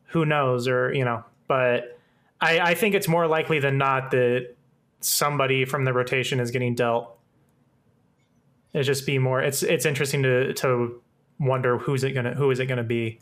Who 0.08 0.26
knows? 0.26 0.68
Or, 0.68 0.94
you 0.94 1.04
know, 1.04 1.26
but 1.48 2.00
I, 2.40 2.60
I 2.60 2.74
think 2.74 2.96
it's 2.96 3.08
more 3.08 3.28
likely 3.28 3.60
than 3.60 3.78
not 3.78 4.12
that 4.12 4.56
somebody 5.02 5.66
from 5.66 5.84
the 5.84 5.92
rotation 5.92 6.40
is 6.40 6.52
getting 6.52 6.74
dealt. 6.74 7.18
It 8.72 8.84
just 8.84 9.06
be 9.06 9.18
more 9.18 9.42
it's 9.42 9.64
it's 9.64 9.86
interesting 9.86 10.22
to 10.24 10.54
to 10.54 11.02
wonder 11.40 11.80
who's 11.80 12.04
it 12.04 12.12
gonna 12.12 12.36
who 12.36 12.52
is 12.52 12.60
it 12.60 12.68
gonna 12.68 12.84
be. 12.84 13.20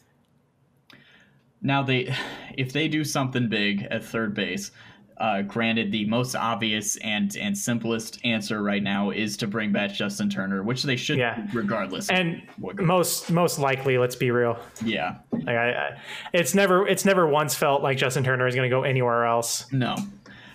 Now 1.62 1.84
they 1.84 2.14
if 2.58 2.74
they 2.74 2.90
do 2.90 3.04
something 3.06 3.48
big 3.48 3.84
at 3.90 4.04
third 4.04 4.34
base, 4.34 4.72
uh, 5.20 5.42
granted, 5.42 5.92
the 5.92 6.06
most 6.06 6.36
obvious 6.36 6.96
and 6.98 7.36
and 7.38 7.58
simplest 7.58 8.20
answer 8.24 8.62
right 8.62 8.84
now 8.84 9.10
is 9.10 9.36
to 9.38 9.48
bring 9.48 9.72
back 9.72 9.94
Justin 9.94 10.30
Turner, 10.30 10.62
which 10.62 10.84
they 10.84 10.96
should, 10.96 11.18
yeah. 11.18 11.46
regardless. 11.54 12.10
And 12.10 12.44
most 12.60 13.32
most 13.32 13.58
likely, 13.58 13.98
let's 13.98 14.16
be 14.16 14.30
real. 14.30 14.60
Yeah, 14.84 15.18
like 15.32 15.50
I, 15.50 15.72
I, 15.72 16.00
it's 16.34 16.54
never 16.54 16.88
it's 16.88 17.04
never 17.04 17.26
once 17.28 17.56
felt 17.56 17.82
like 17.82 17.98
Justin 17.98 18.24
Turner 18.24 18.48
is 18.48 18.54
going 18.54 18.70
to 18.70 18.76
go 18.76 18.84
anywhere 18.84 19.26
else. 19.26 19.72
No, 19.72 19.96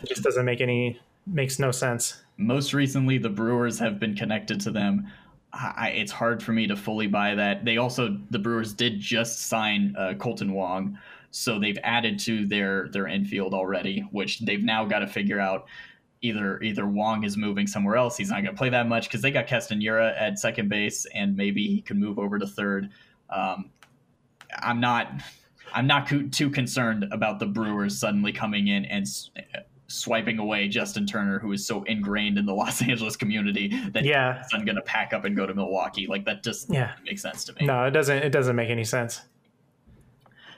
it 0.03 0.09
just 0.09 0.23
doesn't 0.23 0.45
make 0.45 0.61
any 0.61 1.01
makes 1.27 1.59
no 1.59 1.73
sense. 1.73 2.23
Most 2.37 2.73
recently, 2.73 3.19
the 3.19 3.31
Brewers 3.31 3.79
have 3.81 3.99
been 3.99 4.15
connected 4.15 4.61
to 4.61 4.71
them. 4.71 5.09
I, 5.53 5.91
it's 5.91 6.13
hard 6.13 6.43
for 6.43 6.53
me 6.53 6.67
to 6.69 6.77
fully 6.77 7.09
buy 7.09 7.35
that. 7.35 7.65
They 7.65 7.77
also 7.79 8.17
the 8.31 8.39
Brewers 8.39 8.73
did 8.73 9.01
just 9.01 9.41
sign 9.41 9.95
uh, 9.99 10.15
Kolten 10.17 10.53
Wong 10.53 10.99
so 11.33 11.59
they've 11.59 11.79
added 11.83 12.19
to 12.21 12.47
their 12.47 12.89
their 12.89 13.09
infield 13.09 13.55
already, 13.55 14.01
which 14.13 14.41
they've 14.41 14.63
now 14.63 14.85
got 14.85 15.01
to 15.01 15.07
figure 15.07 15.41
out. 15.41 15.67
Either 16.25 16.63
either 16.63 16.87
Wong 16.87 17.25
is 17.25 17.37
moving 17.37 17.67
somewhere 17.67 17.97
else. 17.97 18.17
He's 18.17 18.31
not 18.31 18.45
going 18.45 18.55
to 18.55 18.57
play 18.57 18.69
that 18.69 18.87
much 18.87 19.09
because 19.09 19.23
they 19.23 19.33
got 19.33 19.49
Hiura 19.49 20.15
at 20.17 20.39
second 20.39 20.69
base, 20.69 21.05
and 21.17 21.37
maybe 21.37 21.67
he 21.67 21.83
can 21.83 21.99
move 21.99 22.17
over 22.17 22.39
to 22.39 22.47
third. 22.47 22.91
Um, 23.29 23.71
I'm 24.61 24.79
not 24.79 25.21
I'm 25.75 25.89
not 25.89 26.07
too 26.31 26.49
concerned 26.49 27.07
about 27.11 27.41
the 27.41 27.47
Brewers 27.47 27.99
suddenly 27.99 28.33
coming 28.33 28.69
in 28.69 28.85
and 28.85 29.05
swiping 29.89 30.39
away 30.39 30.69
Justin 30.69 31.07
Turner, 31.07 31.39
who 31.39 31.51
is 31.53 31.67
so 31.67 31.83
ingrained 31.85 32.39
in 32.39 32.47
the 32.47 32.55
Los 32.55 32.83
Angeles 32.83 33.17
community 33.17 33.69
that 33.91 34.05
yeah, 34.05 34.45
he's 34.53 34.65
going 34.65 34.77
to 34.77 34.83
pack 34.83 35.13
up 35.13 35.25
and 35.25 35.37
go 35.37 35.47
to 35.47 35.55
Milwaukee. 35.55 36.07
Like 36.07 36.25
that 36.27 36.45
just 36.45 36.71
yeah. 36.71 36.93
makes 37.05 37.23
sense 37.23 37.45
to 37.47 37.53
me. 37.55 37.67
No, 37.67 37.85
it 37.85 37.91
doesn't. 37.91 38.19
It 38.19 38.31
doesn't 38.31 38.55
make 38.55 38.71
any 38.71 38.85
sense. 38.85 39.23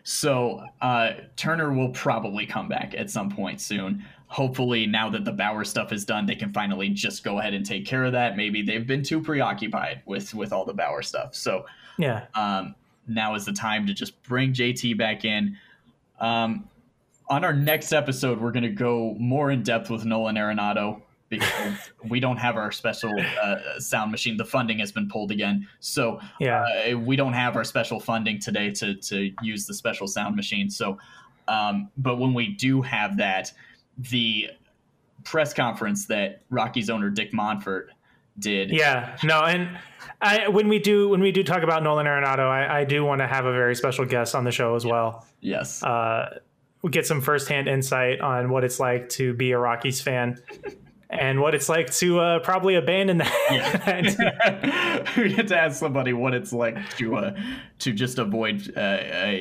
So 0.04 0.62
uh, 0.82 1.12
Turner 1.34 1.72
will 1.72 1.88
probably 1.88 2.46
come 2.46 2.68
back 2.68 2.94
at 2.96 3.10
some 3.10 3.30
point 3.30 3.60
soon. 3.60 4.04
Hopefully, 4.26 4.86
now 4.86 5.08
that 5.10 5.24
the 5.24 5.32
Bauer 5.32 5.64
stuff 5.64 5.92
is 5.92 6.04
done, 6.04 6.26
they 6.26 6.34
can 6.34 6.52
finally 6.52 6.90
just 6.90 7.24
go 7.24 7.38
ahead 7.38 7.54
and 7.54 7.64
take 7.64 7.86
care 7.86 8.04
of 8.04 8.12
that. 8.12 8.36
Maybe 8.36 8.62
they've 8.62 8.86
been 8.86 9.02
too 9.02 9.20
preoccupied 9.20 10.02
with 10.04 10.34
with 10.34 10.52
all 10.52 10.66
the 10.66 10.74
Bauer 10.74 11.02
stuff. 11.02 11.34
So 11.34 11.64
yeah, 11.98 12.26
um, 12.34 12.74
now 13.08 13.34
is 13.34 13.46
the 13.46 13.52
time 13.52 13.86
to 13.86 13.94
just 13.94 14.22
bring 14.24 14.52
JT 14.52 14.98
back 14.98 15.24
in. 15.24 15.56
Um, 16.20 16.68
on 17.30 17.42
our 17.42 17.54
next 17.54 17.92
episode, 17.92 18.38
we're 18.38 18.52
going 18.52 18.64
to 18.64 18.68
go 18.68 19.16
more 19.18 19.50
in 19.50 19.62
depth 19.62 19.88
with 19.88 20.04
Nolan 20.04 20.36
Arenado 20.36 21.00
because 21.28 21.74
we 22.08 22.20
don't 22.20 22.36
have 22.36 22.56
our 22.56 22.70
special 22.72 23.12
uh, 23.42 23.56
sound 23.78 24.10
machine. 24.10 24.36
The 24.36 24.44
funding 24.44 24.78
has 24.78 24.92
been 24.92 25.08
pulled 25.08 25.30
again, 25.30 25.68
so 25.80 26.20
yeah, 26.38 26.64
uh, 26.92 26.98
we 26.98 27.16
don't 27.16 27.32
have 27.32 27.56
our 27.56 27.64
special 27.64 28.00
funding 28.00 28.38
today 28.38 28.70
to 28.72 28.94
to 28.94 29.32
use 29.42 29.66
the 29.66 29.74
special 29.74 30.06
sound 30.06 30.36
machine. 30.36 30.70
So, 30.70 30.98
um, 31.48 31.90
but 31.96 32.16
when 32.18 32.34
we 32.34 32.48
do 32.48 32.82
have 32.82 33.16
that, 33.18 33.52
the 33.98 34.50
press 35.24 35.54
conference 35.54 36.06
that 36.06 36.42
Rockies 36.50 36.90
owner 36.90 37.10
Dick 37.10 37.32
Monfort 37.32 37.86
did. 38.38 38.70
Yeah, 38.70 39.16
no, 39.22 39.42
and 39.42 39.78
I 40.20 40.48
when 40.48 40.68
we 40.68 40.78
do 40.78 41.08
when 41.08 41.20
we 41.20 41.32
do 41.32 41.42
talk 41.42 41.62
about 41.62 41.82
Nolan 41.82 42.06
Arenado, 42.06 42.48
I, 42.48 42.80
I 42.80 42.84
do 42.84 43.04
want 43.04 43.20
to 43.20 43.26
have 43.26 43.46
a 43.46 43.52
very 43.52 43.74
special 43.74 44.04
guest 44.04 44.34
on 44.34 44.44
the 44.44 44.52
show 44.52 44.74
as 44.74 44.84
well. 44.84 45.26
Yes. 45.40 45.82
Uh, 45.82 46.38
we 46.82 46.90
get 46.90 47.06
some 47.06 47.22
firsthand 47.22 47.66
insight 47.66 48.20
on 48.20 48.50
what 48.50 48.62
it's 48.62 48.78
like 48.78 49.08
to 49.08 49.32
be 49.32 49.52
a 49.52 49.58
Rockies 49.58 50.02
fan 50.02 50.36
and 51.10 51.40
what 51.40 51.54
it's 51.54 51.68
like 51.68 51.92
to 51.94 52.18
uh, 52.20 52.38
probably 52.40 52.74
abandon 52.74 53.18
that. 53.18 53.46
Yeah. 53.50 55.12
we 55.16 55.34
get 55.34 55.48
to 55.48 55.58
ask 55.58 55.78
somebody 55.78 56.12
what 56.12 56.34
it's 56.34 56.52
like 56.52 56.76
to 56.96 57.16
uh, 57.16 57.40
to 57.80 57.92
just 57.92 58.18
avoid 58.18 58.72
uh, 58.76 58.80
uh 58.80 59.40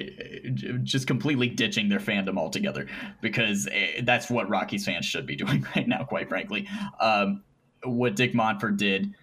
just 0.83 1.07
completely 1.07 1.49
ditching 1.49 1.89
their 1.89 1.99
fandom 1.99 2.37
altogether 2.37 2.87
because 3.21 3.67
uh, 3.67 4.01
that's 4.03 4.29
what 4.29 4.49
Rockies 4.49 4.85
fans 4.85 5.05
should 5.05 5.25
be 5.25 5.35
doing 5.43 5.65
right 5.75 5.87
now, 5.87 6.03
quite 6.03 6.29
frankly. 6.29 6.67
Um, 6.99 7.43
what 7.83 8.15
Dick 8.15 8.33
Monfort 8.33 8.77
did 8.77 9.13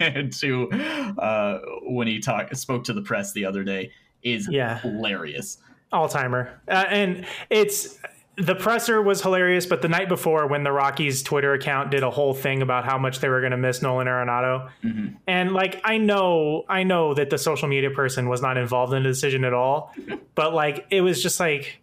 to 0.00 0.70
uh, 1.18 1.58
when 1.82 2.06
he 2.06 2.20
talked 2.20 2.56
spoke 2.56 2.84
to 2.84 2.92
the 2.92 3.02
press 3.02 3.32
the 3.32 3.44
other 3.44 3.64
day 3.64 3.92
is 4.22 4.48
yeah. 4.50 4.78
hilarious. 4.80 5.58
All 5.92 6.08
timer, 6.08 6.60
uh, 6.68 6.84
and 6.88 7.24
it's 7.48 7.98
the 8.36 8.54
presser 8.54 9.00
was 9.00 9.22
hilarious, 9.22 9.64
but 9.64 9.80
the 9.80 9.88
night 9.88 10.08
before, 10.08 10.46
when 10.46 10.62
the 10.62 10.72
Rockies 10.72 11.22
Twitter 11.22 11.54
account 11.54 11.90
did 11.90 12.02
a 12.02 12.10
whole 12.10 12.34
thing 12.34 12.60
about 12.60 12.84
how 12.84 12.98
much 12.98 13.20
they 13.20 13.28
were 13.28 13.40
going 13.40 13.52
to 13.52 13.56
miss 13.56 13.80
Nolan 13.80 14.06
Arenado, 14.06 14.70
mm-hmm. 14.84 15.14
and 15.26 15.54
like 15.54 15.80
I 15.84 15.96
know, 15.96 16.64
I 16.68 16.82
know 16.82 17.14
that 17.14 17.30
the 17.30 17.38
social 17.38 17.66
media 17.66 17.90
person 17.90 18.28
was 18.28 18.42
not 18.42 18.58
involved 18.58 18.92
in 18.92 19.02
the 19.02 19.08
decision 19.08 19.44
at 19.44 19.54
all, 19.54 19.94
but 20.34 20.52
like 20.52 20.86
it 20.90 21.00
was 21.00 21.22
just 21.22 21.40
like 21.40 21.78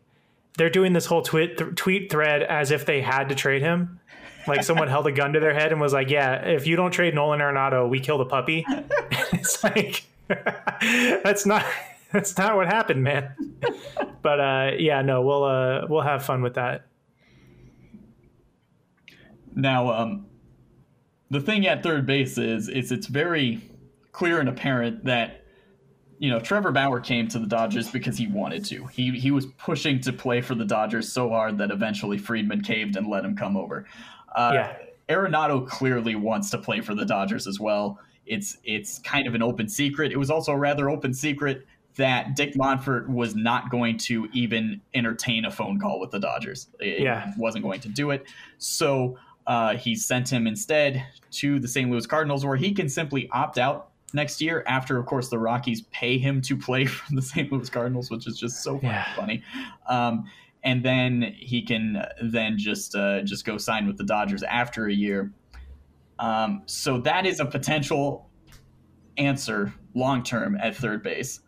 they're 0.58 0.70
doing 0.70 0.94
this 0.94 1.08
whole 1.08 1.24
tweet 1.24 1.58
th- 1.58 1.76
tweet 1.76 2.12
thread 2.12 2.44
as 2.44 2.70
if 2.70 2.86
they 2.86 3.02
had 3.02 3.30
to 3.30 3.36
trade 3.36 3.64
him. 3.64 4.00
Like 4.48 4.64
someone 4.64 4.90
held 4.90 5.08
a 5.08 5.12
gun 5.12 5.34
to 5.34 5.40
their 5.40 5.54
head 5.54 5.72
and 5.72 5.82
was 5.82 5.94
like, 5.94 6.10
"Yeah, 6.10 6.36
if 6.36 6.68
you 6.68 6.76
don't 6.76 6.92
trade 6.92 7.16
Nolan 7.16 7.40
Arenado, 7.40 7.90
we 7.90 8.00
kill 8.00 8.20
the 8.20 8.26
puppy." 8.26 8.66
it's 9.32 9.64
like 9.64 10.04
that's 11.24 11.46
not 11.46 11.66
that's 12.14 12.38
not 12.38 12.56
what 12.56 12.68
happened, 12.68 13.04
man. 13.04 13.34
but 14.22 14.40
uh, 14.40 14.72
yeah, 14.78 15.02
no, 15.02 15.22
we'll 15.22 15.44
uh, 15.44 15.86
we'll 15.90 16.02
have 16.02 16.24
fun 16.24 16.42
with 16.42 16.54
that. 16.54 16.86
Now, 19.56 19.92
um, 19.92 20.26
the 21.30 21.42
thing 21.42 21.68
at 21.68 21.84
third 21.84 22.06
base 22.06 22.38
is 22.38 22.70
is 22.70 22.92
it's 22.92 23.08
very 23.08 23.62
clear 24.12 24.40
and 24.40 24.48
apparent 24.48 25.04
that 25.06 25.44
you 26.20 26.30
know 26.30 26.40
Trevor 26.40 26.72
Bauer 26.72 27.00
came 27.00 27.28
to 27.30 27.40
the 27.40 27.48
Dodgers 27.48 27.90
because 27.90 28.18
he 28.18 28.28
wanted 28.28 28.64
to. 28.66 28.86
He 28.88 29.12
he 29.12 29.32
was 29.32 29.48
pushing 29.58 30.00
to 30.02 30.14
play 30.14 30.42
for 30.42 30.56
the 30.56 30.66
Dodgers 30.66 31.12
so 31.12 31.30
hard 31.30 31.58
that 31.58 31.72
eventually 31.72 32.18
Friedman 32.18 32.62
caved 32.62 32.96
and 32.96 33.08
let 33.08 33.26
him 33.26 33.36
come 33.36 33.58
over. 33.58 33.86
Uh, 34.36 34.52
yeah. 34.54 34.78
Arenado 35.10 35.68
clearly 35.68 36.16
wants 36.16 36.50
to 36.52 36.58
play 36.58 36.80
for 36.80 36.96
the 36.96 37.06
Dodgers 37.06 37.48
as 37.48 37.60
well. 37.60 38.00
It's 38.26 38.58
it's 38.64 39.00
kind 39.00 39.28
of 39.28 39.36
an 39.36 39.44
open 39.44 39.68
secret. 39.68 40.12
It 40.12 40.18
was 40.18 40.30
also 40.30 40.54
a 40.54 40.58
rather 40.58 40.90
open 40.90 41.14
secret 41.14 41.66
that 41.96 42.36
Dick 42.36 42.56
Monfort 42.56 43.08
was 43.08 43.36
not 43.36 43.70
going 43.70 43.98
to 44.00 44.28
even 44.34 44.82
entertain 44.94 45.46
a 45.46 45.52
phone 45.52 45.80
call 45.80 46.00
with 46.00 46.12
the 46.12 46.20
Dodgers. 46.20 46.68
It- 46.80 47.02
Yeah. 47.02 47.32
He 47.34 47.40
wasn't 47.40 47.64
going 47.64 47.82
to 47.82 47.90
do 47.90 48.12
it. 48.12 48.26
So 48.58 49.18
uh, 49.46 49.76
he 49.76 49.96
sent 49.96 50.32
him 50.32 50.48
instead 50.48 51.06
to 51.32 51.60
the 51.60 51.68
St. 51.68 51.90
Louis 51.92 52.06
Cardinals, 52.08 52.46
where 52.46 52.56
he 52.56 52.72
can 52.72 52.88
simply 52.90 53.30
opt 53.32 53.58
out 53.58 53.90
next 54.14 54.42
year 54.42 54.64
after, 54.68 54.98
of 54.98 55.06
course, 55.06 55.30
the 55.30 55.38
Rockies 55.40 55.82
pay 55.92 56.18
him 56.18 56.42
to 56.44 56.56
play 56.58 56.86
for 56.88 57.14
the 57.16 57.22
St. 57.22 57.52
Louis 57.52 57.70
Cardinals, 57.70 58.10
which 58.10 58.26
is 58.28 58.40
just 58.40 58.64
so 58.64 58.80
Yeah. 58.82 59.14
funny. 59.16 59.44
Um, 59.88 60.26
and 60.64 60.82
then 60.82 61.34
he 61.38 61.62
can 61.62 62.06
then 62.22 62.58
just 62.58 62.96
uh, 62.96 63.22
just 63.24 63.44
go 63.46 63.58
sign 63.58 63.86
with 63.86 63.98
the 63.98 64.06
Dodgers 64.06 64.44
after 64.44 64.88
a 64.88 64.94
year. 64.94 65.32
Um, 66.20 66.62
so 66.68 67.00
that 67.02 67.26
is 67.26 67.40
a 67.42 67.46
potential 67.46 68.30
answer 69.18 69.74
long 69.94 70.24
term 70.24 70.56
at 70.56 70.76
third 70.76 71.04
base. 71.04 71.42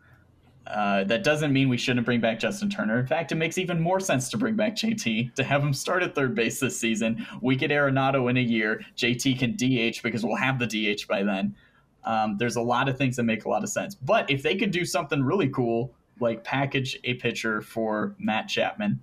Uh, 0.67 1.03
that 1.03 1.23
doesn't 1.23 1.53
mean 1.53 1.69
we 1.69 1.77
shouldn't 1.77 2.05
bring 2.05 2.19
back 2.19 2.39
Justin 2.39 2.69
Turner. 2.69 2.99
In 2.99 3.05
fact, 3.05 3.31
it 3.31 3.35
makes 3.35 3.57
even 3.57 3.79
more 3.79 3.99
sense 3.99 4.29
to 4.29 4.37
bring 4.37 4.55
back 4.55 4.75
JT 4.75 5.35
to 5.35 5.43
have 5.43 5.61
him 5.61 5.73
start 5.73 6.01
at 6.01 6.15
third 6.15 6.33
base 6.33 6.59
this 6.59 6.79
season. 6.79 7.25
We 7.41 7.55
get 7.55 7.69
Arenado 7.69 8.29
in 8.29 8.37
a 8.37 8.41
year. 8.41 8.81
JT 8.97 9.37
can 9.37 9.51
DH 9.51 10.01
because 10.01 10.25
we'll 10.25 10.37
have 10.37 10.57
the 10.57 10.65
DH 10.65 11.07
by 11.07 11.23
then. 11.23 11.55
Um, 12.03 12.37
there's 12.37 12.55
a 12.55 12.61
lot 12.61 12.89
of 12.89 12.97
things 12.97 13.15
that 13.17 13.23
make 13.23 13.45
a 13.45 13.49
lot 13.49 13.63
of 13.63 13.69
sense. 13.69 13.95
But 13.95 14.29
if 14.29 14.41
they 14.41 14.55
could 14.55 14.71
do 14.71 14.85
something 14.85 15.23
really 15.23 15.49
cool, 15.49 15.93
like 16.19 16.43
package 16.43 16.97
a 17.03 17.15
pitcher 17.15 17.61
for 17.61 18.15
Matt 18.17 18.47
Chapman 18.47 18.99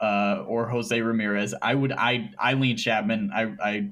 uh, 0.00 0.44
or 0.46 0.68
Jose 0.68 1.00
Ramirez, 1.00 1.54
I 1.62 1.74
would. 1.74 1.92
I 1.92 2.30
I 2.38 2.54
lean 2.54 2.76
Chapman. 2.76 3.30
I 3.34 3.54
I 3.62 3.88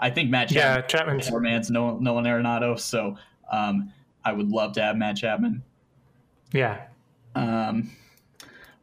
I 0.00 0.10
think 0.10 0.30
Matt 0.30 0.48
Chapman 0.48 0.82
Yeah, 0.82 0.86
Chapman's 0.86 1.28
four 1.28 1.40
man's 1.40 1.70
no 1.70 1.98
Nolan 1.98 2.24
Arenado. 2.24 2.78
So 2.78 3.16
um, 3.50 3.92
I 4.24 4.32
would 4.32 4.48
love 4.48 4.72
to 4.74 4.82
have 4.82 4.96
Matt 4.96 5.16
Chapman. 5.16 5.62
Yeah. 6.52 6.82
Um, 7.34 7.90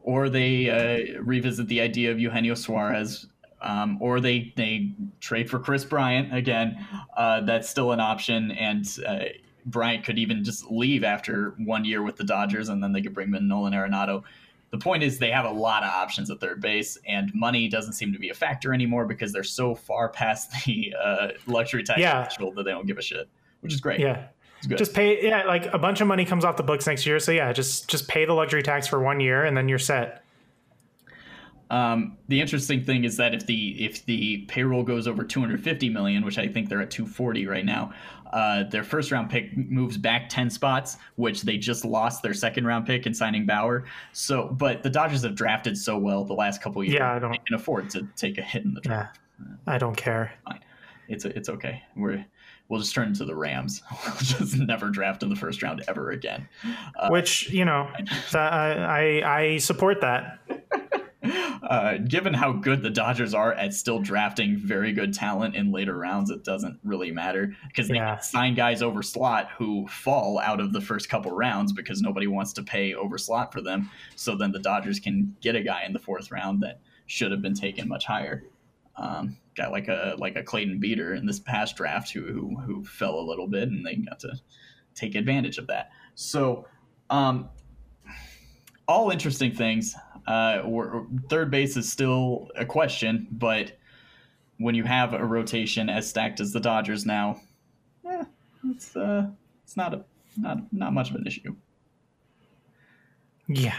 or 0.01 0.29
they 0.29 0.69
uh, 1.17 1.21
revisit 1.21 1.67
the 1.67 1.81
idea 1.81 2.11
of 2.11 2.19
Eugenio 2.19 2.55
Suarez, 2.55 3.27
um, 3.61 3.97
or 4.01 4.19
they 4.19 4.53
they 4.55 4.91
trade 5.19 5.49
for 5.49 5.59
Kris 5.59 5.85
Bryant 5.85 6.33
again. 6.33 6.85
Uh, 7.15 7.41
that's 7.41 7.69
still 7.69 7.91
an 7.91 7.99
option, 7.99 8.51
and 8.51 8.87
uh, 9.05 9.19
Bryant 9.65 10.03
could 10.03 10.17
even 10.17 10.43
just 10.43 10.71
leave 10.71 11.03
after 11.03 11.53
one 11.59 11.85
year 11.85 12.01
with 12.01 12.15
the 12.15 12.23
Dodgers, 12.23 12.69
and 12.69 12.81
then 12.83 12.91
they 12.91 13.01
could 13.01 13.13
bring 13.13 13.33
in 13.35 13.47
Nolan 13.47 13.73
Arenado. 13.73 14.23
The 14.71 14.77
point 14.77 15.01
is, 15.03 15.17
they 15.19 15.31
have 15.31 15.45
a 15.45 15.51
lot 15.51 15.83
of 15.83 15.89
options 15.89 16.29
at 16.29 16.39
third 16.39 16.61
base, 16.61 16.97
and 17.07 17.31
money 17.33 17.67
doesn't 17.67 17.93
seem 17.93 18.13
to 18.13 18.19
be 18.19 18.29
a 18.29 18.33
factor 18.35 18.73
anymore 18.73 19.05
because 19.05 19.33
they're 19.33 19.43
so 19.43 19.75
far 19.75 20.09
past 20.09 20.51
the 20.65 20.93
uh, 21.03 21.27
luxury 21.47 21.83
tax 21.83 21.99
Yeah. 21.99 22.23
threshold 22.23 22.55
that 22.55 22.63
they 22.63 22.71
don't 22.71 22.87
give 22.87 22.97
a 22.97 23.01
shit, 23.01 23.27
which 23.61 23.73
is 23.73 23.81
great. 23.81 23.99
Yeah. 23.99 24.27
Just 24.67 24.93
pay 24.93 25.25
yeah, 25.25 25.43
like 25.43 25.65
a 25.73 25.77
bunch 25.77 26.01
of 26.01 26.07
money 26.07 26.25
comes 26.25 26.43
off 26.43 26.57
the 26.57 26.63
books 26.63 26.85
next 26.85 27.05
year. 27.05 27.19
So 27.19 27.31
yeah, 27.31 27.53
just 27.53 27.89
just 27.89 28.07
pay 28.07 28.25
the 28.25 28.33
luxury 28.33 28.61
tax 28.61 28.87
for 28.87 28.99
one 28.99 29.19
year 29.19 29.45
and 29.45 29.55
then 29.55 29.69
you're 29.69 29.79
set. 29.79 30.23
Um, 31.69 32.17
the 32.27 32.41
interesting 32.41 32.83
thing 32.83 33.03
is 33.03 33.15
that 33.17 33.35
if 33.35 33.45
the 33.45 33.85
if 33.85 34.03
the 34.05 34.39
payroll 34.47 34.83
goes 34.83 35.07
over 35.07 35.23
250 35.23 35.89
million, 35.89 36.25
which 36.25 36.39
I 36.39 36.47
think 36.47 36.67
they're 36.67 36.81
at 36.81 36.89
240 36.89 37.45
right 37.45 37.63
now, 37.63 37.93
uh, 38.33 38.63
their 38.63 38.83
first 38.83 39.11
round 39.11 39.29
pick 39.29 39.55
moves 39.55 39.95
back 39.95 40.29
10 40.29 40.49
spots, 40.49 40.97
which 41.15 41.43
they 41.43 41.57
just 41.57 41.85
lost 41.85 42.23
their 42.23 42.33
second 42.33 42.65
round 42.65 42.87
pick 42.87 43.05
in 43.05 43.13
signing 43.13 43.45
Bauer. 43.45 43.85
So, 44.13 44.47
but 44.47 44.81
the 44.81 44.89
Dodgers 44.89 45.21
have 45.21 45.35
drafted 45.35 45.77
so 45.77 45.95
well 45.97 46.23
the 46.25 46.33
last 46.33 46.59
couple 46.61 46.81
of 46.81 46.87
years, 46.87 46.97
Yeah, 46.99 47.13
I 47.13 47.19
don't- 47.19 47.31
they 47.31 47.37
can 47.45 47.55
afford 47.55 47.89
to 47.91 48.07
take 48.15 48.39
a 48.39 48.41
hit 48.41 48.65
in 48.65 48.73
the 48.73 48.81
draft. 48.81 49.19
Yeah. 49.39 49.45
I 49.67 49.77
don't 49.77 49.95
care. 49.95 50.33
Fine, 50.45 50.59
it's 51.07 51.23
it's 51.23 51.49
okay. 51.49 51.83
We're 51.95 52.25
we'll 52.69 52.79
just 52.79 52.95
turn 52.95 53.09
into 53.09 53.25
the 53.25 53.35
Rams. 53.35 53.83
we'll 54.05 54.15
just 54.17 54.57
never 54.57 54.89
draft 54.89 55.21
in 55.23 55.29
the 55.29 55.35
first 55.35 55.61
round 55.61 55.83
ever 55.87 56.11
again. 56.11 56.47
Which, 57.09 57.49
you 57.51 57.65
know, 57.65 57.89
that, 58.31 58.53
I, 58.53 59.19
I 59.19 59.39
I 59.41 59.57
support 59.57 60.01
that. 60.01 60.39
uh, 61.63 61.97
given 61.97 62.33
how 62.33 62.53
good 62.53 62.81
the 62.81 62.89
Dodgers 62.89 63.33
are 63.33 63.53
at 63.53 63.73
still 63.73 63.99
drafting 63.99 64.57
very 64.57 64.93
good 64.93 65.13
talent 65.13 65.55
in 65.55 65.71
later 65.71 65.97
rounds, 65.97 66.29
it 66.29 66.43
doesn't 66.43 66.79
really 66.83 67.11
matter 67.11 67.53
because 67.67 67.87
they 67.87 67.95
Yeah. 67.95 68.17
sign 68.19 68.55
guys 68.55 68.81
over 68.81 69.03
slot 69.03 69.49
who 69.57 69.85
fall 69.87 70.39
out 70.39 70.59
of 70.59 70.71
the 70.71 70.81
first 70.81 71.09
couple 71.09 71.31
rounds 71.31 71.73
because 71.73 72.01
nobody 72.01 72.27
wants 72.27 72.53
to 72.53 72.63
pay 72.63 72.93
over 72.93 73.17
slot 73.17 73.51
for 73.51 73.61
them. 73.61 73.89
So 74.15 74.35
then 74.35 74.51
the 74.51 74.59
Dodgers 74.59 74.99
can 74.99 75.35
get 75.41 75.55
a 75.55 75.61
guy 75.61 75.83
in 75.85 75.93
the 75.93 75.99
fourth 75.99 76.31
round 76.31 76.61
that 76.63 76.79
should 77.07 77.31
have 77.31 77.41
been 77.41 77.55
taken 77.55 77.87
much 77.87 78.05
higher. 78.05 78.43
Um, 78.95 79.37
like 79.67 79.87
a 79.87 80.15
like 80.17 80.35
a 80.35 80.43
Clayton 80.43 80.79
Beeter 80.79 81.13
in 81.13 81.25
this 81.25 81.39
past 81.39 81.75
draft 81.75 82.11
who 82.11 82.21
who, 82.21 82.55
who 82.59 82.83
fell 82.83 83.19
a 83.19 83.21
little 83.21 83.47
bit 83.47 83.69
and 83.69 83.85
they 83.85 83.95
got 83.95 84.19
to 84.19 84.33
take 84.95 85.15
advantage 85.15 85.57
of 85.57 85.67
that. 85.67 85.89
So 86.15 86.65
um, 87.09 87.49
all 88.87 89.09
interesting 89.09 89.53
things. 89.53 89.95
Uh, 90.27 90.61
we're, 90.65 91.05
third 91.29 91.49
base 91.49 91.75
is 91.77 91.91
still 91.91 92.49
a 92.55 92.65
question, 92.65 93.27
but 93.31 93.77
when 94.57 94.75
you 94.75 94.83
have 94.83 95.13
a 95.13 95.25
rotation 95.25 95.89
as 95.89 96.07
stacked 96.07 96.39
as 96.39 96.51
the 96.51 96.59
Dodgers 96.59 97.05
now, 97.05 97.41
eh, 98.07 98.23
it's 98.69 98.95
uh, 98.95 99.27
it's 99.63 99.77
not 99.77 99.93
a 99.93 100.03
not 100.37 100.71
not 100.71 100.93
much 100.93 101.09
of 101.09 101.15
an 101.15 101.25
issue. 101.25 101.55
Yeah. 103.47 103.75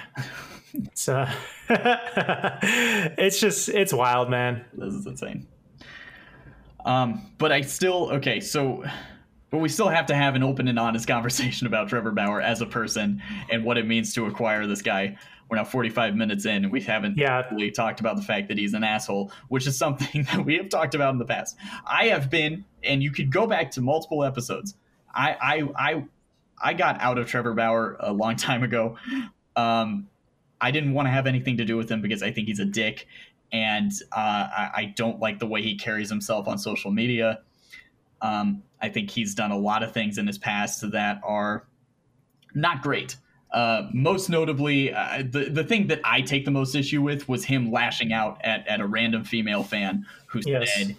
It's 0.75 1.09
uh 1.09 1.33
it's 1.69 3.41
just 3.41 3.69
it's 3.69 3.93
wild, 3.93 4.31
man. 4.31 4.65
This 4.73 4.95
is 4.95 5.07
insane. 5.07 5.47
Um, 6.85 7.27
but 7.39 7.53
I 7.53 7.61
still 7.63 8.11
okay. 8.13 8.41
So, 8.41 8.85
but 9.51 9.59
we 9.59 9.69
still 9.69 9.89
have 9.89 10.07
to 10.07 10.15
have 10.15 10.35
an 10.35 10.43
open 10.43 10.69
and 10.69 10.79
honest 10.79 11.07
conversation 11.07 11.67
about 11.67 11.89
Trevor 11.89 12.11
Bauer 12.13 12.41
as 12.41 12.61
a 12.61 12.67
person 12.67 13.23
and 13.51 13.65
what 13.65 13.79
it 13.79 13.87
means 13.87 14.15
to 14.15 14.27
acquire 14.27 14.67
this 14.67 14.83
guy. 14.83 15.17
We're 15.49 15.57
now 15.57 15.65
45 15.65 16.15
minutes 16.15 16.47
in, 16.47 16.63
and 16.65 16.73
we 16.73 16.81
haven't 16.81 17.19
Yeah. 17.19 17.43
really 17.51 17.73
talked 17.73 17.99
about 17.99 18.15
the 18.15 18.23
fact 18.23 18.47
that 18.49 18.57
he's 18.59 18.73
an 18.73 18.85
asshole, 18.85 19.33
which 19.49 19.67
is 19.67 19.77
something 19.77 20.23
that 20.33 20.45
we 20.45 20.57
have 20.57 20.69
talked 20.69 20.95
about 20.95 21.13
in 21.13 21.19
the 21.19 21.25
past. 21.25 21.57
I 21.85 22.07
have 22.07 22.31
been, 22.31 22.65
and 22.85 23.03
you 23.03 23.11
could 23.11 23.33
go 23.33 23.49
back 23.49 23.73
to 23.73 23.81
multiple 23.81 24.23
episodes. 24.23 24.77
I 25.13 25.37
I 25.77 25.91
I 25.93 26.05
I 26.63 26.75
got 26.75 27.01
out 27.01 27.19
of 27.19 27.27
Trevor 27.27 27.55
Bauer 27.55 27.97
a 27.99 28.13
long 28.13 28.37
time 28.37 28.63
ago. 28.63 28.97
Um, 29.57 30.07
I 30.61 30.71
didn't 30.71 30.93
want 30.93 31.07
to 31.07 31.11
have 31.11 31.27
anything 31.27 31.57
to 31.57 31.65
do 31.65 31.77
with 31.77 31.91
him 31.91 32.01
because 32.03 32.23
I 32.23 32.31
think 32.31 32.47
he's 32.47 32.61
a 32.61 32.65
dick, 32.67 33.07
and 33.53 33.93
uh, 34.13 34.17
I, 34.17 34.71
I 34.75 34.95
don't 34.97 35.21
like 35.21 35.39
the 35.39 35.47
way 35.47 35.63
he 35.63 35.77
carries 35.77 36.09
himself 36.09 36.49
on 36.49 36.59
social 36.59 36.91
media. 36.91 37.41
Um, 38.23 38.63
I 38.81 38.89
think 38.89 39.11
he's 39.11 39.35
done 39.35 39.51
a 39.51 39.59
lot 39.59 39.83
of 39.83 39.93
things 39.93 40.19
in 40.19 40.27
his 40.27 40.39
past 40.39 40.91
that 40.93 41.21
are 41.25 41.67
not 42.55 42.83
great. 42.83 43.17
Uh, 43.53 43.89
most 43.93 44.31
notably, 44.31 44.93
uh, 44.93 45.25
the 45.29 45.51
the 45.51 45.65
thing 45.65 45.89
that 45.89 46.01
I 46.05 46.21
take 46.21 46.45
the 46.45 46.53
most 46.53 46.75
issue 46.77 47.03
with 47.03 47.29
was 47.29 47.45
him 47.45 47.73
lashing 47.73 48.13
out 48.13 48.41
at, 48.45 48.67
at 48.69 48.81
a 48.81 48.87
random 48.87 49.25
female 49.25 49.65
fan 49.65 50.07
who 50.27 50.41
Yes. 50.47 50.73
said, 50.73 50.97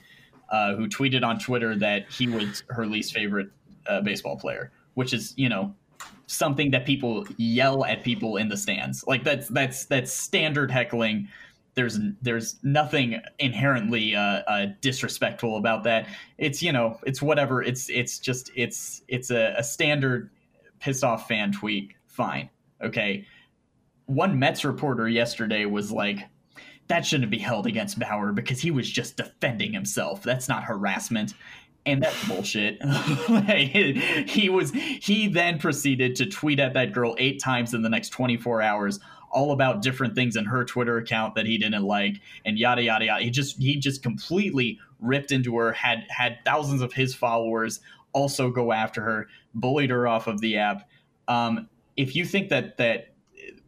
uh, 0.49 0.75
who 0.75 0.87
tweeted 0.89 1.23
on 1.23 1.39
Twitter 1.39 1.75
that 1.77 2.11
he 2.11 2.27
was 2.27 2.63
her 2.69 2.85
least 2.85 3.13
favorite 3.13 3.49
uh, 3.87 4.01
baseball 4.01 4.37
player, 4.37 4.71
which 4.95 5.13
is 5.13 5.33
you 5.37 5.47
know 5.47 5.73
something 6.27 6.71
that 6.71 6.85
people 6.85 7.25
yell 7.37 7.85
at 7.85 8.03
people 8.03 8.35
in 8.35 8.49
the 8.49 8.57
stands. 8.57 9.05
Like 9.07 9.23
that's 9.23 9.47
that's 9.47 9.85
that's 9.85 10.11
standard 10.11 10.71
heckling. 10.71 11.29
There's 11.73 11.99
there's 12.21 12.57
nothing 12.63 13.21
inherently 13.39 14.15
uh, 14.15 14.41
uh, 14.47 14.67
disrespectful 14.81 15.57
about 15.57 15.83
that. 15.85 16.07
It's 16.37 16.61
you 16.61 16.71
know 16.71 16.99
it's 17.05 17.21
whatever. 17.21 17.63
It's 17.63 17.89
it's 17.89 18.19
just 18.19 18.51
it's 18.55 19.03
it's 19.07 19.31
a, 19.31 19.55
a 19.57 19.63
standard 19.63 20.29
pissed 20.79 21.03
off 21.03 21.27
fan 21.27 21.51
tweet. 21.51 21.93
Fine, 22.07 22.49
okay. 22.83 23.25
One 24.07 24.37
Mets 24.37 24.65
reporter 24.65 25.07
yesterday 25.07 25.65
was 25.65 25.91
like, 25.93 26.19
"That 26.87 27.05
shouldn't 27.05 27.31
be 27.31 27.37
held 27.37 27.67
against 27.67 27.97
Bauer 27.99 28.33
because 28.33 28.59
he 28.59 28.71
was 28.71 28.89
just 28.89 29.15
defending 29.15 29.71
himself. 29.71 30.23
That's 30.23 30.49
not 30.49 30.63
harassment." 30.63 31.33
and 31.85 32.03
that's 32.03 32.27
bullshit. 32.27 32.79
he 34.27 34.49
was 34.49 34.71
he 34.71 35.27
then 35.27 35.57
proceeded 35.57 36.15
to 36.17 36.25
tweet 36.27 36.59
at 36.59 36.73
that 36.73 36.91
girl 36.91 37.15
eight 37.17 37.41
times 37.41 37.73
in 37.73 37.81
the 37.81 37.89
next 37.89 38.09
24 38.09 38.61
hours 38.61 38.99
all 39.31 39.51
about 39.51 39.81
different 39.81 40.15
things 40.15 40.35
in 40.35 40.45
her 40.45 40.63
Twitter 40.63 40.97
account 40.97 41.35
that 41.35 41.45
he 41.45 41.57
didn't 41.57 41.83
like 41.83 42.21
and 42.45 42.57
yada 42.57 42.83
yada 42.83 43.05
yada. 43.05 43.23
He 43.23 43.29
just 43.29 43.57
he 43.57 43.77
just 43.77 44.03
completely 44.03 44.79
ripped 44.99 45.31
into 45.31 45.57
her, 45.57 45.71
had 45.73 46.05
had 46.09 46.39
thousands 46.45 46.81
of 46.81 46.93
his 46.93 47.15
followers 47.15 47.79
also 48.13 48.49
go 48.49 48.71
after 48.71 49.01
her, 49.01 49.27
bullied 49.53 49.89
her 49.89 50.07
off 50.07 50.27
of 50.27 50.41
the 50.41 50.57
app. 50.57 50.89
Um, 51.27 51.69
if 51.97 52.15
you 52.15 52.25
think 52.25 52.49
that 52.49 52.77
that 52.77 53.13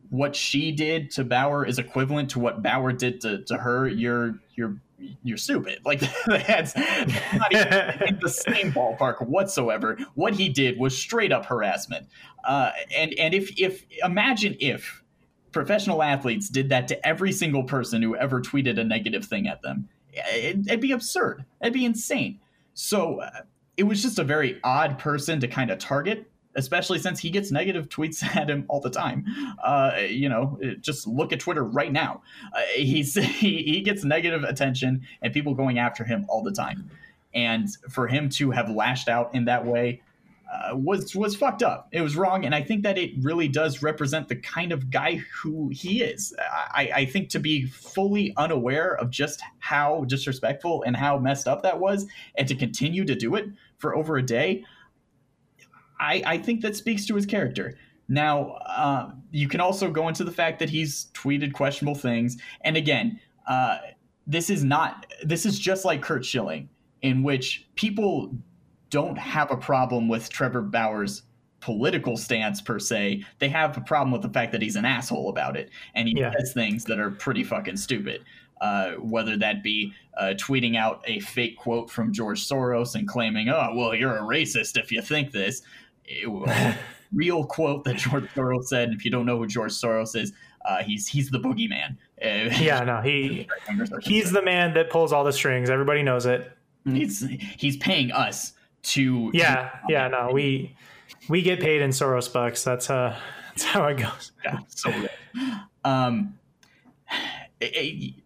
what 0.09 0.35
she 0.35 0.71
did 0.71 1.09
to 1.11 1.23
Bauer 1.23 1.65
is 1.65 1.79
equivalent 1.79 2.29
to 2.31 2.39
what 2.39 2.61
Bauer 2.61 2.91
did 2.91 3.21
to, 3.21 3.43
to 3.45 3.57
her, 3.57 3.87
you're 3.87 4.39
you're 4.55 4.77
you're 5.23 5.37
stupid. 5.37 5.79
Like 5.85 6.01
that's 6.25 6.75
not 6.75 7.51
even 7.51 7.67
in 8.07 8.19
the 8.21 8.29
same 8.29 8.71
ballpark 8.71 9.25
whatsoever. 9.25 9.97
What 10.15 10.35
he 10.35 10.49
did 10.49 10.77
was 10.79 10.97
straight 10.97 11.31
up 11.31 11.45
harassment. 11.45 12.07
Uh, 12.43 12.71
and 12.95 13.13
and 13.15 13.33
if 13.33 13.59
if 13.59 13.85
imagine 14.03 14.55
if 14.59 15.02
professional 15.53 16.03
athletes 16.03 16.49
did 16.49 16.69
that 16.69 16.87
to 16.89 17.07
every 17.07 17.31
single 17.31 17.63
person 17.63 18.01
who 18.01 18.15
ever 18.15 18.41
tweeted 18.41 18.79
a 18.79 18.83
negative 18.83 19.25
thing 19.25 19.47
at 19.47 19.61
them, 19.61 19.87
it, 20.11 20.57
it'd 20.67 20.81
be 20.81 20.91
absurd. 20.91 21.45
It'd 21.61 21.73
be 21.73 21.85
insane. 21.85 22.39
So 22.73 23.21
uh, 23.21 23.41
it 23.77 23.83
was 23.83 24.01
just 24.01 24.19
a 24.19 24.23
very 24.23 24.59
odd 24.63 24.99
person 24.99 25.39
to 25.39 25.47
kind 25.47 25.71
of 25.71 25.79
target 25.79 26.27
especially 26.55 26.99
since 26.99 27.19
he 27.19 27.29
gets 27.29 27.51
negative 27.51 27.89
tweets 27.89 28.23
at 28.35 28.49
him 28.49 28.65
all 28.67 28.79
the 28.79 28.89
time. 28.89 29.25
Uh, 29.63 29.93
you 30.07 30.29
know, 30.29 30.59
just 30.81 31.07
look 31.07 31.33
at 31.33 31.39
Twitter 31.39 31.63
right 31.63 31.91
now. 31.91 32.21
Uh, 32.55 32.61
he's 32.75 33.15
he, 33.39 33.63
he 33.63 33.81
gets 33.81 34.03
negative 34.03 34.43
attention 34.43 35.01
and 35.21 35.33
people 35.33 35.53
going 35.53 35.79
after 35.79 36.03
him 36.03 36.25
all 36.29 36.43
the 36.43 36.51
time. 36.51 36.89
And 37.33 37.67
for 37.89 38.07
him 38.07 38.29
to 38.29 38.51
have 38.51 38.69
lashed 38.69 39.09
out 39.09 39.33
in 39.33 39.45
that 39.45 39.65
way 39.65 40.02
uh, 40.53 40.75
was 40.75 41.15
was 41.15 41.35
fucked 41.35 41.63
up. 41.63 41.87
It 41.91 42.01
was 42.01 42.15
wrong, 42.15 42.45
and 42.45 42.53
I 42.53 42.61
think 42.61 42.83
that 42.83 42.97
it 42.97 43.11
really 43.21 43.47
does 43.47 43.81
represent 43.81 44.27
the 44.27 44.35
kind 44.35 44.71
of 44.71 44.89
guy 44.91 45.21
who 45.41 45.69
he 45.69 46.01
is. 46.01 46.35
I, 46.39 46.91
I 46.93 47.05
think 47.05 47.29
to 47.29 47.39
be 47.39 47.65
fully 47.65 48.33
unaware 48.37 48.95
of 48.95 49.09
just 49.09 49.41
how 49.59 50.03
disrespectful 50.05 50.83
and 50.85 50.95
how 50.95 51.17
messed 51.17 51.47
up 51.47 51.63
that 51.63 51.79
was, 51.79 52.05
and 52.35 52.47
to 52.47 52.55
continue 52.55 53.05
to 53.05 53.15
do 53.15 53.35
it 53.35 53.45
for 53.77 53.95
over 53.95 54.17
a 54.17 54.23
day, 54.23 54.63
I, 55.99 56.21
I 56.25 56.37
think 56.37 56.61
that 56.61 56.75
speaks 56.75 57.05
to 57.07 57.15
his 57.15 57.25
character. 57.25 57.77
Now, 58.07 58.57
uh, 58.67 59.11
you 59.31 59.47
can 59.47 59.61
also 59.61 59.89
go 59.89 60.07
into 60.07 60.23
the 60.23 60.31
fact 60.31 60.59
that 60.59 60.69
he's 60.69 61.07
tweeted 61.13 61.53
questionable 61.53 61.95
things, 61.95 62.37
and 62.61 62.77
again, 62.77 63.19
uh, 63.47 63.77
this 64.27 64.49
is 64.49 64.63
not. 64.63 65.07
This 65.23 65.45
is 65.45 65.57
just 65.57 65.83
like 65.83 66.01
Curt 66.01 66.25
Schilling, 66.25 66.69
in 67.01 67.23
which 67.23 67.65
people 67.75 68.35
don't 68.93 69.17
have 69.17 69.49
a 69.49 69.57
problem 69.57 70.07
with 70.07 70.29
Trevor 70.29 70.61
Bauer's 70.61 71.23
political 71.61 72.15
stance 72.15 72.61
per 72.61 72.77
se. 72.77 73.25
They 73.39 73.49
have 73.49 73.75
a 73.75 73.81
problem 73.81 74.11
with 74.11 74.21
the 74.21 74.29
fact 74.29 74.51
that 74.51 74.61
he's 74.61 74.75
an 74.75 74.85
asshole 74.85 75.29
about 75.29 75.57
it, 75.57 75.71
and 75.95 76.07
he 76.07 76.19
yeah. 76.19 76.31
says 76.37 76.53
things 76.53 76.83
that 76.85 76.99
are 76.99 77.09
pretty 77.09 77.43
fucking 77.43 77.77
stupid. 77.77 78.23
Uh, 78.61 78.91
whether 78.99 79.35
that 79.35 79.63
be 79.63 79.91
uh, 80.17 80.35
tweeting 80.37 80.77
out 80.77 81.03
a 81.05 81.19
fake 81.21 81.57
quote 81.57 81.89
from 81.89 82.13
George 82.13 82.47
Soros 82.47 82.93
and 82.93 83.07
claiming, 83.07 83.49
"Oh, 83.49 83.71
well, 83.73 83.95
you're 83.95 84.15
a 84.15 84.21
racist 84.21 84.77
if 84.77 84.91
you 84.91 85.01
think 85.01 85.31
this," 85.31 85.63
real 87.11 87.45
quote 87.45 87.83
that 87.85 87.97
George 87.97 88.29
Soros 88.35 88.65
said. 88.65 88.89
And 88.89 88.93
if 88.93 89.03
you 89.03 89.09
don't 89.09 89.25
know 89.25 89.39
who 89.39 89.47
George 89.47 89.71
Soros 89.71 90.15
is, 90.15 90.33
uh, 90.65 90.83
he's 90.83 91.07
he's 91.07 91.31
the 91.31 91.39
boogeyman. 91.39 91.97
yeah, 92.21 92.83
no, 92.83 93.01
he 93.01 93.47
he's 94.03 94.31
the 94.31 94.43
man 94.43 94.75
that 94.75 94.91
pulls 94.91 95.11
all 95.11 95.23
the 95.23 95.33
strings. 95.33 95.71
Everybody 95.71 96.03
knows 96.03 96.27
it. 96.27 96.55
He's 96.85 97.27
he's 97.57 97.75
paying 97.77 98.11
us 98.11 98.53
to 98.83 99.31
yeah 99.33 99.71
yeah 99.87 100.07
no 100.07 100.29
we 100.31 100.75
we 101.29 101.41
get 101.41 101.59
paid 101.59 101.81
in 101.81 101.91
Soros 101.91 102.31
bucks. 102.31 102.63
That's 102.63 102.89
uh 102.89 103.17
that's 103.49 103.63
how 103.63 103.85
it 103.87 103.97
goes. 103.97 104.31
Yeah, 104.43 104.59
so 104.67 104.91
um 105.83 106.35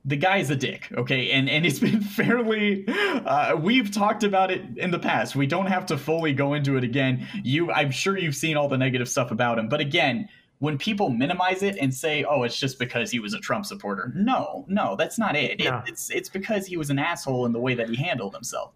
the 0.05 0.15
guy's 0.15 0.49
a 0.49 0.55
dick, 0.55 0.87
okay, 0.97 1.31
and 1.31 1.49
and 1.49 1.65
it's 1.65 1.79
been 1.87 2.01
fairly. 2.01 2.87
Uh, 2.87 3.55
we've 3.55 3.91
talked 3.91 4.23
about 4.23 4.51
it 4.51 4.61
in 4.77 4.91
the 4.91 4.99
past. 4.99 5.35
We 5.35 5.47
don't 5.47 5.67
have 5.67 5.85
to 5.87 5.97
fully 5.97 6.33
go 6.33 6.53
into 6.53 6.77
it 6.77 6.83
again. 6.83 7.27
You, 7.43 7.71
I'm 7.71 7.91
sure 7.91 8.17
you've 8.17 8.35
seen 8.35 8.57
all 8.57 8.67
the 8.67 8.77
negative 8.77 9.07
stuff 9.07 9.31
about 9.31 9.59
him, 9.59 9.69
but 9.69 9.79
again, 9.79 10.27
when 10.59 10.77
people 10.77 11.09
minimize 11.09 11.61
it 11.61 11.77
and 11.79 11.93
say, 11.93 12.23
"Oh, 12.23 12.43
it's 12.43 12.59
just 12.59 12.79
because 12.79 13.11
he 13.11 13.19
was 13.19 13.33
a 13.33 13.39
Trump 13.39 13.65
supporter," 13.65 14.11
no, 14.15 14.65
no, 14.67 14.95
that's 14.95 15.19
not 15.19 15.35
it. 15.35 15.59
it 15.61 15.73
it's 15.85 16.09
it's 16.09 16.29
because 16.29 16.65
he 16.65 16.77
was 16.77 16.89
an 16.89 16.99
asshole 16.99 17.45
in 17.45 17.51
the 17.51 17.59
way 17.59 17.75
that 17.75 17.89
he 17.89 17.95
handled 17.95 18.33
himself. 18.33 18.73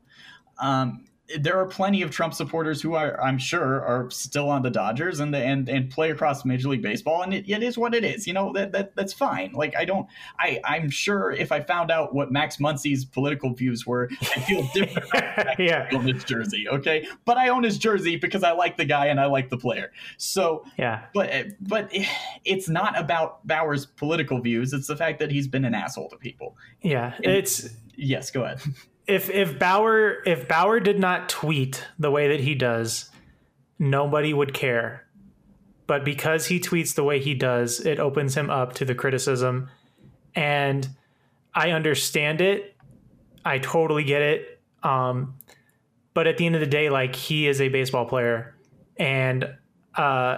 Um, 0.60 1.06
there 1.40 1.58
are 1.58 1.66
plenty 1.66 2.02
of 2.02 2.12
Trump 2.12 2.34
supporters 2.34 2.82
who 2.82 2.96
are, 2.96 3.22
I'm 3.22 3.38
sure, 3.38 3.84
are 3.84 4.10
still 4.10 4.50
on 4.50 4.62
the 4.62 4.70
Dodgers 4.70 5.20
and 5.20 5.34
the, 5.34 5.38
and 5.38 5.68
and 5.70 5.90
play 5.90 6.12
across 6.12 6.46
Major 6.46 6.70
League 6.70 6.82
Baseball, 6.82 7.22
and 7.22 7.34
it, 7.34 7.50
it 7.50 7.64
is 7.64 7.78
what 7.78 7.94
it 7.94 8.04
is. 8.04 8.28
You 8.28 8.34
know 8.34 8.54
that, 8.54 8.72
that 8.72 8.96
that's 8.96 9.14
fine. 9.14 9.52
Like 9.54 9.76
I 9.76 9.86
don't, 9.86 10.08
I 10.40 10.60
I'm 10.64 10.90
sure 10.90 11.32
if 11.32 11.52
I 11.52 11.62
found 11.62 11.92
out 11.92 12.14
what 12.14 12.32
Max 12.32 12.60
Muncy's 12.60 13.06
political 13.06 13.54
views 13.54 13.86
were, 13.86 14.10
I 14.22 14.40
feel 14.42 14.68
different. 14.74 15.60
yeah, 15.60 15.90
own 15.92 16.08
his 16.08 16.24
jersey, 16.24 16.68
okay, 16.70 17.08
but 17.26 17.38
I 17.38 17.50
own 17.50 17.64
his 17.64 17.78
jersey 17.78 18.16
because 18.16 18.44
I 18.44 18.52
like 18.52 18.78
the 18.78 18.86
guy 18.86 19.08
and 19.08 19.20
I 19.20 19.26
like 19.26 19.50
the 19.50 19.58
player. 19.58 19.92
So 20.18 20.66
yeah, 20.78 21.06
but 21.14 21.32
but 21.62 21.90
it's 22.46 22.70
not 22.70 22.98
about 23.00 23.46
Bauer's 23.48 23.86
political 23.86 24.40
views. 24.40 24.74
It's 24.74 24.88
the 24.88 24.96
fact 24.96 25.20
that 25.20 25.32
he's 25.32 25.48
been 25.48 25.66
an 25.66 25.74
asshole 25.74 26.10
to 26.10 26.18
people. 26.18 26.58
Yeah, 26.82 27.14
and, 27.18 27.28
it's 27.28 27.70
yes. 27.96 28.32
Go 28.32 28.44
ahead. 28.44 28.62
if 29.08 29.30
if 29.30 29.58
Bauer 29.60 30.22
if 30.26 30.48
Bauer 30.48 30.80
did 30.80 31.00
not 31.00 31.30
tweet 31.30 31.88
the 32.00 32.12
way 32.12 32.30
that 32.30 32.40
he 32.40 32.56
does, 32.56 33.10
nobody 33.80 34.34
would 34.34 34.54
care. 34.54 35.06
But 35.88 36.06
because 36.06 36.46
he 36.46 36.60
tweets 36.60 36.96
the 36.96 37.04
way 37.04 37.20
he 37.20 37.34
does, 37.34 37.80
it 37.82 38.00
opens 38.00 38.36
him 38.36 38.50
up 38.50 38.74
to 38.76 38.86
the 38.86 38.96
criticism. 38.96 39.70
And 40.34 40.88
I 41.54 41.72
understand 41.72 42.40
it. 42.40 42.76
I 43.44 43.58
totally 43.58 44.06
get 44.06 44.22
it. 44.22 44.62
Um, 44.84 45.36
but 46.14 46.28
at 46.28 46.38
the 46.38 46.46
end 46.46 46.56
of 46.56 46.62
the 46.62 46.68
day, 46.68 46.90
like 46.90 47.16
he 47.16 47.48
is 47.48 47.60
a 47.60 47.68
baseball 47.68 48.06
player. 48.06 48.56
And 48.96 49.54
uh, 49.96 50.38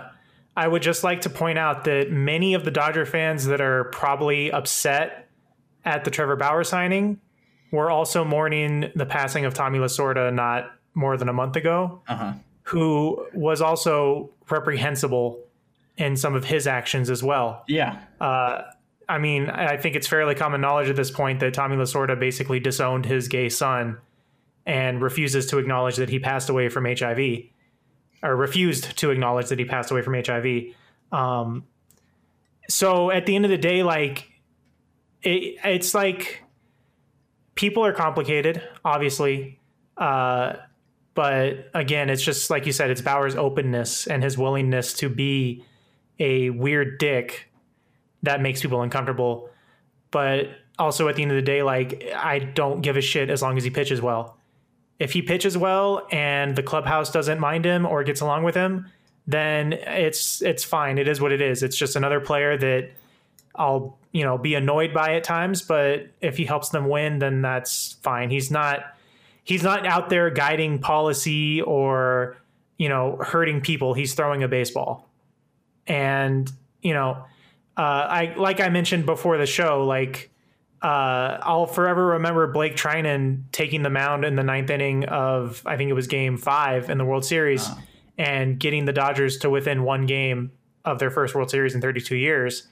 I 0.55 0.67
would 0.67 0.81
just 0.81 1.03
like 1.03 1.21
to 1.21 1.29
point 1.29 1.59
out 1.59 1.83
that 1.83 2.11
many 2.11 2.55
of 2.55 2.65
the 2.65 2.71
Dodger 2.71 3.05
fans 3.05 3.45
that 3.45 3.61
are 3.61 3.85
probably 3.85 4.51
upset 4.51 5.29
at 5.85 6.03
the 6.03 6.11
Trevor 6.11 6.35
Bauer 6.35 6.63
signing 6.63 7.19
we're 7.73 7.89
also 7.89 8.23
mourning 8.23 8.91
the 8.95 9.05
passing 9.05 9.45
of 9.45 9.55
Tommy 9.55 9.79
Lasorda 9.79 10.31
not 10.31 10.71
more 10.93 11.17
than 11.17 11.27
a 11.27 11.33
month 11.33 11.55
ago, 11.55 12.03
uh-huh. 12.07 12.33
who 12.61 13.25
was 13.33 13.63
also 13.63 14.29
reprehensible 14.47 15.39
in 15.97 16.15
some 16.15 16.35
of 16.35 16.45
his 16.45 16.67
actions 16.67 17.09
as 17.09 17.23
well. 17.23 17.63
Yeah. 17.67 17.99
Uh, 18.21 18.61
I 19.09 19.17
mean, 19.17 19.49
I 19.49 19.77
think 19.77 19.95
it's 19.95 20.05
fairly 20.05 20.35
common 20.35 20.61
knowledge 20.61 20.87
at 20.87 20.95
this 20.95 21.09
point 21.09 21.39
that 21.39 21.55
Tommy 21.55 21.75
Lasorda 21.75 22.17
basically 22.17 22.59
disowned 22.59 23.07
his 23.07 23.27
gay 23.27 23.49
son 23.49 23.97
and 24.67 25.01
refuses 25.01 25.47
to 25.47 25.57
acknowledge 25.57 25.95
that 25.95 26.09
he 26.09 26.19
passed 26.19 26.49
away 26.49 26.69
from 26.69 26.85
HIV, 26.85 27.45
or 28.21 28.35
refused 28.35 28.95
to 28.99 29.09
acknowledge 29.09 29.49
that 29.49 29.57
he 29.57 29.65
passed 29.65 29.89
away 29.89 30.03
from 30.03 30.13
HIV. 30.13 30.75
Um, 31.11 31.65
so 32.69 33.09
at 33.09 33.25
the 33.25 33.35
end 33.35 33.45
of 33.45 33.51
the 33.51 33.57
day, 33.57 33.81
like, 33.81 34.29
it, 35.23 35.57
it's 35.63 35.95
like 35.95 36.42
people 37.55 37.85
are 37.85 37.93
complicated, 37.93 38.61
obviously. 38.83 39.59
Uh, 39.97 40.53
but 41.13 41.69
again, 41.73 42.09
it's 42.09 42.23
just 42.23 42.49
like 42.49 42.65
you 42.65 42.71
said, 42.71 42.89
it's 42.89 43.01
Bauer's 43.01 43.35
openness 43.35 44.07
and 44.07 44.23
his 44.23 44.37
willingness 44.37 44.93
to 44.95 45.09
be 45.09 45.63
a 46.19 46.49
weird 46.49 46.97
dick 46.97 47.49
that 48.23 48.41
makes 48.41 48.61
people 48.61 48.81
uncomfortable. 48.81 49.49
But 50.11 50.49
also 50.79 51.07
at 51.07 51.15
the 51.15 51.21
end 51.21 51.31
of 51.31 51.35
the 51.35 51.43
day, 51.43 51.61
like 51.61 52.11
I 52.15 52.39
don't 52.39 52.81
give 52.81 52.97
a 52.97 53.01
shit 53.01 53.29
as 53.29 53.41
long 53.41 53.57
as 53.57 53.63
he 53.63 53.69
pitches 53.69 54.01
well. 54.01 54.37
If 54.99 55.11
he 55.11 55.21
pitches 55.21 55.57
well 55.57 56.07
and 56.11 56.55
the 56.55 56.63
clubhouse 56.63 57.11
doesn't 57.11 57.39
mind 57.39 57.65
him 57.65 57.85
or 57.85 58.03
gets 58.03 58.21
along 58.21 58.43
with 58.43 58.55
him, 58.55 58.87
then 59.27 59.73
it's 59.73 60.41
it's 60.41 60.63
fine. 60.63 60.97
It 60.97 61.07
is 61.07 61.21
what 61.21 61.31
it 61.31 61.41
is. 61.41 61.63
It's 61.63 61.77
just 61.77 61.95
another 61.95 62.19
player 62.19 62.57
that 62.57 62.91
I'll 63.55 63.97
you 64.11 64.23
know 64.23 64.37
be 64.37 64.55
annoyed 64.55 64.93
by 64.93 65.15
at 65.15 65.23
times, 65.23 65.61
but 65.61 66.07
if 66.21 66.37
he 66.37 66.45
helps 66.45 66.69
them 66.69 66.87
win, 66.89 67.19
then 67.19 67.41
that's 67.41 67.93
fine. 68.01 68.29
He's 68.29 68.51
not 68.51 68.85
he's 69.43 69.63
not 69.63 69.85
out 69.85 70.09
there 70.09 70.29
guiding 70.29 70.79
policy 70.79 71.61
or 71.61 72.37
you 72.77 72.89
know 72.89 73.17
hurting 73.21 73.61
people. 73.61 73.93
He's 73.93 74.13
throwing 74.13 74.43
a 74.43 74.47
baseball, 74.47 75.09
and 75.87 76.51
you 76.81 76.93
know, 76.93 77.25
uh, 77.77 77.81
I 77.81 78.33
like 78.37 78.59
I 78.59 78.69
mentioned 78.69 79.05
before 79.05 79.37
the 79.37 79.47
show, 79.47 79.85
like. 79.85 80.29
Uh, 80.81 81.39
I'll 81.41 81.65
forever 81.65 82.07
remember 82.07 82.45
Blake 82.47 82.75
Treinen 82.75 83.43
taking 83.53 83.83
the 83.83 83.89
mound 83.89 84.25
in 84.25 84.35
the 84.35 84.43
ninth 84.43 84.69
inning 84.69 85.05
of 85.05 85.63
I 85.65 85.77
think 85.77 85.89
it 85.89 85.93
was 85.93 86.07
Game 86.07 86.35
Five 86.35 86.89
in 86.89 86.97
the 86.97 87.05
World 87.05 87.23
Series, 87.23 87.69
uh. 87.69 87.75
and 88.17 88.59
getting 88.59 88.83
the 88.83 88.91
Dodgers 88.91 89.37
to 89.37 89.49
within 89.49 89.83
one 89.83 90.07
game 90.07 90.51
of 90.83 90.99
their 90.99 91.09
first 91.09 91.35
World 91.35 91.49
Series 91.49 91.73
in 91.73 91.79
32 91.79 92.17
years. 92.17 92.67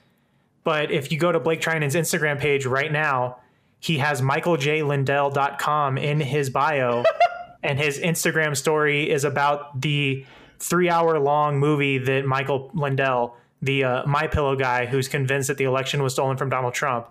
But 0.64 0.90
if 0.90 1.10
you 1.10 1.18
go 1.18 1.32
to 1.32 1.40
Blake 1.40 1.60
Treinen's 1.60 1.94
Instagram 1.94 2.38
page 2.38 2.66
right 2.66 2.90
now, 2.90 3.38
he 3.80 3.98
has 3.98 4.20
michaeljlindell.com 4.20 5.98
in 5.98 6.20
his 6.20 6.50
bio, 6.50 7.04
and 7.62 7.78
his 7.78 7.98
Instagram 7.98 8.56
story 8.56 9.10
is 9.10 9.24
about 9.24 9.80
the 9.80 10.24
three 10.60 10.88
hour 10.88 11.18
long 11.18 11.58
movie 11.58 11.98
that 11.98 12.24
Michael 12.24 12.70
Lindell, 12.74 13.36
the 13.60 13.84
uh, 13.84 14.06
My 14.06 14.28
Pillow 14.28 14.54
guy 14.54 14.86
who's 14.86 15.08
convinced 15.08 15.48
that 15.48 15.58
the 15.58 15.64
election 15.64 16.02
was 16.02 16.12
stolen 16.12 16.36
from 16.36 16.48
Donald 16.48 16.74
Trump, 16.74 17.08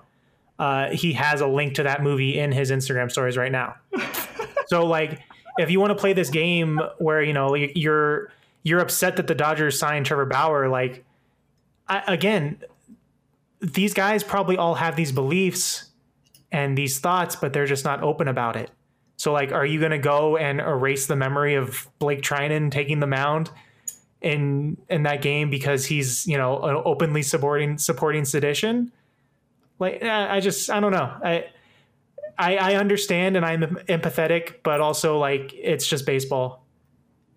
uh, 0.59 0.89
he 0.91 1.13
has 1.13 1.41
a 1.41 1.47
link 1.47 1.75
to 1.75 1.83
that 1.83 2.01
movie 2.01 2.39
in 2.39 2.51
his 2.51 2.71
Instagram 2.71 3.11
stories 3.11 3.35
right 3.35 3.51
now. 3.51 3.75
so, 4.67 4.85
like, 4.85 5.19
if 5.57 5.69
you 5.69 5.79
want 5.79 5.91
to 5.91 5.95
play 5.95 6.13
this 6.13 6.29
game 6.29 6.79
where 6.99 7.21
you 7.21 7.33
know 7.33 7.55
you're 7.55 8.31
you're 8.63 8.79
upset 8.79 9.17
that 9.17 9.27
the 9.27 9.35
Dodgers 9.35 9.77
signed 9.77 10.05
Trevor 10.05 10.25
Bauer, 10.25 10.69
like, 10.69 11.03
I, 11.89 12.03
again, 12.07 12.59
these 13.61 13.93
guys 13.93 14.23
probably 14.23 14.57
all 14.57 14.75
have 14.75 14.95
these 14.95 15.11
beliefs 15.11 15.85
and 16.51 16.77
these 16.77 16.99
thoughts, 16.99 17.35
but 17.35 17.53
they're 17.53 17.65
just 17.65 17.85
not 17.85 18.03
open 18.03 18.27
about 18.27 18.55
it. 18.55 18.71
So, 19.17 19.31
like, 19.31 19.51
are 19.51 19.65
you 19.65 19.79
going 19.79 19.91
to 19.91 19.99
go 19.99 20.35
and 20.35 20.59
erase 20.59 21.05
the 21.05 21.15
memory 21.15 21.53
of 21.55 21.87
Blake 21.99 22.21
Treinen 22.21 22.71
taking 22.71 22.99
the 22.99 23.07
mound 23.07 23.51
in 24.21 24.77
in 24.89 25.03
that 25.03 25.21
game 25.21 25.49
because 25.49 25.85
he's 25.85 26.27
you 26.27 26.37
know 26.37 26.59
openly 26.85 27.21
supporting 27.21 27.77
supporting 27.77 28.25
sedition? 28.25 28.91
Like, 29.79 30.03
I 30.03 30.39
just 30.39 30.69
I 30.69 30.79
don't 30.79 30.91
know. 30.91 31.13
I 31.23 31.45
I, 32.37 32.57
I 32.57 32.75
understand 32.75 33.37
and 33.37 33.45
I'm 33.45 33.61
empathetic, 33.87 34.55
but 34.63 34.81
also 34.81 35.19
like 35.19 35.53
it's 35.53 35.85
just 35.85 36.05
baseball. 36.05 36.65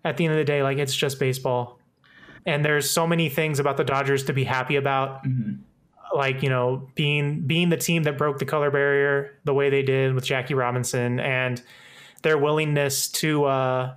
At 0.03 0.17
the 0.17 0.25
end 0.25 0.33
of 0.33 0.37
the 0.37 0.45
day, 0.45 0.63
like 0.63 0.77
it's 0.79 0.95
just 0.95 1.19
baseball. 1.19 1.79
and 2.45 2.63
there's 2.63 2.89
so 2.89 3.07
many 3.07 3.29
things 3.29 3.59
about 3.59 3.77
the 3.77 3.83
Dodgers 3.83 4.23
to 4.25 4.33
be 4.33 4.43
happy 4.43 4.75
about. 4.75 5.23
Mm-hmm. 5.23 5.61
Like 6.15 6.41
you 6.43 6.49
know, 6.49 6.87
being 6.95 7.41
being 7.41 7.69
the 7.69 7.77
team 7.77 8.03
that 8.03 8.17
broke 8.17 8.39
the 8.39 8.45
color 8.45 8.71
barrier 8.71 9.37
the 9.43 9.53
way 9.53 9.69
they 9.69 9.83
did 9.83 10.13
with 10.13 10.23
Jackie 10.23 10.53
Robinson, 10.53 11.19
and 11.19 11.61
their 12.21 12.37
willingness 12.37 13.09
to 13.09 13.45
uh, 13.45 13.95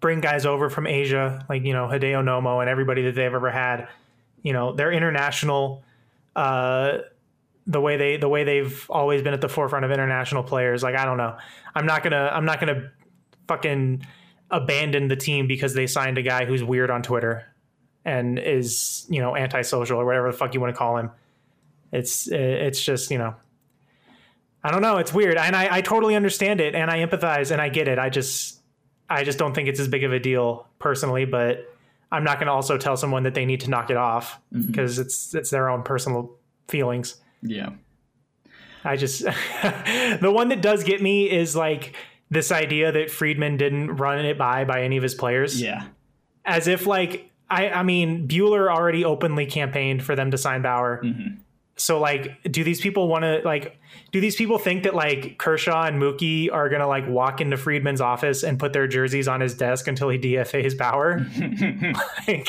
bring 0.00 0.20
guys 0.20 0.44
over 0.44 0.68
from 0.68 0.86
Asia, 0.86 1.44
like 1.48 1.64
you 1.64 1.72
know 1.72 1.86
Hideo 1.86 2.22
Nomo 2.22 2.60
and 2.60 2.68
everybody 2.68 3.02
that 3.02 3.14
they've 3.14 3.32
ever 3.32 3.50
had. 3.50 3.88
You 4.42 4.52
know, 4.52 4.72
they're 4.72 4.92
international. 4.92 5.82
Uh, 6.36 6.98
the 7.66 7.80
way 7.80 7.96
they 7.96 8.16
the 8.16 8.28
way 8.28 8.44
they've 8.44 8.86
always 8.90 9.22
been 9.22 9.34
at 9.34 9.40
the 9.40 9.48
forefront 9.48 9.84
of 9.84 9.90
international 9.90 10.42
players. 10.42 10.82
Like 10.82 10.96
I 10.96 11.04
don't 11.04 11.16
know, 11.16 11.36
I'm 11.74 11.86
not 11.86 12.02
gonna 12.02 12.30
I'm 12.32 12.44
not 12.44 12.60
gonna 12.60 12.90
fucking 13.48 14.06
abandon 14.50 15.08
the 15.08 15.16
team 15.16 15.46
because 15.46 15.72
they 15.74 15.86
signed 15.86 16.18
a 16.18 16.22
guy 16.22 16.44
who's 16.44 16.62
weird 16.62 16.90
on 16.90 17.02
Twitter 17.02 17.46
and 18.04 18.38
is 18.38 19.06
you 19.08 19.20
know 19.20 19.36
antisocial 19.36 20.00
or 20.00 20.04
whatever 20.04 20.30
the 20.30 20.36
fuck 20.36 20.54
you 20.54 20.60
want 20.60 20.74
to 20.74 20.78
call 20.78 20.96
him. 20.96 21.10
It's 21.92 22.28
it's 22.28 22.82
just 22.82 23.10
you 23.10 23.18
know. 23.18 23.34
I 24.64 24.70
don't 24.70 24.82
know. 24.82 24.98
It's 24.98 25.12
weird, 25.12 25.36
and 25.36 25.56
I, 25.56 25.78
I 25.78 25.80
totally 25.80 26.14
understand 26.14 26.60
it, 26.60 26.76
and 26.76 26.88
I 26.88 27.04
empathize, 27.04 27.50
and 27.50 27.60
I 27.60 27.68
get 27.68 27.88
it. 27.88 27.98
I 27.98 28.10
just, 28.10 28.60
I 29.10 29.24
just 29.24 29.36
don't 29.36 29.54
think 29.54 29.68
it's 29.68 29.80
as 29.80 29.88
big 29.88 30.04
of 30.04 30.12
a 30.12 30.20
deal 30.20 30.68
personally. 30.78 31.24
But 31.24 31.68
I'm 32.12 32.22
not 32.22 32.38
going 32.38 32.46
to 32.46 32.52
also 32.52 32.78
tell 32.78 32.96
someone 32.96 33.24
that 33.24 33.34
they 33.34 33.44
need 33.46 33.60
to 33.62 33.70
knock 33.70 33.90
it 33.90 33.96
off 33.96 34.38
mm-hmm. 34.54 34.68
because 34.68 35.00
it's 35.00 35.34
it's 35.34 35.50
their 35.50 35.68
own 35.68 35.82
personal 35.82 36.36
feelings. 36.68 37.16
Yeah. 37.42 37.70
I 38.84 38.96
just 38.96 39.22
the 39.22 40.30
one 40.32 40.48
that 40.48 40.60
does 40.60 40.84
get 40.84 41.02
me 41.02 41.30
is 41.30 41.56
like 41.56 41.96
this 42.30 42.52
idea 42.52 42.92
that 42.92 43.10
Friedman 43.10 43.56
didn't 43.56 43.96
run 43.96 44.24
it 44.24 44.38
by 44.38 44.64
by 44.64 44.82
any 44.82 44.96
of 44.96 45.02
his 45.02 45.14
players. 45.14 45.60
Yeah. 45.60 45.86
As 46.44 46.68
if 46.68 46.86
like 46.86 47.30
I 47.52 47.70
I 47.70 47.82
mean 47.82 48.26
Buehler 48.26 48.74
already 48.74 49.04
openly 49.04 49.46
campaigned 49.46 50.02
for 50.02 50.16
them 50.16 50.30
to 50.30 50.38
sign 50.38 50.62
Bauer. 50.62 51.02
Mm-hmm. 51.04 51.34
So 51.76 52.00
like 52.00 52.42
do 52.44 52.64
these 52.64 52.80
people 52.80 53.08
want 53.08 53.22
to 53.24 53.42
like 53.44 53.78
do 54.10 54.20
these 54.20 54.36
people 54.36 54.58
think 54.58 54.84
that 54.84 54.94
like 54.94 55.38
Kershaw 55.38 55.84
and 55.84 56.00
Mookie 56.00 56.52
are 56.52 56.68
going 56.68 56.80
to 56.80 56.86
like 56.86 57.06
walk 57.08 57.40
into 57.40 57.56
Friedman's 57.56 58.00
office 58.00 58.42
and 58.42 58.58
put 58.58 58.72
their 58.72 58.86
jerseys 58.86 59.28
on 59.28 59.40
his 59.40 59.54
desk 59.54 59.88
until 59.88 60.08
he 60.08 60.18
DFAs 60.18 60.76
Bauer? 60.76 61.26
like 62.28 62.48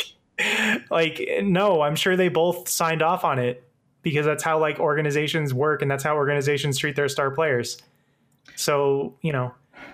like 0.89 1.43
no, 1.43 1.81
I'm 1.81 1.95
sure 1.95 2.15
they 2.15 2.29
both 2.29 2.69
signed 2.69 3.01
off 3.01 3.23
on 3.23 3.39
it 3.39 3.67
because 4.01 4.25
that's 4.25 4.43
how 4.43 4.59
like 4.59 4.79
organizations 4.79 5.53
work 5.53 5.81
and 5.81 5.89
that's 5.89 6.03
how 6.03 6.15
organizations 6.15 6.77
treat 6.77 6.95
their 6.95 7.09
star 7.09 7.31
players. 7.31 7.77
So, 8.55 9.15
you 9.21 9.31
know, 9.31 9.53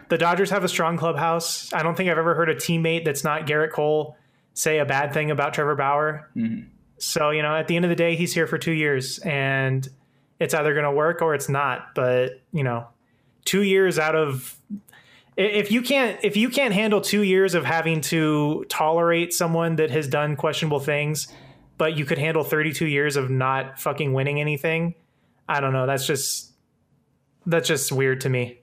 the 0.10 0.18
Dodgers 0.18 0.49
have 0.49 0.64
a 0.64 0.68
strong 0.68 0.97
clubhouse. 0.97 1.72
I 1.72 1.84
don't 1.84 1.95
think 1.95 2.10
I've 2.10 2.18
ever 2.18 2.36
heard 2.36 2.49
a 2.49 2.55
teammate 2.55 3.05
that's 3.05 3.24
not 3.24 3.45
Gerrit 3.45 3.72
Cole 3.72 4.18
say 4.53 4.79
a 4.79 4.85
bad 4.85 5.13
thing 5.13 5.31
about 5.31 5.53
Trevor 5.53 5.75
Bauer. 5.75 6.29
Mm-hmm. 6.35 6.67
So, 6.97 7.29
you 7.29 7.41
know, 7.41 7.55
at 7.55 7.67
the 7.67 7.75
end 7.75 7.85
of 7.85 7.89
the 7.89 7.95
day, 7.95 8.15
he's 8.15 8.33
here 8.33 8.47
for 8.47 8.57
two 8.57 8.73
years 8.73 9.19
and 9.19 9.87
it's 10.39 10.53
either 10.53 10.73
going 10.73 10.85
to 10.85 10.91
work 10.91 11.21
or 11.21 11.33
it's 11.33 11.49
not. 11.49 11.95
But, 11.95 12.41
you 12.51 12.63
know, 12.63 12.87
two 13.45 13.63
years 13.63 13.97
out 13.97 14.15
of 14.15 14.59
if 15.39 15.71
you 15.71 15.81
can't 15.81 16.19
if 16.21 16.35
you 16.35 16.49
can't 16.49 16.73
handle 16.73 16.99
two 16.99 17.21
years 17.21 17.55
of 17.55 17.63
having 17.63 18.01
to 18.01 18.65
tolerate 18.69 19.33
someone 19.33 19.77
that 19.77 19.89
has 19.89 20.07
done 20.07 20.35
questionable 20.35 20.79
things 20.79 21.27
but 21.77 21.97
you 21.97 22.03
could 22.03 22.17
handle 22.17 22.43
32 22.43 22.85
years 22.85 23.15
of 23.15 23.29
not 23.29 23.79
fucking 23.79 24.11
winning 24.13 24.41
anything 24.41 24.95
i 25.47 25.61
don't 25.61 25.71
know 25.71 25.87
that's 25.87 26.05
just 26.05 26.51
that's 27.45 27.67
just 27.67 27.91
weird 27.91 28.21
to 28.21 28.29
me 28.29 28.59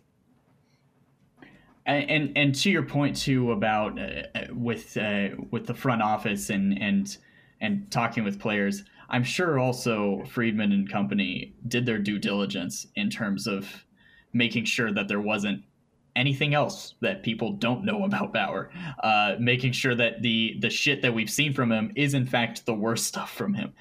and 1.86 2.10
and, 2.10 2.32
and 2.36 2.54
to 2.56 2.70
your 2.70 2.82
point 2.82 3.16
too 3.16 3.52
about 3.52 3.98
uh, 3.98 4.22
with 4.52 4.96
uh, 4.96 5.28
with 5.50 5.66
the 5.66 5.74
front 5.74 6.02
office 6.02 6.50
and 6.50 6.78
and 6.80 7.16
and 7.60 7.90
talking 7.90 8.22
with 8.24 8.38
players 8.38 8.84
i'm 9.08 9.24
sure 9.24 9.58
also 9.58 10.22
friedman 10.26 10.72
and 10.72 10.90
company 10.90 11.54
did 11.68 11.86
their 11.86 11.98
due 11.98 12.18
diligence 12.18 12.86
in 12.96 13.08
terms 13.08 13.46
of 13.46 13.84
making 14.32 14.64
sure 14.64 14.92
that 14.92 15.08
there 15.08 15.20
wasn't 15.20 15.62
anything 16.16 16.54
else 16.54 16.94
that 17.02 17.22
people 17.22 17.52
don't 17.52 17.84
know 17.84 18.04
about 18.04 18.32
Bauer, 18.32 18.70
uh, 19.02 19.36
making 19.38 19.72
sure 19.72 19.94
that 19.94 20.22
the 20.22 20.56
the 20.60 20.70
shit 20.70 21.02
that 21.02 21.14
we've 21.14 21.30
seen 21.30 21.52
from 21.52 21.70
him 21.70 21.92
is 21.94 22.14
in 22.14 22.26
fact 22.26 22.64
the 22.66 22.74
worst 22.74 23.04
stuff 23.04 23.32
from 23.32 23.54
him. 23.54 23.72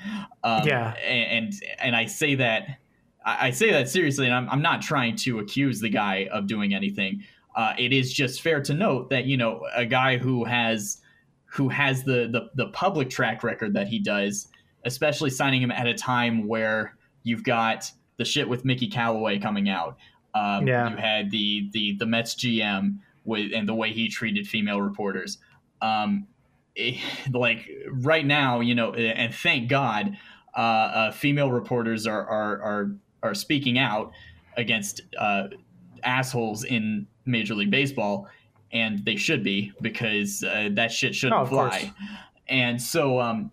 Um, 0.43 0.67
Yeah. 0.67 0.91
and 0.91 1.53
and 1.79 1.95
I 1.95 2.05
say 2.05 2.35
that 2.35 2.79
I 3.25 3.47
I 3.47 3.51
say 3.51 3.71
that 3.71 3.89
seriously, 3.89 4.25
and 4.25 4.35
I'm 4.35 4.49
I'm 4.49 4.61
not 4.61 4.81
trying 4.81 5.15
to 5.17 5.39
accuse 5.39 5.79
the 5.79 5.89
guy 5.89 6.27
of 6.31 6.45
doing 6.47 6.73
anything. 6.73 7.23
Uh, 7.55 7.73
it 7.77 7.93
is 7.93 8.11
just 8.11 8.41
fair 8.41 8.61
to 8.61 8.73
note 8.73 9.09
that 9.09 9.25
you 9.25 9.37
know 9.37 9.65
a 9.75 9.85
guy 9.85 10.17
who 10.17 10.43
has 10.43 11.01
who 11.45 11.69
has 11.69 12.03
the 12.03 12.27
the, 12.31 12.49
the 12.55 12.69
public 12.71 13.09
track 13.09 13.43
record 13.43 13.73
that 13.73 13.87
he 13.87 13.99
does, 13.99 14.47
especially 14.83 15.29
signing 15.29 15.61
him 15.61 15.71
at 15.71 15.87
a 15.87 15.93
time 15.93 16.47
where 16.47 16.97
you've 17.23 17.43
got 17.43 17.89
the 18.17 18.25
shit 18.25 18.47
with 18.47 18.65
Mickey 18.65 18.87
Callaway 18.87 19.39
coming 19.39 19.69
out. 19.69 19.97
Um, 20.33 20.67
Yeah. 20.67 20.89
You 20.89 20.97
had 20.97 21.31
the 21.31 21.69
the 21.71 21.95
the 21.97 22.05
Mets 22.05 22.35
GM 22.35 22.97
with 23.23 23.51
and 23.53 23.67
the 23.67 23.73
way 23.73 23.91
he 23.91 24.09
treated 24.09 24.47
female 24.47 24.81
reporters. 24.81 25.37
Um, 25.81 26.27
eh, 26.77 26.99
like 27.31 27.69
right 27.89 28.25
now, 28.25 28.59
you 28.59 28.75
know, 28.75 28.93
and 28.93 29.33
thank 29.33 29.69
God, 29.69 30.17
uh, 30.55 30.59
uh, 30.59 31.11
female 31.11 31.51
reporters 31.51 32.05
are 32.05 32.25
are 32.25 32.61
are 32.61 32.91
are 33.23 33.33
speaking 33.33 33.77
out 33.77 34.11
against 34.57 35.01
uh, 35.17 35.47
assholes 36.03 36.63
in 36.63 37.07
Major 37.25 37.55
League 37.55 37.71
Baseball, 37.71 38.27
and 38.71 39.03
they 39.05 39.15
should 39.15 39.43
be 39.43 39.71
because 39.81 40.43
uh, 40.43 40.69
that 40.73 40.91
shit 40.91 41.15
shouldn't 41.15 41.39
Oh, 41.39 41.43
of 41.43 41.49
course. 41.49 41.75
fly. 41.77 41.91
And 42.47 42.81
so, 42.81 43.19
um, 43.19 43.51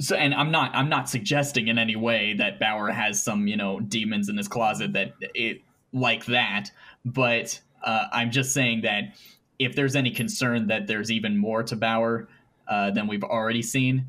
so, 0.00 0.16
and 0.16 0.34
I'm 0.34 0.50
not, 0.50 0.74
I'm 0.74 0.88
not 0.88 1.08
suggesting 1.08 1.68
in 1.68 1.78
any 1.78 1.96
way 1.96 2.34
that 2.34 2.58
Bauer 2.58 2.90
has 2.90 3.22
some, 3.22 3.46
you 3.46 3.56
know, 3.56 3.80
demons 3.80 4.28
in 4.28 4.36
his 4.36 4.48
closet 4.48 4.92
that 4.94 5.12
it 5.34 5.62
like 5.92 6.24
that. 6.26 6.70
But 7.04 7.60
uh, 7.84 8.04
I'm 8.12 8.30
just 8.30 8.52
saying 8.52 8.82
that 8.82 9.14
if 9.58 9.74
there's 9.76 9.94
any 9.96 10.10
concern 10.10 10.68
that 10.68 10.86
there's 10.86 11.10
even 11.10 11.36
more 11.38 11.62
to 11.64 11.76
Bauer 11.76 12.28
uh, 12.68 12.90
than 12.90 13.06
we've 13.06 13.22
already 13.24 13.62
seen, 13.62 14.06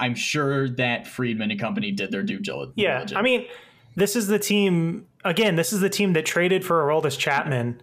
I'm 0.00 0.14
sure 0.14 0.68
that 0.70 1.06
Friedman 1.06 1.50
and 1.50 1.58
company 1.60 1.90
did 1.92 2.10
their 2.12 2.22
due 2.22 2.38
dil- 2.38 2.72
yeah 2.76 2.98
diligence. 2.98 3.18
i 3.18 3.22
mean 3.22 3.46
this 3.96 4.14
is 4.14 4.28
the 4.28 4.38
team 4.38 5.06
again 5.24 5.56
this 5.56 5.72
is 5.72 5.80
the 5.80 5.88
team 5.90 6.12
that 6.12 6.24
traded 6.24 6.64
for 6.64 6.80
Aroldis 6.84 7.18
chapman 7.18 7.82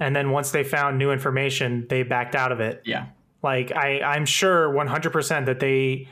and 0.00 0.14
then 0.14 0.30
once 0.30 0.50
they 0.50 0.64
found 0.64 0.98
new 0.98 1.10
information 1.10 1.86
they 1.88 2.02
backed 2.02 2.34
out 2.34 2.52
of 2.52 2.60
it. 2.60 2.82
Yeah, 2.84 3.06
like 3.42 3.72
i 3.72 4.00
i'm 4.00 4.26
sure 4.26 4.68
100% 4.68 5.46
that 5.46 5.60
they 5.60 6.08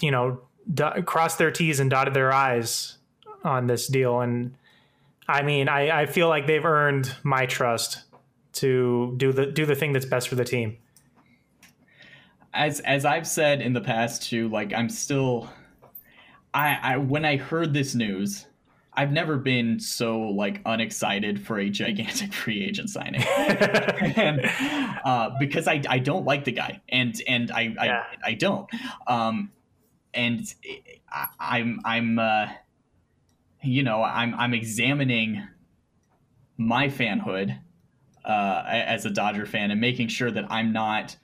you 0.00 0.10
know 0.10 0.40
do- 0.72 1.02
crossed 1.04 1.38
their 1.38 1.50
t's 1.50 1.80
and 1.80 1.90
dotted 1.90 2.14
their 2.14 2.32
i's 2.32 2.98
on 3.44 3.66
this 3.66 3.86
deal. 3.86 4.20
And 4.20 4.54
i 5.28 5.42
mean 5.42 5.68
i 5.68 6.02
i 6.02 6.06
feel 6.06 6.28
like 6.28 6.46
they've 6.46 6.64
earned 6.64 7.14
my 7.22 7.46
trust 7.46 8.04
to 8.52 9.14
do 9.16 9.32
the 9.32 9.46
do 9.46 9.66
the 9.66 9.74
thing 9.74 9.92
that's 9.92 10.06
best 10.06 10.28
for 10.28 10.34
the 10.34 10.44
team. 10.44 10.76
As 12.52 12.80
as 12.80 13.04
I've 13.04 13.26
said 13.26 13.60
in 13.60 13.72
the 13.72 13.80
past 13.80 14.22
too, 14.22 14.48
like 14.48 14.72
I'm 14.74 14.88
still, 14.88 15.48
I 16.52 16.78
I 16.82 16.96
when 16.96 17.24
I 17.24 17.36
heard 17.36 17.72
this 17.72 17.94
news. 17.94 18.46
I've 19.00 19.12
never 19.12 19.38
been 19.38 19.80
so 19.80 20.20
like 20.20 20.60
unexcited 20.66 21.40
for 21.40 21.58
a 21.58 21.70
gigantic 21.70 22.34
free 22.42 22.62
agent 22.62 22.90
signing, 22.90 23.22
and, 23.22 24.42
uh, 25.06 25.30
because 25.40 25.66
I, 25.66 25.80
I 25.88 25.98
don't 26.00 26.26
like 26.26 26.44
the 26.44 26.52
guy, 26.52 26.82
and 26.90 27.14
and 27.26 27.50
I 27.50 27.62
Yeah. 27.62 28.04
I, 28.22 28.30
I 28.30 28.34
don't, 28.34 28.68
um, 29.06 29.52
and 30.12 30.44
I, 31.10 31.28
I'm 31.40 31.80
I'm 31.82 32.18
uh, 32.18 32.48
you 33.62 33.82
know 33.82 34.02
I'm 34.02 34.34
I'm 34.34 34.52
examining 34.52 35.48
my 36.58 36.88
fanhood 36.88 37.58
uh, 38.26 38.64
as 38.66 39.06
a 39.06 39.10
Dodger 39.10 39.46
fan 39.46 39.70
and 39.70 39.80
making 39.80 40.08
sure 40.08 40.30
that 40.30 40.44
I'm 40.50 40.74
not 40.74 41.16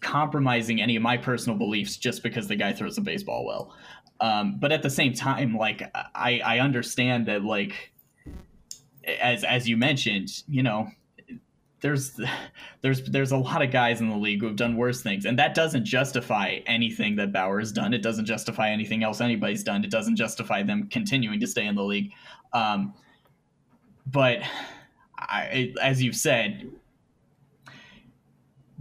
compromising 0.00 0.80
any 0.80 0.94
of 0.94 1.02
my 1.02 1.16
personal 1.16 1.58
beliefs 1.58 1.96
just 1.96 2.22
because 2.22 2.46
the 2.46 2.54
guy 2.54 2.72
throws 2.72 2.96
a 2.96 3.00
baseball 3.00 3.44
well. 3.44 3.74
Um, 4.20 4.58
but 4.58 4.72
at 4.72 4.82
the 4.82 4.90
same 4.90 5.12
time, 5.12 5.56
like 5.56 5.82
I, 6.14 6.40
I 6.44 6.58
understand 6.60 7.26
that 7.26 7.44
like 7.44 7.92
as 9.20 9.44
as 9.44 9.68
you 9.68 9.76
mentioned, 9.76 10.42
you 10.48 10.62
know, 10.62 10.88
there's 11.80 12.18
there's 12.80 13.02
there's 13.02 13.32
a 13.32 13.36
lot 13.36 13.62
of 13.62 13.70
guys 13.70 14.00
in 14.00 14.08
the 14.08 14.16
league 14.16 14.40
who 14.40 14.46
have 14.46 14.56
done 14.56 14.76
worse 14.76 15.02
things, 15.02 15.24
and 15.24 15.38
that 15.38 15.54
doesn't 15.54 15.84
justify 15.84 16.60
anything 16.66 17.16
that 17.16 17.32
Bauer 17.32 17.58
has 17.58 17.72
done. 17.72 17.92
It 17.92 18.02
doesn't 18.02 18.24
justify 18.24 18.70
anything 18.70 19.02
else 19.02 19.20
anybody's 19.20 19.62
done. 19.62 19.84
It 19.84 19.90
doesn't 19.90 20.16
justify 20.16 20.62
them 20.62 20.88
continuing 20.90 21.40
to 21.40 21.46
stay 21.46 21.66
in 21.66 21.74
the 21.74 21.84
league. 21.84 22.12
Um, 22.52 22.94
but 24.06 24.38
I, 25.18 25.72
as 25.80 26.02
you've 26.02 26.16
said, 26.16 26.70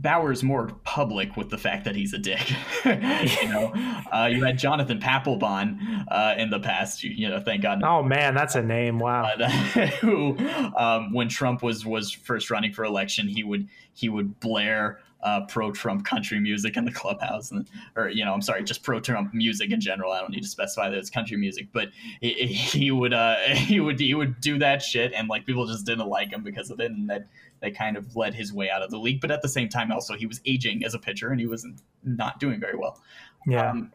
Bauer's 0.03 0.43
more 0.43 0.67
public 0.83 1.37
with 1.37 1.49
the 1.49 1.57
fact 1.57 1.85
that 1.85 1.95
he's 1.95 2.13
a 2.13 2.17
dick. 2.17 2.51
you 2.85 3.47
know, 3.47 3.71
uh, 4.13 4.29
you 4.29 4.43
had 4.43 4.59
Jonathan 4.59 4.99
Papelbon 4.99 6.05
uh, 6.09 6.35
in 6.37 6.49
the 6.49 6.59
past. 6.59 7.03
You, 7.03 7.11
you 7.11 7.29
know, 7.29 7.39
thank 7.39 7.61
God. 7.61 7.81
oh 7.83 8.03
man 8.03 8.35
that's 8.35 8.55
a 8.55 8.61
name 8.61 8.99
wow 8.99 9.23
Uh, 9.23 9.49
who, 10.01 10.37
um, 10.75 11.13
when 11.13 11.29
Trump 11.29 11.63
was 11.63 11.85
was 11.85 12.11
first 12.11 12.51
running 12.51 12.73
for 12.73 12.83
election, 12.83 13.27
he 13.27 13.43
would 13.43 13.69
he 13.93 14.09
would 14.09 14.39
blare 14.39 14.99
uh, 15.23 15.45
pro-Trump 15.47 16.05
country 16.05 16.39
music 16.39 16.77
in 16.77 16.85
the 16.85 16.91
clubhouse, 16.91 17.49
and, 17.51 17.67
or 17.95 18.09
you 18.09 18.23
know, 18.23 18.33
I'm 18.33 18.41
sorry, 18.41 18.63
just 18.63 18.83
pro-Trump 18.83 19.33
music 19.33 19.71
in 19.71 19.79
general. 19.81 20.11
I 20.11 20.19
don't 20.19 20.31
need 20.31 20.43
to 20.43 20.47
specify 20.47 20.89
that 20.89 20.97
it's 20.97 21.09
country 21.09 21.37
music, 21.37 21.67
but 21.73 21.89
he, 22.21 22.33
he 22.45 22.91
would 22.91 23.13
uh, 23.13 23.37
he 23.55 23.79
would 23.79 23.99
he 23.99 24.13
would 24.13 24.39
do 24.41 24.59
that 24.59 24.81
shit, 24.81 25.13
and 25.13 25.27
like 25.27 25.45
people 25.45 25.65
just 25.65 25.85
didn't 25.85 26.07
like 26.07 26.31
him 26.31 26.43
because 26.43 26.69
of 26.69 26.79
it, 26.79 26.91
and 26.91 27.09
that 27.09 27.27
that 27.61 27.75
kind 27.75 27.95
of 27.97 28.15
led 28.15 28.33
his 28.33 28.51
way 28.53 28.69
out 28.69 28.81
of 28.81 28.91
the 28.91 28.97
league. 28.97 29.21
But 29.21 29.31
at 29.31 29.41
the 29.41 29.47
same 29.49 29.69
time, 29.69 29.91
also 29.91 30.15
he 30.15 30.25
was 30.25 30.41
aging 30.45 30.83
as 30.85 30.93
a 30.93 30.99
pitcher, 30.99 31.29
and 31.29 31.39
he 31.39 31.47
was 31.47 31.65
not 32.03 32.39
doing 32.39 32.59
very 32.59 32.75
well. 32.77 33.01
Yeah. 33.47 33.69
Um, 33.71 33.91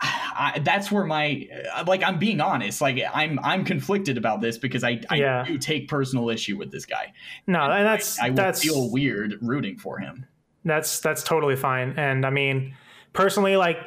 I, 0.00 0.60
that's 0.64 0.90
where 0.92 1.04
my 1.04 1.48
like 1.86 2.02
I'm 2.02 2.18
being 2.18 2.40
honest. 2.40 2.80
Like 2.80 3.00
I'm 3.12 3.38
I'm 3.42 3.64
conflicted 3.64 4.18
about 4.18 4.40
this 4.40 4.58
because 4.58 4.84
I 4.84 5.00
I 5.08 5.16
Yeah. 5.16 5.44
do 5.46 5.56
take 5.56 5.88
personal 5.88 6.28
issue 6.30 6.56
with 6.58 6.70
this 6.70 6.84
guy. 6.84 7.12
no, 7.46 7.60
and 7.62 7.86
that's 7.86 8.20
I, 8.20 8.26
I 8.26 8.28
would 8.30 8.36
that's 8.36 8.62
feel 8.62 8.90
weird 8.90 9.36
rooting 9.40 9.78
for 9.78 9.98
him. 9.98 10.26
That's 10.64 11.00
that's 11.00 11.22
totally 11.22 11.56
fine. 11.56 11.94
And 11.98 12.24
I 12.24 12.30
mean, 12.30 12.76
personally, 13.12 13.56
like 13.56 13.78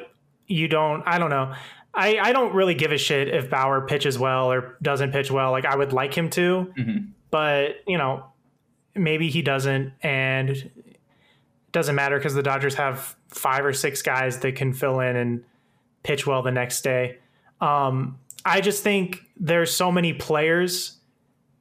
you 0.46 0.68
don't. 0.68 1.02
I 1.06 1.18
don't 1.18 1.30
know. 1.30 1.54
I 1.94 2.18
I 2.18 2.32
don't 2.32 2.54
really 2.54 2.74
give 2.74 2.92
a 2.92 2.98
shit 2.98 3.28
if 3.28 3.50
Bauer 3.50 3.80
pitches 3.86 4.18
well 4.18 4.50
or 4.52 4.76
doesn't 4.82 5.12
pitch 5.12 5.30
well. 5.30 5.50
Like 5.50 5.64
I 5.64 5.76
would 5.76 5.92
like 5.92 6.14
him 6.16 6.30
to, 6.30 6.72
Mhm. 6.78 7.08
but 7.30 7.76
you 7.86 7.98
know, 7.98 8.24
maybe 8.94 9.28
he 9.30 9.42
doesn't, 9.42 9.92
and 10.02 10.50
it 10.50 10.72
doesn't 11.72 11.94
matter 11.94 12.16
because 12.18 12.34
the 12.34 12.42
Dodgers 12.42 12.74
have 12.76 13.16
five 13.28 13.64
or 13.64 13.72
six 13.72 14.00
guys 14.02 14.38
that 14.40 14.54
can 14.56 14.72
fill 14.72 15.00
in 15.00 15.16
and 15.16 15.44
pitch 16.02 16.26
well 16.26 16.42
the 16.42 16.50
next 16.52 16.82
day. 16.82 17.18
Um, 17.60 18.18
I 18.44 18.60
just 18.60 18.82
think 18.82 19.20
there's 19.38 19.74
so 19.74 19.90
many 19.92 20.12
players. 20.14 20.96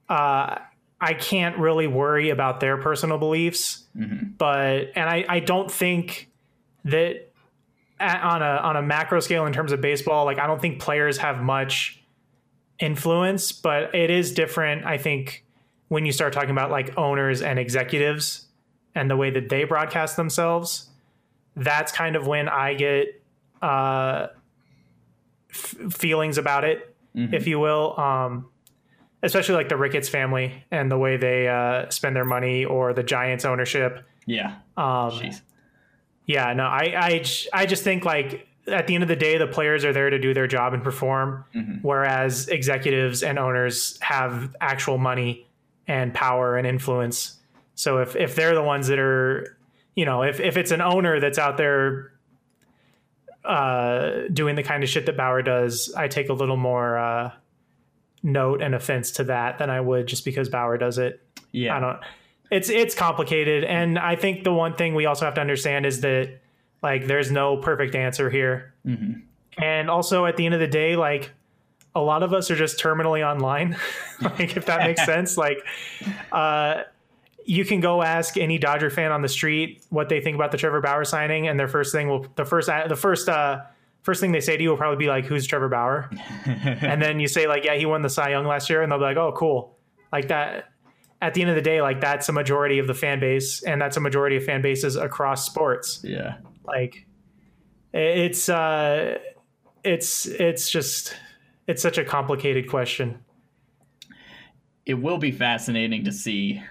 Uh, 0.07 0.59
I 0.99 1.13
can't 1.13 1.57
really 1.57 1.87
worry 1.87 2.29
about 2.31 2.59
their 2.59 2.77
personal 2.77 3.17
beliefs, 3.17 3.83
but 4.37 4.91
and 4.95 5.09
I, 5.09 5.25
I 5.29 5.39
don't 5.39 5.71
think 5.71 6.29
that 6.85 7.31
on 7.99 8.41
a 8.41 8.57
on 8.63 8.75
a 8.77 8.81
macro 8.81 9.19
scale 9.19 9.45
in 9.45 9.53
terms 9.53 9.71
of 9.71 9.81
baseball, 9.81 10.25
like 10.25 10.39
I 10.39 10.47
don't 10.47 10.61
think 10.61 10.79
players 10.79 11.17
have 11.19 11.41
much 11.41 12.03
influence, 12.79 13.51
but 13.51 13.93
it 13.95 14.09
is 14.09 14.31
different. 14.33 14.85
I 14.85 14.97
think 14.97 15.43
when 15.87 16.05
you 16.05 16.11
start 16.11 16.33
talking 16.33 16.51
about 16.51 16.69
like 16.71 16.97
owners 16.97 17.41
and 17.41 17.57
executives 17.59 18.47
and 18.93 19.09
the 19.09 19.15
way 19.15 19.29
that 19.31 19.49
they 19.49 19.63
broadcast 19.63 20.15
themselves, 20.15 20.89
that's 21.55 21.91
kind 21.91 22.15
of 22.15 22.27
when 22.27 22.49
I 22.49 22.73
get 22.73 23.21
uh, 23.61 24.27
f- 25.49 25.75
feelings 25.91 26.37
about 26.37 26.63
it, 26.65 26.95
if 27.33 27.47
you 27.47 27.59
will. 27.59 27.99
Um, 27.99 28.49
especially 29.23 29.55
like 29.55 29.69
the 29.69 29.77
Ricketts 29.77 30.09
family 30.09 30.63
and 30.71 30.91
the 30.91 30.97
way 30.97 31.17
they 31.17 31.47
uh, 31.47 31.89
spend 31.89 32.15
their 32.15 32.25
money, 32.25 32.65
or 32.65 32.93
the 32.93 33.03
Giants 33.03 33.45
ownership. 33.45 34.05
Yeah. 34.25 34.55
Um, 34.75 35.11
Jeez. 35.11 35.41
yeah, 36.25 36.53
no, 36.53 36.65
I, 36.65 36.93
I, 36.95 37.25
I 37.53 37.65
just 37.65 37.83
think 37.83 38.05
like 38.05 38.47
at 38.67 38.87
the 38.87 38.95
end 38.95 39.03
of 39.03 39.07
the 39.07 39.15
day, 39.15 39.37
the 39.37 39.47
players 39.47 39.85
are 39.85 39.93
there 39.93 40.09
to 40.09 40.19
do 40.19 40.33
their 40.33 40.47
job 40.47 40.73
and 40.73 40.83
perform, 40.83 41.45
whereas 41.81 42.49
executives 42.49 43.23
and 43.23 43.39
owners 43.39 43.97
have 44.01 44.53
actual 44.59 44.97
money 44.97 45.47
and 45.87 46.13
power 46.13 46.57
and 46.57 46.67
influence. 46.67 47.37
So 47.75 47.99
if 47.99 48.15
if 48.15 48.35
they're 48.35 48.55
the 48.55 48.63
ones 48.63 48.87
that 48.87 48.99
are, 48.99 49.57
you 49.95 50.03
know, 50.03 50.23
if 50.23 50.39
if 50.41 50.57
it's 50.57 50.71
an 50.71 50.81
owner 50.81 51.21
that's 51.21 51.39
out 51.39 51.55
there 51.55 52.11
uh, 53.45 54.23
doing 54.33 54.55
the 54.55 54.63
kind 54.63 54.83
of 54.83 54.89
shit 54.89 55.05
that 55.05 55.15
Bauer 55.15 55.41
does, 55.41 55.93
I 55.95 56.09
take 56.09 56.27
a 56.27 56.33
little 56.33 56.57
more 56.57 56.97
uh, 56.97 57.31
note 58.23 58.61
and 58.61 58.75
offense 58.75 59.11
to 59.11 59.23
that 59.25 59.57
than 59.57 59.69
I 59.69 59.79
would 59.79 60.07
just 60.07 60.25
because 60.25 60.49
Bauer 60.49 60.77
does 60.77 60.97
it. 60.97 61.21
Yeah. 61.51 61.77
I 61.77 61.79
don't. 61.79 61.99
It's 62.49 62.69
it's 62.69 62.95
complicated, 62.95 63.65
and 63.65 63.99
I 63.99 64.15
think 64.15 64.45
the 64.45 64.53
one 64.53 64.73
thing 64.73 64.95
we 64.95 65.05
also 65.05 65.25
have 65.25 65.33
to 65.33 65.41
understand 65.41 65.85
is 65.85 65.99
that 66.01 66.39
like 66.81 67.05
there's 67.05 67.29
no 67.29 67.57
perfect 67.57 67.93
answer 67.93 68.29
here, 68.29 68.73
and 69.57 69.89
also 69.89 70.25
at 70.25 70.37
the 70.37 70.45
end 70.45 70.53
of 70.53 70.61
the 70.61 70.67
day, 70.67 70.95
like 70.95 71.31
a 71.93 71.99
lot 71.99 72.23
of 72.23 72.31
us 72.31 72.49
are 72.49 72.55
just 72.55 72.79
terminally 72.79 73.27
online. 73.27 73.75
like 74.21 74.55
if 74.55 74.65
that 74.67 74.79
makes 74.79 75.03
sense, 75.05 75.35
like 75.37 75.57
uh, 76.31 76.83
you 77.43 77.65
can 77.65 77.81
go 77.81 78.01
ask 78.01 78.37
any 78.37 78.57
Dodger 78.57 78.89
fan 78.89 79.11
on 79.11 79.21
the 79.21 79.29
street 79.29 79.83
what 79.89 80.07
they 80.07 80.21
think 80.21 80.35
about 80.35 80.51
the 80.51 80.57
Trevor 80.57 80.79
Bauer 80.79 81.03
signing, 81.03 81.49
and 81.49 81.59
their 81.59 81.67
first 81.67 81.91
thing 81.91 82.07
will 82.07 82.27
the 82.35 82.45
first 82.45 82.69
the 82.87 82.95
first 82.95 83.27
uh, 83.27 83.61
first 84.07 84.21
thing 84.21 84.31
they 84.31 84.39
say 84.39 84.55
to 84.55 84.63
you 84.63 84.69
will 84.69 84.77
probably 84.77 84.95
be 84.95 85.09
like, 85.09 85.25
"Who's 85.25 85.45
Trevor 85.45 85.67
Bauer?" 85.67 86.09
and 86.45 87.01
then 87.01 87.19
you 87.19 87.27
say 87.27 87.45
like, 87.45 87.65
"Yeah, 87.65 87.75
he 87.75 87.85
won 87.85 88.01
the 88.01 88.09
Cy 88.09 88.29
Young 88.29 88.45
last 88.45 88.69
year," 88.69 88.81
and 88.81 88.89
they'll 88.89 88.99
be 88.99 89.03
like, 89.03 89.17
"Oh, 89.17 89.33
cool." 89.33 89.77
Like 90.13 90.29
that. 90.29 90.69
At 91.21 91.33
the 91.33 91.41
end 91.41 91.49
of 91.49 91.57
the 91.57 91.61
day, 91.61 91.81
like 91.81 91.99
that's 91.99 92.29
a 92.29 92.31
majority 92.31 92.79
of 92.79 92.87
the 92.87 92.93
fan 92.93 93.19
base, 93.19 93.63
and 93.63 93.81
that's 93.81 93.97
a 93.97 93.99
majority 93.99 94.37
of 94.37 94.45
fan 94.45 94.61
bases 94.61 94.95
across 94.95 95.45
sports. 95.45 95.99
Yeah. 96.03 96.37
Like, 96.63 97.05
it's 97.91 98.47
uh, 98.47 99.17
it's 99.83 100.25
it's 100.27 100.69
just 100.69 101.17
it's 101.65 101.81
such 101.81 101.97
a 101.97 102.05
complicated 102.05 102.69
question. 102.69 103.19
It 104.85 104.93
will 104.93 105.17
be 105.17 105.31
fascinating 105.31 106.05
to 106.05 106.13
see 106.13 106.63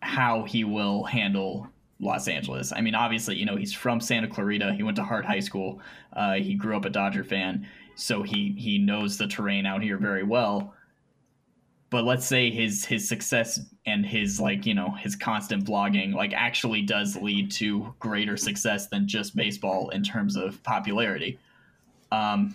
how 0.00 0.42
he 0.42 0.64
will 0.64 1.04
handle 1.04 1.68
Los 2.04 2.28
Angeles. 2.28 2.72
I 2.72 2.80
mean, 2.80 2.94
obviously, 2.94 3.36
you 3.36 3.46
know, 3.46 3.56
he's 3.56 3.72
from 3.72 4.00
Santa 4.00 4.28
Clarita. 4.28 4.74
He 4.74 4.82
went 4.82 4.96
to 4.96 5.02
Hart 5.02 5.24
High 5.24 5.40
School. 5.40 5.80
Uh, 6.12 6.34
he 6.34 6.54
grew 6.54 6.76
up 6.76 6.84
a 6.84 6.90
Dodger 6.90 7.24
fan, 7.24 7.66
so 7.96 8.22
he 8.22 8.54
he 8.58 8.78
knows 8.78 9.16
the 9.18 9.26
terrain 9.26 9.66
out 9.66 9.82
here 9.82 9.96
very 9.98 10.22
well. 10.22 10.74
But 11.90 12.04
let's 12.04 12.26
say 12.26 12.50
his 12.50 12.84
his 12.84 13.08
success 13.08 13.60
and 13.86 14.04
his 14.04 14.40
like 14.40 14.66
you 14.66 14.74
know 14.74 14.90
his 14.90 15.16
constant 15.16 15.64
blogging 15.64 16.12
like 16.14 16.32
actually 16.32 16.82
does 16.82 17.16
lead 17.16 17.50
to 17.52 17.94
greater 18.00 18.36
success 18.36 18.88
than 18.88 19.08
just 19.08 19.34
baseball 19.36 19.90
in 19.90 20.02
terms 20.02 20.36
of 20.36 20.62
popularity. 20.62 21.38
Um, 22.12 22.54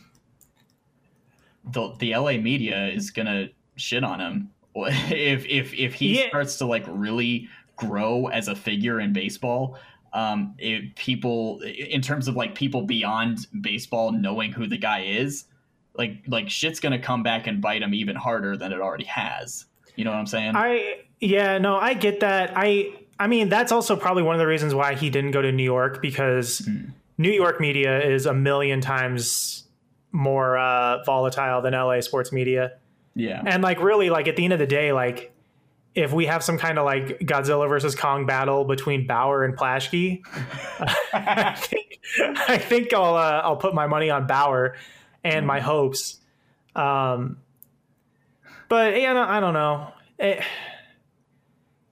the 1.72 1.94
the 2.00 2.16
LA 2.16 2.34
media 2.38 2.88
is 2.88 3.12
gonna 3.12 3.50
shit 3.78 4.04
on 4.04 4.20
him 4.20 4.50
if 4.76 5.46
if 5.46 5.74
if 5.74 5.94
he 5.94 6.20
Yeah. 6.20 6.30
starts 6.30 6.58
to 6.58 6.66
like 6.66 6.84
really 6.88 7.48
grow 7.80 8.28
as 8.28 8.48
a 8.48 8.56
figure 8.56 9.00
in 9.00 9.14
baseball. 9.14 9.78
Um, 10.12 10.56
if 10.58 10.96
people 10.96 11.62
in 11.62 12.02
terms 12.02 12.28
of 12.28 12.36
like 12.36 12.56
people 12.56 12.82
beyond 12.82 13.48
baseball 13.62 14.12
knowing 14.12 14.52
who 14.52 14.68
the 14.68 14.78
guy 14.78 15.02
is, 15.02 15.46
like 15.96 16.24
like 16.28 16.50
shit's 16.50 16.80
gonna 16.80 17.00
come 17.00 17.24
back 17.24 17.48
and 17.48 17.62
bite 17.62 17.82
him 17.82 17.94
even 17.94 18.16
harder 18.16 18.58
than 18.58 18.72
it 18.72 18.80
already 18.80 19.06
has. 19.06 19.66
You 19.96 20.06
know 20.06 20.12
what 20.12 20.18
I'm 20.18 20.28
saying? 20.28 20.56
I 20.56 21.02
yeah, 21.20 21.58
no, 21.58 21.78
I 21.78 21.94
get 21.94 22.22
that. 22.22 22.54
I 22.56 22.94
I 23.20 23.28
mean, 23.28 23.50
that's 23.50 23.72
also 23.72 23.96
probably 23.96 24.24
one 24.24 24.36
of 24.36 24.40
the 24.40 24.48
reasons 24.48 24.74
why 24.74 24.96
he 24.96 25.10
didn't 25.10 25.32
go 25.32 25.42
to 25.42 25.52
New 25.52 25.64
York 25.64 26.02
because 26.02 26.68
New 27.18 27.32
York 27.32 27.60
media 27.60 28.02
is 28.02 28.26
a 28.26 28.34
million 28.34 28.80
times 28.80 29.68
more 30.12 30.58
uh, 30.58 31.04
volatile 31.04 31.62
than 31.62 31.74
LA 31.74 32.00
sports 32.02 32.32
media. 32.32 32.74
yeah. 33.14 33.44
And 33.46 33.62
like 33.62 33.82
really 33.82 34.10
like 34.10 34.28
at 34.28 34.38
the 34.38 34.44
end 34.44 34.54
of 34.54 34.60
the 34.60 34.66
day 34.66 34.94
like 34.94 35.34
if 35.96 36.14
we 36.14 36.26
have 36.28 36.44
some 36.44 36.58
kind 36.58 36.78
of 36.78 36.86
like 36.86 37.20
Godzilla 37.20 37.68
versus 37.68 37.96
Kong 37.96 38.26
battle 38.26 38.64
between 38.66 39.08
Bauer 39.08 39.44
and 39.44 39.58
Plaschke, 39.58 40.22
I 41.14 41.56
think 41.56 42.00
I 42.48 42.58
think 42.58 42.94
I'll 42.94 43.16
uh, 43.16 43.42
I'll 43.44 43.58
put 43.58 43.74
my 43.74 43.88
money 43.88 44.10
on 44.10 44.28
Bauer 44.28 44.76
and 45.24 45.46
my 45.46 45.60
hopes. 45.60 46.20
Um, 46.76 47.38
but 48.68 49.00
yeah, 49.00 49.14
no, 49.14 49.24
I 49.24 49.40
don't 49.40 49.54
know. 49.54 49.92
Eh, 50.20 50.42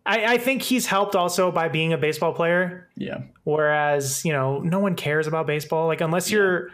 I 0.08 0.34
I 0.34 0.38
think 0.38 0.62
he's 0.62 0.86
helped 0.86 1.16
also 1.16 1.52
by 1.52 1.68
being 1.68 1.94
a 1.94 1.98
baseball 1.98 2.34
player 2.34 2.88
yeah. 2.96 3.20
whereas 3.44 4.24
you 4.26 4.32
know 4.32 4.60
no 4.60 4.80
one 4.80 4.96
cares 4.96 5.28
about 5.28 5.46
baseball 5.46 5.88
like 5.88 6.02
unless 6.02 6.32
you're 6.32 6.70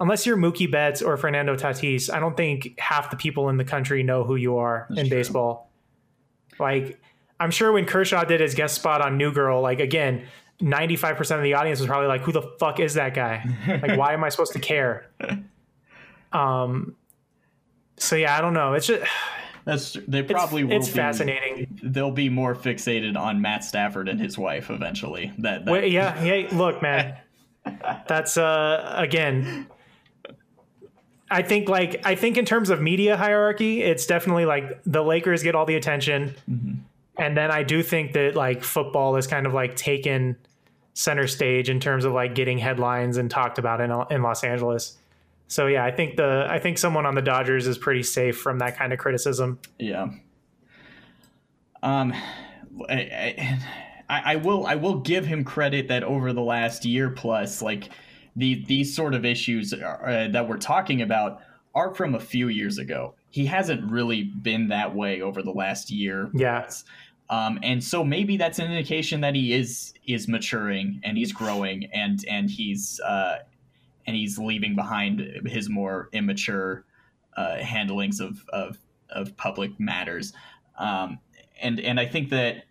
unless 0.00 0.24
you're 0.24 0.36
Mookie 0.36 0.70
Betts 0.70 1.02
or 1.02 1.16
Fernando 1.16 1.56
Tatis 1.56 2.12
I 2.12 2.20
don't 2.20 2.36
think 2.36 2.78
half 2.78 3.10
the 3.10 3.16
people 3.16 3.48
in 3.48 3.56
the 3.56 3.64
country 3.64 4.02
know 4.02 4.24
who 4.24 4.36
you 4.36 4.58
are 4.58 4.86
in 4.90 5.08
true. 5.08 5.10
baseball 5.10 5.65
like 6.58 7.00
I'm 7.38 7.50
sure 7.50 7.72
when 7.72 7.84
Kershaw 7.84 8.24
did 8.24 8.40
his 8.40 8.54
guest 8.54 8.74
spot 8.74 9.00
on 9.00 9.16
New 9.16 9.32
Girl 9.32 9.60
like 9.60 9.80
again 9.80 10.26
95% 10.60 11.36
of 11.36 11.42
the 11.42 11.54
audience 11.54 11.80
was 11.80 11.86
probably 11.86 12.08
like 12.08 12.22
who 12.22 12.32
the 12.32 12.42
fuck 12.58 12.80
is 12.80 12.94
that 12.94 13.14
guy 13.14 13.44
like 13.66 13.98
why 13.98 14.14
am 14.14 14.24
I 14.24 14.30
supposed 14.30 14.52
to 14.52 14.58
care 14.58 15.10
um 16.32 16.96
so 17.98 18.16
yeah 18.16 18.36
I 18.36 18.40
don't 18.40 18.54
know 18.54 18.74
it's 18.74 18.86
just 18.86 19.04
That's 19.64 19.94
they 20.06 20.20
it's, 20.20 20.32
probably 20.32 20.64
will 20.64 20.76
it's 20.76 20.88
be, 20.88 20.94
fascinating 20.94 21.78
They'll 21.82 22.10
be 22.10 22.28
more 22.28 22.54
fixated 22.54 23.16
on 23.16 23.40
Matt 23.40 23.64
Stafford 23.64 24.08
and 24.08 24.20
his 24.20 24.38
wife 24.38 24.70
eventually. 24.70 25.32
That, 25.38 25.64
that 25.64 25.70
Wait, 25.70 25.92
yeah, 25.92 26.22
yeah. 26.22 26.48
Look, 26.52 26.82
man, 26.82 27.16
that's 28.08 28.36
uh 28.36 28.94
again. 28.96 29.66
I 31.30 31.42
think 31.42 31.68
like 31.68 32.02
I 32.04 32.14
think 32.14 32.36
in 32.36 32.44
terms 32.44 32.70
of 32.70 32.80
media 32.80 33.16
hierarchy, 33.16 33.82
it's 33.82 34.06
definitely 34.06 34.46
like 34.46 34.80
the 34.84 35.02
Lakers 35.02 35.42
get 35.42 35.54
all 35.54 35.66
the 35.66 35.74
attention, 35.74 36.34
and 37.18 37.36
then 37.36 37.50
I 37.50 37.62
do 37.62 37.82
think 37.82 38.12
that 38.12 38.36
like 38.36 38.62
football 38.62 39.16
is 39.16 39.26
kind 39.26 39.46
of 39.46 39.52
like 39.52 39.76
taken 39.76 40.36
center 40.94 41.26
stage 41.26 41.68
in 41.68 41.80
terms 41.80 42.04
of 42.04 42.12
like 42.12 42.34
getting 42.34 42.58
headlines 42.58 43.16
and 43.16 43.30
talked 43.30 43.58
about 43.58 43.80
in 43.80 43.90
in 44.14 44.22
Los 44.22 44.44
Angeles. 44.44 44.98
So 45.48 45.66
yeah, 45.66 45.84
I 45.84 45.90
think 45.90 46.16
the 46.16 46.46
I 46.48 46.58
think 46.58 46.78
someone 46.78 47.06
on 47.06 47.14
the 47.14 47.22
Dodgers 47.22 47.66
is 47.66 47.78
pretty 47.78 48.02
safe 48.02 48.38
from 48.38 48.58
that 48.60 48.76
kind 48.76 48.92
of 48.92 48.98
criticism. 48.98 49.58
Yeah. 49.78 50.08
Um, 51.82 52.12
I, 52.88 53.58
I, 54.08 54.22
I 54.32 54.36
will 54.36 54.66
I 54.66 54.74
will 54.74 55.00
give 55.00 55.26
him 55.26 55.44
credit 55.44 55.88
that 55.88 56.02
over 56.02 56.32
the 56.32 56.42
last 56.42 56.84
year 56.84 57.10
plus, 57.10 57.62
like 57.62 57.90
the 58.36 58.64
these 58.66 58.94
sort 58.94 59.14
of 59.14 59.24
issues 59.24 59.72
uh, 59.72 60.28
that 60.30 60.48
we're 60.48 60.58
talking 60.58 61.02
about 61.02 61.40
are 61.74 61.94
from 61.94 62.14
a 62.14 62.20
few 62.20 62.48
years 62.48 62.78
ago. 62.78 63.14
He 63.30 63.46
hasn't 63.46 63.90
really 63.90 64.24
been 64.24 64.68
that 64.68 64.94
way 64.94 65.20
over 65.20 65.42
the 65.42 65.50
last 65.50 65.90
year. 65.90 66.30
Yeah. 66.32 66.68
Um, 67.28 67.58
and 67.62 67.82
so 67.82 68.04
maybe 68.04 68.36
that's 68.36 68.58
an 68.58 68.70
indication 68.70 69.20
that 69.22 69.34
he 69.34 69.52
is 69.52 69.92
is 70.06 70.28
maturing 70.28 71.00
and 71.02 71.18
he's 71.18 71.32
growing 71.32 71.88
and 71.92 72.24
and 72.28 72.48
he's 72.48 73.00
uh, 73.00 73.38
and 74.06 74.14
he's 74.14 74.38
leaving 74.38 74.76
behind 74.76 75.20
his 75.46 75.68
more 75.68 76.08
immature 76.12 76.84
uh, 77.36 77.56
handlings 77.56 78.20
of, 78.20 78.44
of 78.50 78.78
of 79.10 79.36
public 79.36 79.78
matters. 79.80 80.32
Um, 80.78 81.18
and 81.60 81.80
and 81.80 81.98
I 81.98 82.06
think 82.06 82.30
that 82.30 82.64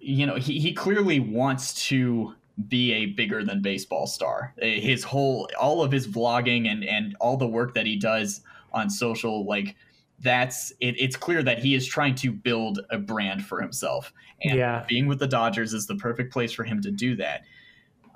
you 0.00 0.26
know 0.26 0.36
he, 0.36 0.58
he 0.60 0.72
clearly 0.72 1.20
wants 1.20 1.86
to 1.88 2.34
be 2.66 2.92
a 2.92 3.06
bigger 3.06 3.44
than 3.44 3.62
baseball 3.62 4.06
star. 4.06 4.52
His 4.58 5.04
whole 5.04 5.48
all 5.60 5.82
of 5.82 5.92
his 5.92 6.08
vlogging 6.08 6.66
and 6.68 6.82
and 6.84 7.14
all 7.20 7.36
the 7.36 7.46
work 7.46 7.74
that 7.74 7.86
he 7.86 7.96
does 7.96 8.40
on 8.72 8.90
social 8.90 9.44
like 9.46 9.76
that's 10.20 10.72
it, 10.80 10.96
it's 11.00 11.14
clear 11.16 11.42
that 11.44 11.60
he 11.60 11.74
is 11.74 11.86
trying 11.86 12.14
to 12.16 12.32
build 12.32 12.80
a 12.90 12.98
brand 12.98 13.44
for 13.46 13.60
himself 13.60 14.12
and 14.42 14.58
Yeah. 14.58 14.84
being 14.88 15.06
with 15.06 15.20
the 15.20 15.28
dodgers 15.28 15.72
is 15.72 15.86
the 15.86 15.94
perfect 15.94 16.32
place 16.32 16.50
for 16.52 16.64
him 16.64 16.82
to 16.82 16.90
do 16.90 17.14
that 17.16 17.42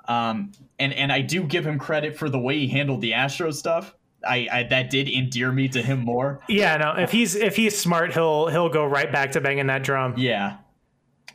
um, 0.09 0.51
and 0.79 0.91
and 0.93 1.11
i 1.13 1.21
do 1.21 1.43
give 1.43 1.65
him 1.65 1.79
credit 1.79 2.15
for 2.17 2.29
the 2.29 2.37
way 2.39 2.59
he 2.59 2.67
handled 2.67 2.99
the 3.01 3.11
astros 3.13 3.53
stuff 3.55 3.95
I, 4.27 4.47
I 4.51 4.63
that 4.63 4.89
did 4.89 5.07
endear 5.09 5.51
me 5.53 5.67
to 5.69 5.81
him 5.81 5.99
more 5.99 6.41
Yeah, 6.47 6.77
no. 6.77 6.93
If 7.01 7.11
he's 7.11 7.35
if 7.35 7.55
he's 7.55 7.77
smart, 7.77 8.13
he'll 8.13 8.47
he'll 8.47 8.69
go 8.69 8.85
right 8.85 9.11
back 9.11 9.31
to 9.33 9.41
banging 9.41 9.67
that 9.67 9.83
drum. 9.83 10.13
yeah 10.17 10.57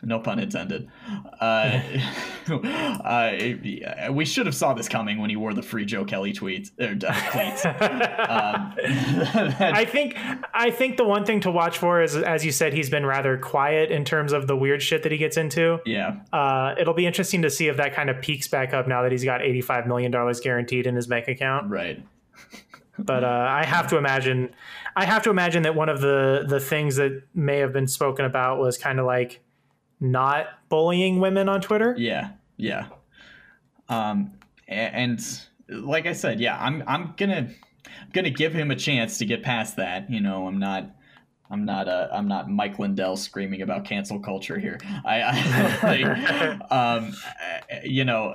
no 0.03 0.19
pun 0.19 0.39
intended 0.39 0.89
uh, 1.41 1.81
uh, 2.51 3.33
we 4.11 4.25
should 4.25 4.47
have 4.47 4.55
saw 4.55 4.73
this 4.75 4.89
coming 4.89 5.19
when 5.19 5.31
he 5.31 5.37
wore 5.37 5.55
the 5.55 5.63
free 5.63 5.85
joe 5.85 6.05
kelly 6.05 6.33
tweets 6.33 6.71
or 6.81 6.97
uh, 7.07 7.31
cleats 7.31 7.65
um, 8.29 8.75
I 9.61 9.85
think 9.85 10.17
I 10.55 10.71
think 10.71 10.97
the 10.97 11.05
one 11.05 11.25
thing 11.25 11.41
to 11.41 11.51
watch 11.51 11.79
for 11.79 12.03
is, 12.03 12.17
as 12.17 12.45
you 12.45 12.53
said, 12.53 12.73
he's 12.73 12.91
been 12.91 13.05
rather 13.05 13.37
quiet 13.39 13.91
in 13.91 14.05
terms 14.05 14.33
of 14.33 14.47
the 14.47 14.57
weird 14.57 14.83
shit 14.83 15.03
that 15.03 15.13
he 15.13 15.19
gets 15.19 15.37
into. 15.37 15.79
yeah 15.85 16.17
Uh, 16.33 16.75
it'll 16.79 16.95
be 16.95 17.07
interesting 17.07 17.43
to 17.43 17.51
see 17.51 17.69
if 17.69 17.77
that 17.77 17.95
kind 17.95 18.11
of 18.11 18.21
peaks 18.21 18.49
back 18.49 18.73
up 18.75 18.89
now 18.89 19.03
that 19.03 19.13
he's 19.13 19.25
got 19.25 19.43
eighty-five 19.43 19.87
million 19.87 20.11
dollars 20.11 20.41
guaranteed 20.41 20.87
in 20.87 20.95
his 20.95 21.07
bank 21.07 21.29
account. 21.29 21.71
right 21.71 22.03
But 22.99 23.25
uh, 23.25 23.47
I 23.49 23.65
have 23.65 23.87
to 23.89 23.97
imagine, 23.97 24.51
I 24.97 25.05
have 25.05 25.23
to 25.25 25.31
imagine 25.31 25.63
that 25.63 25.75
one 25.75 25.89
of 25.89 26.01
the 26.01 26.45
the 26.47 26.61
things 26.61 26.97
that 26.97 27.23
may 27.35 27.59
have 27.59 27.73
been 27.73 27.87
spoken 27.87 28.25
about 28.25 28.59
was 28.59 28.77
kind 28.79 28.99
of 28.99 29.07
like 29.07 29.41
not 30.01 30.47
bullying 30.69 31.21
women 31.21 31.49
on 31.49 31.61
Twitter. 31.61 31.95
Yeah, 31.99 32.31
yeah. 32.57 32.89
Um, 33.89 34.33
a- 34.69 34.73
and, 34.73 35.21
like 35.69 36.07
I 36.07 36.13
said, 36.13 36.41
yeah, 36.41 36.59
I'm 36.61 36.83
I'm 36.87 37.15
gonna 37.17 37.49
I'm 37.87 38.11
gonna 38.13 38.31
give 38.31 38.53
him 38.53 38.71
a 38.71 38.77
chance 38.77 39.19
to 39.19 39.25
get 39.25 39.43
past 39.43 39.77
that. 39.77 40.11
You 40.11 40.21
know, 40.21 40.47
I'm 40.47 40.59
not. 40.59 40.91
I'm 41.51 41.65
not 41.65 41.89
uh, 41.89 42.09
I'm 42.13 42.29
not 42.29 42.51
Mike 42.51 42.79
Lindell 42.79 43.17
screaming 43.17 43.63
about 43.63 43.87
cancel 43.87 44.21
culture 44.21 44.59
here. 44.59 44.79
I, 45.07 45.23
I 45.23 45.79
like, 45.83 46.61
um, 46.71 47.15
I- 47.71 47.81
you 47.85 48.05
know, 48.05 48.35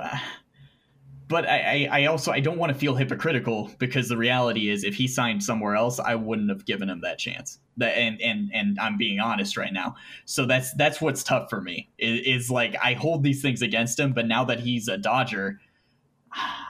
but 1.33 1.49
I, 1.49 1.89
I 1.91 2.05
also 2.05 2.31
I 2.31 2.41
don't 2.41 2.59
want 2.59 2.71
to 2.71 2.77
feel 2.77 2.93
hypocritical 2.93 3.71
because 3.79 4.07
the 4.07 4.15
reality 4.15 4.69
is 4.69 4.83
if 4.83 4.93
he 4.93 5.07
signed 5.07 5.43
somewhere 5.43 5.75
else, 5.75 5.99
I 5.99 6.13
wouldn't 6.13 6.51
have 6.51 6.63
given 6.63 6.91
him 6.91 7.01
that 7.01 7.17
chance. 7.17 7.57
That 7.77 7.97
and 7.97 8.21
and 8.21 8.51
and 8.53 8.79
I'm 8.79 8.97
being 8.99 9.19
honest 9.19 9.57
right 9.57 9.73
now. 9.73 9.95
So 10.25 10.45
that's 10.45 10.75
that's 10.75 11.01
what's 11.01 11.23
tough 11.23 11.49
for 11.49 11.59
me 11.59 11.89
is, 11.97 12.43
is 12.43 12.51
like 12.51 12.75
I 12.83 12.93
hold 12.93 13.23
these 13.23 13.41
things 13.41 13.63
against 13.63 13.99
him, 13.99 14.13
but 14.13 14.27
now 14.27 14.43
that 14.45 14.59
he's 14.59 14.87
a 14.87 14.95
Dodger, 14.95 15.59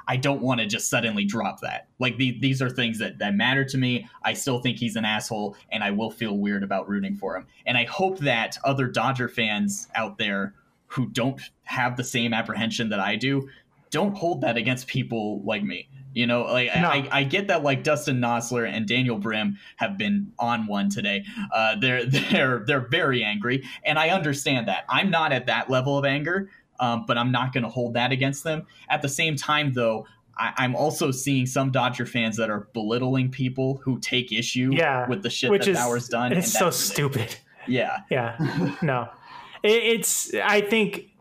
I 0.07 0.15
don't 0.15 0.41
want 0.41 0.61
to 0.61 0.65
just 0.65 0.89
suddenly 0.89 1.25
drop 1.25 1.59
that. 1.59 1.89
Like 1.99 2.15
the, 2.15 2.39
these 2.39 2.61
are 2.61 2.69
things 2.69 2.99
that 2.99 3.19
that 3.19 3.35
matter 3.35 3.65
to 3.65 3.77
me. 3.77 4.07
I 4.23 4.31
still 4.31 4.61
think 4.61 4.77
he's 4.77 4.95
an 4.95 5.03
asshole, 5.03 5.57
and 5.73 5.83
I 5.83 5.91
will 5.91 6.09
feel 6.09 6.37
weird 6.37 6.63
about 6.63 6.87
rooting 6.87 7.17
for 7.17 7.35
him. 7.35 7.47
And 7.65 7.77
I 7.77 7.83
hope 7.83 8.19
that 8.19 8.57
other 8.63 8.87
Dodger 8.87 9.27
fans 9.27 9.89
out 9.93 10.17
there 10.17 10.53
who 10.93 11.07
don't 11.07 11.41
have 11.63 11.97
the 11.97 12.03
same 12.03 12.33
apprehension 12.33 12.87
that 12.89 12.99
I 12.99 13.15
do 13.15 13.49
don't 13.93 14.17
hold 14.17 14.41
that 14.41 14.57
against 14.57 14.87
people 14.87 15.41
like 15.43 15.63
me. 15.63 15.87
You 16.13 16.27
know, 16.27 16.43
like 16.43 16.69
No. 16.75 16.89
I, 16.89 17.07
I 17.11 17.23
get 17.23 17.47
that 17.47 17.63
like 17.63 17.83
Dustin 17.83 18.17
Nosler 18.19 18.67
and 18.67 18.87
Daniel 18.87 19.17
Brim 19.17 19.57
have 19.77 19.97
been 19.97 20.31
on 20.37 20.67
one 20.67 20.89
today. 20.89 21.23
Uh, 21.53 21.75
they're 21.79 22.05
they're 22.31 22.63
they're 22.67 22.87
very 22.87 23.23
angry, 23.23 23.63
and 23.85 23.97
I 23.97 24.09
understand 24.09 24.67
that. 24.67 24.85
I'm 24.89 25.09
not 25.09 25.31
at 25.31 25.45
that 25.45 25.69
level 25.69 25.97
of 25.97 26.05
anger, 26.05 26.49
um, 26.79 27.05
but 27.07 27.17
I'm 27.17 27.31
not 27.31 27.53
going 27.53 27.63
to 27.63 27.69
hold 27.69 27.93
that 27.93 28.11
against 28.11 28.43
them. 28.43 28.67
At 28.89 29.01
the 29.01 29.09
same 29.09 29.35
time, 29.35 29.73
though, 29.73 30.05
I, 30.37 30.53
I'm 30.57 30.75
also 30.75 31.11
seeing 31.11 31.45
some 31.45 31.71
Dodger 31.71 32.05
fans 32.05 32.37
that 32.37 32.49
are 32.49 32.67
belittling 32.73 33.29
people 33.31 33.79
who 33.83 33.99
take 33.99 34.31
issue 34.31 34.71
Yeah, 34.73 35.07
with 35.07 35.23
the 35.23 35.29
shit 35.29 35.49
which 35.49 35.65
that 35.65 35.71
is 35.71 35.77
Bauer's 35.77 36.09
done. 36.09 36.33
It's 36.33 36.51
so 36.51 36.69
stupid. 36.69 37.35
Yeah, 37.65 37.99
Yeah, 38.09 38.75
no, 38.81 39.07
it, 39.63 39.69
it's. 39.69 40.33
I 40.33 40.59
think 40.59 41.12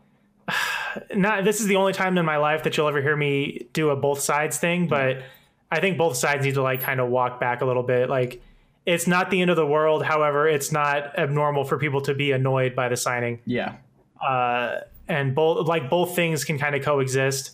not. 1.15 1.43
This 1.43 1.59
is 1.59 1.67
the 1.67 1.75
only 1.75 1.93
time 1.93 2.17
in 2.17 2.25
my 2.25 2.37
life 2.37 2.63
that 2.63 2.77
you'll 2.77 2.87
ever 2.87 3.01
hear 3.01 3.15
me 3.15 3.67
do 3.73 3.89
a 3.89 3.95
both 3.95 4.19
sides 4.19 4.57
thing, 4.57 4.87
but 4.87 5.23
I 5.71 5.79
think 5.79 5.97
both 5.97 6.15
sides 6.17 6.45
need 6.45 6.55
to 6.55 6.61
like 6.61 6.81
kind 6.81 6.99
of 6.99 7.09
walk 7.09 7.39
back 7.39 7.61
a 7.61 7.65
little 7.65 7.83
bit. 7.83 8.09
Like, 8.09 8.41
it's 8.85 9.07
not 9.07 9.29
the 9.29 9.41
end 9.41 9.49
of 9.49 9.55
the 9.55 9.65
world. 9.65 10.03
However, 10.03 10.47
it's 10.47 10.71
not 10.71 11.17
abnormal 11.17 11.63
for 11.63 11.77
people 11.77 12.01
to 12.01 12.13
be 12.13 12.31
annoyed 12.31 12.75
by 12.75 12.89
the 12.89 12.97
signing. 12.97 13.39
yeah, 13.45 13.75
uh, 14.21 14.81
and 15.07 15.35
both 15.35 15.67
like 15.67 15.89
both 15.89 16.15
things 16.15 16.43
can 16.43 16.57
kind 16.57 16.75
of 16.75 16.83
coexist. 16.83 17.51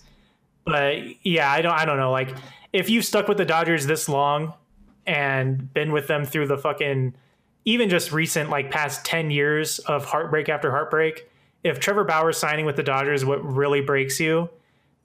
But 0.65 0.97
yeah, 1.25 1.51
I 1.51 1.61
don't 1.61 1.73
I 1.73 1.85
don't 1.85 1.97
know. 1.97 2.11
Like 2.11 2.35
if 2.73 2.89
you've 2.89 3.05
stuck 3.05 3.27
with 3.27 3.37
the 3.37 3.45
Dodgers 3.45 3.85
this 3.85 4.07
long 4.07 4.53
and 5.05 5.73
been 5.73 5.91
with 5.91 6.07
them 6.07 6.25
through 6.25 6.47
the 6.47 6.57
fucking 6.57 7.15
even 7.65 7.89
just 7.89 8.11
recent 8.11 8.49
like 8.49 8.71
past 8.71 9.05
10 9.05 9.31
years 9.31 9.79
of 9.79 10.05
heartbreak 10.05 10.49
after 10.49 10.71
heartbreak, 10.71 11.28
if 11.63 11.79
Trevor 11.79 12.03
Bauer 12.03 12.31
signing 12.31 12.65
with 12.65 12.75
the 12.75 12.83
Dodgers 12.83 13.25
what 13.25 13.43
really 13.43 13.81
breaks 13.81 14.19
you, 14.19 14.49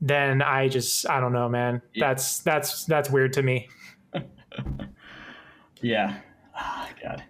then 0.01 0.43
I 0.43 0.69
just 0.69 1.09
I 1.09 1.21
don't 1.21 1.33
know, 1.33 1.49
man. 1.49 1.83
That's 1.97 2.41
that's 2.41 2.85
that's 2.85 3.11
weird 3.11 3.33
to 3.35 3.43
me. 3.43 3.69
yeah. 5.81 6.19
Ah, 6.55 6.91
God. 7.03 7.25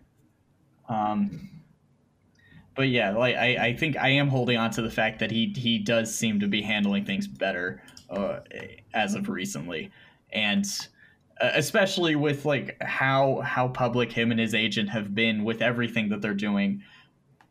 Um. 0.88 1.50
But 2.74 2.88
yeah, 2.88 3.16
like 3.16 3.36
I, 3.36 3.68
I 3.68 3.76
think 3.76 3.96
I 3.96 4.08
am 4.08 4.28
holding 4.28 4.56
on 4.56 4.70
to 4.72 4.82
the 4.82 4.90
fact 4.90 5.20
that 5.20 5.30
he 5.30 5.54
he 5.56 5.78
does 5.78 6.12
seem 6.12 6.40
to 6.40 6.48
be 6.48 6.60
handling 6.60 7.04
things 7.04 7.28
better 7.28 7.82
uh, 8.10 8.40
as 8.92 9.14
of 9.14 9.28
recently, 9.28 9.92
and 10.32 10.66
uh, 11.40 11.50
especially 11.54 12.16
with 12.16 12.44
like 12.44 12.76
how 12.82 13.40
how 13.42 13.68
public 13.68 14.10
him 14.10 14.32
and 14.32 14.40
his 14.40 14.54
agent 14.54 14.88
have 14.88 15.14
been 15.14 15.44
with 15.44 15.62
everything 15.62 16.08
that 16.08 16.20
they're 16.20 16.34
doing. 16.34 16.82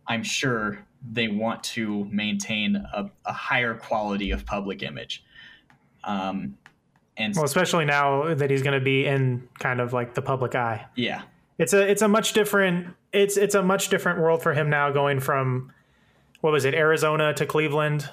I'm 0.07 0.24
sure 0.24 0.86
they 1.12 1.28
want 1.28 1.64
to 1.64 2.06
maintain 2.06 2.76
a, 2.76 3.10
a 3.26 3.34
higher 3.34 3.74
quality 3.74 4.32
of 4.32 4.45
public 4.45 4.84
image. 4.84 5.24
Um, 6.04 6.58
and 7.18 7.36
Well, 7.36 7.45
especially 7.45 7.86
now 7.86 8.34
that 8.34 8.49
he's 8.49 8.64
going 8.64 8.78
to 8.78 8.84
be 8.84 9.06
in 9.06 9.47
kind 9.60 9.80
of 9.80 9.93
like 9.93 10.16
the 10.16 10.22
public 10.22 10.56
eye. 10.56 10.86
yeah, 10.95 11.24
It's 11.58 11.74
a 11.74 11.89
it's 11.89 12.01
a 12.01 12.08
much 12.08 12.34
different 12.34 12.88
it's 13.12 13.38
it's 13.38 13.56
a 13.56 13.62
much 13.62 13.89
different 13.89 14.20
world 14.20 14.41
for 14.41 14.54
him 14.54 14.70
now 14.70 14.91
going 14.91 15.20
from 15.20 15.72
what 16.41 16.51
was 16.51 16.66
it 16.66 16.74
Arizona 16.74 17.34
to 17.36 17.45
Cleveland 17.45 18.10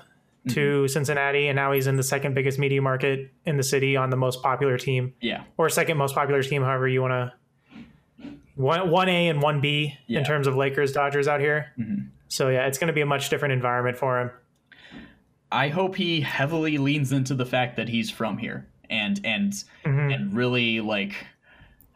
to 0.48 0.88
Cincinnati 0.88 1.48
and 1.48 1.56
now 1.56 1.72
he's 1.72 1.86
in 1.86 1.96
the 1.96 2.02
second 2.02 2.34
biggest 2.34 2.58
media 2.58 2.80
market 2.80 3.30
in 3.44 3.58
the 3.58 3.62
city 3.62 3.96
on 3.96 4.08
the 4.08 4.16
most 4.16 4.42
popular 4.42 4.78
team 4.78 5.12
yeah, 5.20 5.42
or 5.58 5.68
second 5.68 5.98
most 5.98 6.14
popular 6.14 6.42
team 6.42 6.62
however 6.62 6.88
you 6.88 7.02
want 7.02 7.12
to 7.12 7.32
one 8.60 8.90
one 8.90 9.08
A 9.08 9.28
and 9.28 9.40
one 9.42 9.60
B 9.60 9.94
Yeah. 10.06 10.18
in 10.20 10.24
terms 10.24 10.46
of 10.46 10.56
Lakers 10.56 10.92
Dodgers 10.92 11.26
out 11.28 11.40
here. 11.40 11.72
Mhm. 11.78 12.08
So 12.28 12.48
yeah, 12.48 12.66
it's 12.66 12.78
going 12.78 12.88
to 12.88 12.92
be 12.94 13.00
a 13.00 13.06
much 13.06 13.28
different 13.28 13.52
environment 13.52 13.96
for 13.96 14.20
him. 14.20 14.30
I 15.52 15.68
hope 15.68 15.96
he 15.96 16.20
heavily 16.20 16.78
leans 16.78 17.10
into 17.12 17.34
the 17.34 17.46
fact 17.46 17.76
that 17.76 17.88
he's 17.88 18.10
from 18.10 18.38
here 18.38 18.68
and 18.88 19.20
and 19.24 19.52
Mhm. 19.84 20.14
and 20.14 20.32
really 20.34 20.80
like 20.80 21.14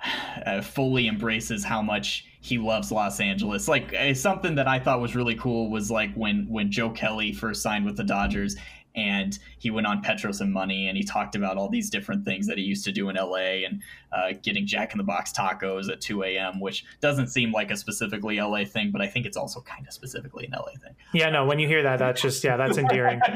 uh, 0.47 0.61
fully 0.61 1.07
embraces 1.09 1.65
how 1.65 1.81
much 1.81 2.27
he 2.41 2.59
loves 2.59 2.91
Los 2.93 3.21
Angeles. 3.21 3.69
Like 3.69 3.95
something 4.15 4.55
that 4.57 4.69
I 4.69 4.79
thought 4.79 5.01
was 5.01 5.15
really 5.17 5.35
cool 5.37 5.71
was 5.71 5.91
like 5.91 6.13
when 6.15 6.47
when 6.49 6.71
Joe 6.71 6.91
Kelly 6.91 7.33
first 7.33 7.63
signed 7.63 7.85
with 7.87 7.97
the 7.97 8.05
Dodgers 8.05 8.57
and 8.95 9.39
he 9.59 9.71
went 9.71 9.87
on 9.87 10.03
Petros 10.03 10.41
and 10.41 10.53
Money, 10.53 10.89
and 10.89 10.97
he 10.97 11.05
talked 11.05 11.35
about 11.35 11.57
all 11.57 11.69
these 11.69 11.91
different 11.91 12.25
things 12.25 12.47
that 12.47 12.59
he 12.59 12.65
used 12.65 12.85
to 12.85 12.93
do 12.93 13.09
in 13.09 13.17
LA, 13.17 13.65
and 13.67 13.83
uh, 14.13 14.33
getting 14.43 14.67
Jack 14.67 14.93
in 14.93 14.99
the 14.99 15.05
Box 15.05 15.33
tacos 15.33 15.91
at 15.91 16.01
2 16.01 16.23
a.m., 16.23 16.61
which 16.61 16.85
doesn't 17.01 17.29
seem 17.29 17.53
like 17.53 17.71
a 17.71 17.77
specifically 17.77 18.41
LA 18.41 18.65
thing, 18.65 18.91
but 18.91 19.01
I 19.01 19.07
think 19.07 19.27
it's 19.27 19.37
also 19.37 19.61
kind 19.61 19.87
of 19.87 19.93
specifically 19.93 20.47
an 20.47 20.53
LA 20.53 20.73
thing. 20.83 20.95
Yeah, 21.13 21.31
no. 21.31 21.45
When 21.45 21.59
you 21.59 21.67
hear 21.67 21.83
that, 21.83 21.99
that's 21.99 22.23
just 22.23 22.43
yeah, 22.45 22.57
that's 22.57 22.79
endearing. 22.79 23.21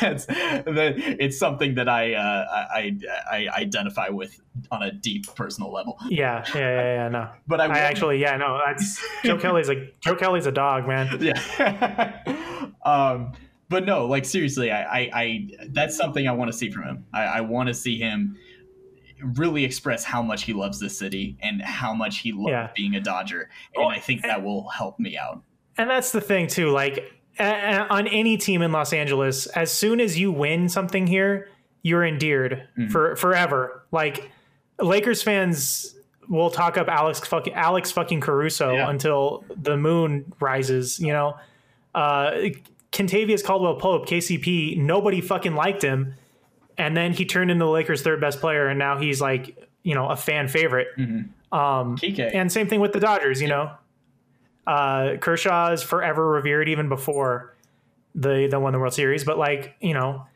That's 0.00 0.26
that, 0.26 0.94
it's 0.96 1.38
something 1.38 1.74
that 1.74 1.88
I, 1.88 2.14
uh, 2.14 2.46
I 2.74 2.96
I 3.30 3.48
identify 3.56 4.08
with 4.08 4.40
on 4.70 4.82
a 4.82 4.92
deep 4.92 5.26
personal 5.34 5.72
level. 5.72 5.98
Yeah, 6.08 6.44
yeah, 6.54 6.60
yeah, 6.60 6.94
yeah 6.94 7.08
no. 7.08 7.30
But 7.46 7.60
I, 7.60 7.66
I 7.66 7.78
actually, 7.80 8.18
yeah, 8.18 8.36
no. 8.36 8.60
That's 8.64 9.02
Joe 9.24 9.38
Kelly's 9.38 9.68
a 9.68 9.88
Joe 10.00 10.14
Kelly's 10.14 10.46
a 10.46 10.52
dog, 10.52 10.86
man. 10.86 11.08
yeah. 11.20 12.22
um, 12.84 13.32
but 13.72 13.84
no, 13.84 14.06
like 14.06 14.24
seriously, 14.24 14.70
I, 14.70 14.82
I, 14.82 15.10
I 15.12 15.48
that's 15.70 15.96
something 15.96 16.28
I 16.28 16.32
want 16.32 16.52
to 16.52 16.56
see 16.56 16.70
from 16.70 16.84
him. 16.84 17.06
I, 17.12 17.22
I 17.24 17.40
want 17.40 17.66
to 17.68 17.74
see 17.74 17.98
him 17.98 18.36
really 19.36 19.64
express 19.64 20.04
how 20.04 20.20
much 20.22 20.42
he 20.44 20.52
loves 20.52 20.78
this 20.80 20.96
city 20.98 21.36
and 21.42 21.62
how 21.62 21.94
much 21.94 22.18
he 22.18 22.32
loves 22.32 22.50
Yeah. 22.50 22.70
being 22.76 22.94
a 22.96 23.00
Dodger, 23.00 23.48
and 23.74 23.84
Well, 23.84 23.88
I 23.88 23.98
think 23.98 24.22
that 24.22 24.42
will 24.42 24.68
help 24.68 24.98
me 24.98 25.16
out. 25.16 25.42
And 25.78 25.88
that's 25.88 26.12
the 26.12 26.20
thing 26.20 26.46
too. 26.48 26.70
Like 26.70 27.12
a- 27.38 27.86
on 27.88 28.06
any 28.08 28.36
team 28.36 28.62
in 28.62 28.72
Los 28.72 28.92
Angeles, 28.92 29.46
as 29.48 29.70
soon 29.72 30.00
as 30.00 30.18
you 30.18 30.30
win 30.32 30.68
something 30.68 31.06
here, 31.06 31.48
you're 31.82 32.04
endeared 32.04 32.68
for 32.90 33.16
forever. 33.16 33.84
Like 33.92 34.30
Lakers 34.80 35.22
fans 35.22 35.94
will 36.28 36.50
talk 36.50 36.76
up 36.76 36.88
Alex 36.88 37.20
fucking 37.20 37.54
Alex 37.54 37.90
fucking 37.92 38.20
Caruso 38.20 38.72
Yeah. 38.74 38.90
until 38.90 39.44
the 39.56 39.76
moon 39.76 40.32
rises. 40.40 40.98
You 41.00 41.12
know, 41.12 41.36
uh, 41.94 42.32
Kentavious 42.92 43.42
Caldwell 43.42 43.76
Pope, 43.76 44.06
KCP. 44.06 44.76
Nobody 44.76 45.20
fucking 45.20 45.54
liked 45.54 45.82
him, 45.82 46.14
and 46.78 46.96
then 46.96 47.12
he 47.12 47.24
turned 47.24 47.50
into 47.50 47.64
the 47.64 47.70
Lakers' 47.70 48.02
third 48.02 48.20
best 48.20 48.40
player, 48.40 48.68
and 48.68 48.78
now 48.78 48.98
he's 48.98 49.20
like 49.20 49.56
you 49.82 49.94
know 49.94 50.08
a 50.08 50.16
fan 50.16 50.48
favorite. 50.48 50.88
Um, 50.98 51.96
Kike. 51.98 52.34
and 52.34 52.50
same 52.50 52.68
thing 52.68 52.80
with 52.80 52.92
the 52.92 53.00
Dodgers, 53.00 53.40
you 53.42 53.48
know. 53.48 53.72
Uh, 54.66 55.16
Kershaw 55.16 55.72
is 55.72 55.82
forever 55.82 56.28
revered 56.28 56.68
even 56.68 56.88
before 56.88 57.56
the 58.14 58.46
the 58.50 58.60
won 58.60 58.72
the 58.72 58.78
World 58.78 58.94
Series, 58.94 59.24
but 59.24 59.38
like 59.38 59.74
you 59.80 59.94
know, 59.94 60.26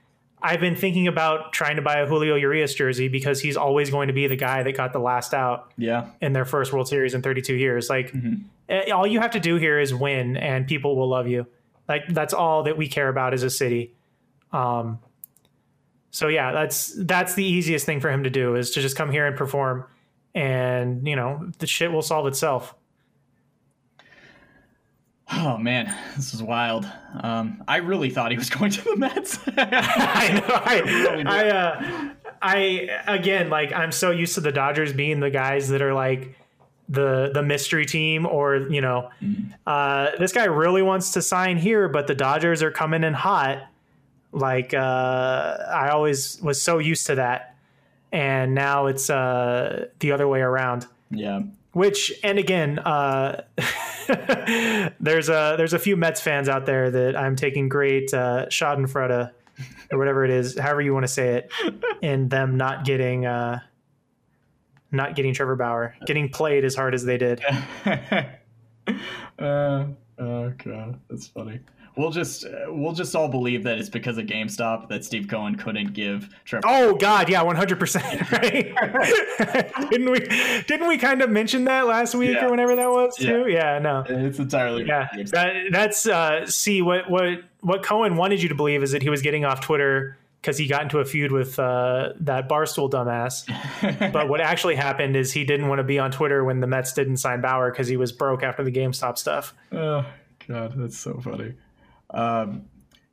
I've 0.42 0.60
been 0.60 0.76
thinking 0.76 1.06
about 1.06 1.52
trying 1.52 1.76
to 1.76 1.82
buy 1.82 1.98
a 1.98 2.06
Julio 2.06 2.34
Urias 2.36 2.74
jersey 2.74 3.08
because 3.08 3.40
he's 3.40 3.56
always 3.56 3.90
going 3.90 4.08
to 4.08 4.14
be 4.14 4.26
the 4.26 4.36
guy 4.36 4.62
that 4.62 4.72
got 4.76 4.92
the 4.92 4.98
last 4.98 5.34
out 5.34 5.72
yeah, 5.76 6.08
in 6.20 6.32
their 6.32 6.44
first 6.44 6.72
World 6.72 6.88
Series 6.88 7.14
in 7.14 7.22
32 7.22 7.54
years. 7.54 7.88
Like 7.88 8.14
eh, 8.68 8.90
all 8.90 9.06
you 9.06 9.20
have 9.20 9.32
to 9.32 9.40
do 9.40 9.56
here 9.56 9.78
is 9.78 9.94
win, 9.94 10.36
and 10.36 10.66
people 10.66 10.96
will 10.96 11.08
love 11.08 11.28
you. 11.28 11.46
Like 11.88 12.08
that's 12.08 12.34
all 12.34 12.64
that 12.64 12.76
we 12.76 12.88
care 12.88 13.08
about 13.08 13.34
as 13.34 13.42
a 13.42 13.50
city. 13.50 13.94
Um, 14.52 14.98
so 16.10 16.28
yeah, 16.28 16.52
that's 16.52 16.94
that's 17.04 17.34
the 17.34 17.44
easiest 17.44 17.84
thing 17.84 18.00
for 18.00 18.10
him 18.10 18.24
to 18.24 18.30
do 18.30 18.54
is 18.54 18.70
to 18.72 18.80
just 18.80 18.96
come 18.96 19.10
here 19.10 19.26
and 19.26 19.36
perform, 19.36 19.84
and 20.34 21.06
you 21.06 21.14
know 21.14 21.50
the 21.58 21.66
shit 21.66 21.92
will 21.92 22.02
solve 22.02 22.26
itself. 22.26 22.74
Oh 25.32 25.58
man, 25.58 25.94
this 26.16 26.32
is 26.32 26.42
wild. 26.42 26.90
Um, 27.20 27.62
I 27.66 27.78
really 27.78 28.10
thought 28.10 28.30
he 28.30 28.38
was 28.38 28.48
going 28.58 28.70
to 28.70 28.82
the 28.82 28.96
Mets. 28.96 29.38
I 29.56 30.40
know. 30.40 30.54
I, 30.54 30.80
really. 30.80 31.24
I, 31.26 31.48
uh, 31.48 32.10
I 32.40 32.88
again, 33.06 33.50
like 33.50 33.72
I'm 33.72 33.92
so 33.92 34.10
used 34.10 34.34
to 34.36 34.40
the 34.40 34.52
Dodgers 34.52 34.92
being 34.92 35.20
the 35.20 35.30
guys 35.30 35.68
that 35.68 35.82
are 35.82 35.94
like 35.94 36.36
the 36.88 37.30
the 37.32 37.42
mystery 37.42 37.86
team, 37.86 38.26
or 38.26 38.56
you 38.56 38.80
know, 38.80 39.10
uh, 39.66 40.10
this 40.18 40.32
guy 40.32 40.44
really 40.44 40.82
wants 40.82 41.12
to 41.12 41.22
sign 41.22 41.56
here, 41.58 41.88
but 41.88 42.06
the 42.06 42.14
Dodgers 42.14 42.62
are 42.62 42.70
coming 42.70 43.04
in 43.04 43.14
hot. 43.14 43.66
Like 44.32 44.74
uh, 44.74 45.56
I 45.72 45.88
always 45.90 46.40
was 46.42 46.60
so 46.62 46.78
used 46.78 47.06
to 47.06 47.16
that, 47.16 47.56
and 48.12 48.54
now 48.54 48.86
it's 48.86 49.10
uh, 49.10 49.86
the 50.00 50.12
other 50.12 50.28
way 50.28 50.40
around. 50.40 50.86
yeah, 51.10 51.40
Which 51.72 52.12
and 52.22 52.38
again, 52.38 52.78
uh, 52.80 53.42
there's 55.00 55.28
a 55.28 55.54
there's 55.56 55.72
a 55.72 55.78
few 55.78 55.96
Mets 55.96 56.20
fans 56.20 56.48
out 56.48 56.66
there 56.66 56.90
that 56.90 57.16
I'm 57.16 57.36
taking 57.36 57.68
great 57.68 58.12
uh, 58.14 58.46
Schadenfreude 58.46 59.30
or 59.90 59.98
whatever 59.98 60.24
it 60.24 60.30
is, 60.30 60.58
however 60.58 60.82
you 60.82 60.92
want 60.92 61.04
to 61.04 61.12
say 61.12 61.36
it, 61.36 61.50
in 62.02 62.28
them 62.28 62.56
not 62.56 62.84
getting 62.84 63.26
uh, 63.26 63.60
not 64.96 65.14
getting 65.14 65.32
Trevor 65.34 65.56
Bauer, 65.56 65.94
getting 66.06 66.28
played 66.28 66.64
as 66.64 66.74
hard 66.74 66.94
as 66.94 67.04
they 67.04 67.18
did. 67.18 67.42
uh, 69.38 69.84
oh 70.18 70.52
god, 70.64 70.98
that's 71.08 71.26
funny. 71.28 71.60
We'll 71.96 72.10
just 72.10 72.44
uh, 72.44 72.66
we'll 72.68 72.92
just 72.92 73.16
all 73.16 73.28
believe 73.28 73.62
that 73.64 73.78
it's 73.78 73.88
because 73.88 74.18
of 74.18 74.26
GameStop 74.26 74.88
that 74.90 75.02
Steve 75.02 75.28
Cohen 75.28 75.54
couldn't 75.54 75.94
give 75.94 76.28
Trevor. 76.44 76.66
Oh 76.68 76.94
God, 76.94 77.30
yeah, 77.30 77.40
100. 77.40 77.80
percent 77.80 78.30
Right? 78.32 78.74
didn't 79.90 80.10
we? 80.10 80.18
Didn't 80.66 80.88
we 80.88 80.98
kind 80.98 81.22
of 81.22 81.30
mention 81.30 81.64
that 81.64 81.86
last 81.86 82.14
week 82.14 82.34
Yeah. 82.34 82.46
or 82.46 82.50
whenever 82.50 82.76
that 82.76 82.90
was 82.90 83.16
too? 83.16 83.46
Yeah, 83.48 83.78
no. 83.78 84.04
It's 84.06 84.38
entirely 84.38 84.84
Yeah, 84.84 85.08
that, 85.32 85.54
that's 85.72 86.06
uh, 86.06 86.44
see 86.46 86.82
what 86.82 87.08
what 87.10 87.42
what 87.60 87.82
Cohen 87.82 88.16
wanted 88.16 88.42
you 88.42 88.50
to 88.50 88.54
believe 88.54 88.82
is 88.82 88.92
that 88.92 89.02
he 89.02 89.08
was 89.08 89.22
getting 89.22 89.46
off 89.46 89.62
Twitter 89.62 90.18
because 90.46 90.58
he 90.58 90.68
got 90.68 90.82
into 90.82 91.00
a 91.00 91.04
feud 91.04 91.32
with 91.32 91.58
uh, 91.58 92.12
that 92.20 92.48
barstool 92.48 92.88
dumbass. 92.88 93.44
but 94.12 94.28
what 94.28 94.40
actually 94.40 94.76
happened 94.76 95.16
is 95.16 95.32
he 95.32 95.44
didn't 95.44 95.66
want 95.66 95.80
to 95.80 95.82
be 95.82 95.98
on 95.98 96.12
Twitter 96.12 96.44
when 96.44 96.60
the 96.60 96.68
Mets 96.68 96.92
didn't 96.92 97.16
sign 97.16 97.40
Bauer 97.40 97.72
because 97.72 97.88
he 97.88 97.96
was 97.96 98.12
broke 98.12 98.44
after 98.44 98.62
the 98.62 98.70
GameStop 98.70 99.18
stuff. 99.18 99.54
Oh 99.72 100.06
god, 100.46 100.74
that's 100.76 100.96
so 100.96 101.18
funny. 101.18 101.54
Um, 102.10 102.66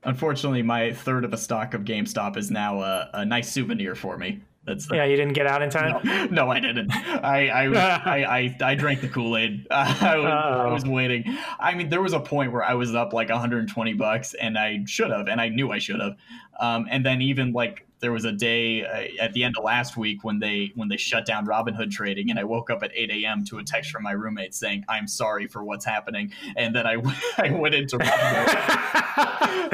unfortunately, 0.04 0.62
my 0.62 0.94
third 0.94 1.26
of 1.26 1.34
a 1.34 1.38
stock 1.38 1.74
of 1.74 1.82
GameStop 1.82 2.38
is 2.38 2.52
now 2.52 2.82
a, 2.82 3.10
a 3.16 3.26
nice 3.26 3.52
souvenir 3.52 3.96
for 3.96 4.16
me. 4.16 4.42
That's 4.66 4.88
the, 4.88 4.96
Yeah, 4.96 5.06
you 5.06 5.16
didn't 5.18 5.34
get 5.34 5.46
out 5.46 5.62
in 5.62 5.70
time. 5.70 6.34
no, 6.34 6.50
I 6.52 6.60
didn't. 6.60 6.92
I 6.92 7.48
I, 7.48 7.68
was, 7.68 7.78
I, 7.78 8.56
I 8.62 8.72
I 8.72 8.76
drank 8.76 9.02
the 9.02 9.10
Kool 9.10 9.36
Aid. 9.38 9.68
I, 9.72 10.18
was, 10.18 10.26
I 10.26 10.68
was 10.68 10.86
waiting. 10.86 11.26
I 11.60 11.74
mean, 11.74 11.90
there 11.90 12.02
was 12.02 12.14
a 12.14 12.20
point 12.20 12.52
where 12.52 12.64
I 12.64 12.74
was 12.74 12.96
up 12.96 13.14
like 13.14 13.30
120 13.30 13.94
bucks, 13.94 14.34
and 14.34 14.58
I 14.58 14.84
should 14.86 15.12
have, 15.12 15.28
and 15.28 15.42
I 15.42 15.50
knew 15.50 15.72
I 15.72 15.80
should 15.80 16.00
have. 16.00 16.16
Um, 16.60 16.88
and 16.90 17.06
then 17.06 17.22
even 17.22 17.52
like 17.52 17.86
there 18.04 18.12
was 18.12 18.26
a 18.26 18.34
day 18.34 18.86
uh, 18.86 19.24
at 19.24 19.32
the 19.32 19.44
end 19.46 19.56
of 19.58 19.64
last 19.64 19.96
week 19.96 20.24
when 20.26 20.38
they 20.40 20.74
when 20.76 20.90
they 20.90 20.98
shut 20.98 21.26
down 21.26 21.48
Robinhood 21.48 21.90
trading, 21.90 22.30
and 22.30 22.38
I 22.38 22.44
woke 22.44 22.70
up 22.70 22.84
at 22.84 22.92
8 22.94 23.10
a.m. 23.10 23.46
to 23.46 23.60
a 23.60 23.64
text 23.64 23.92
from 23.92 24.04
my 24.04 24.12
roommate 24.12 24.54
saying, 24.54 24.84
"I'm 24.90 25.08
sorry 25.08 25.48
for 25.48 25.64
what's 25.64 25.86
happening," 25.86 26.34
and 26.58 26.76
then 26.76 26.86
I 26.86 26.98
I 27.38 27.52
went 27.52 27.74
into 27.74 27.98
Robinhood. 27.98 28.54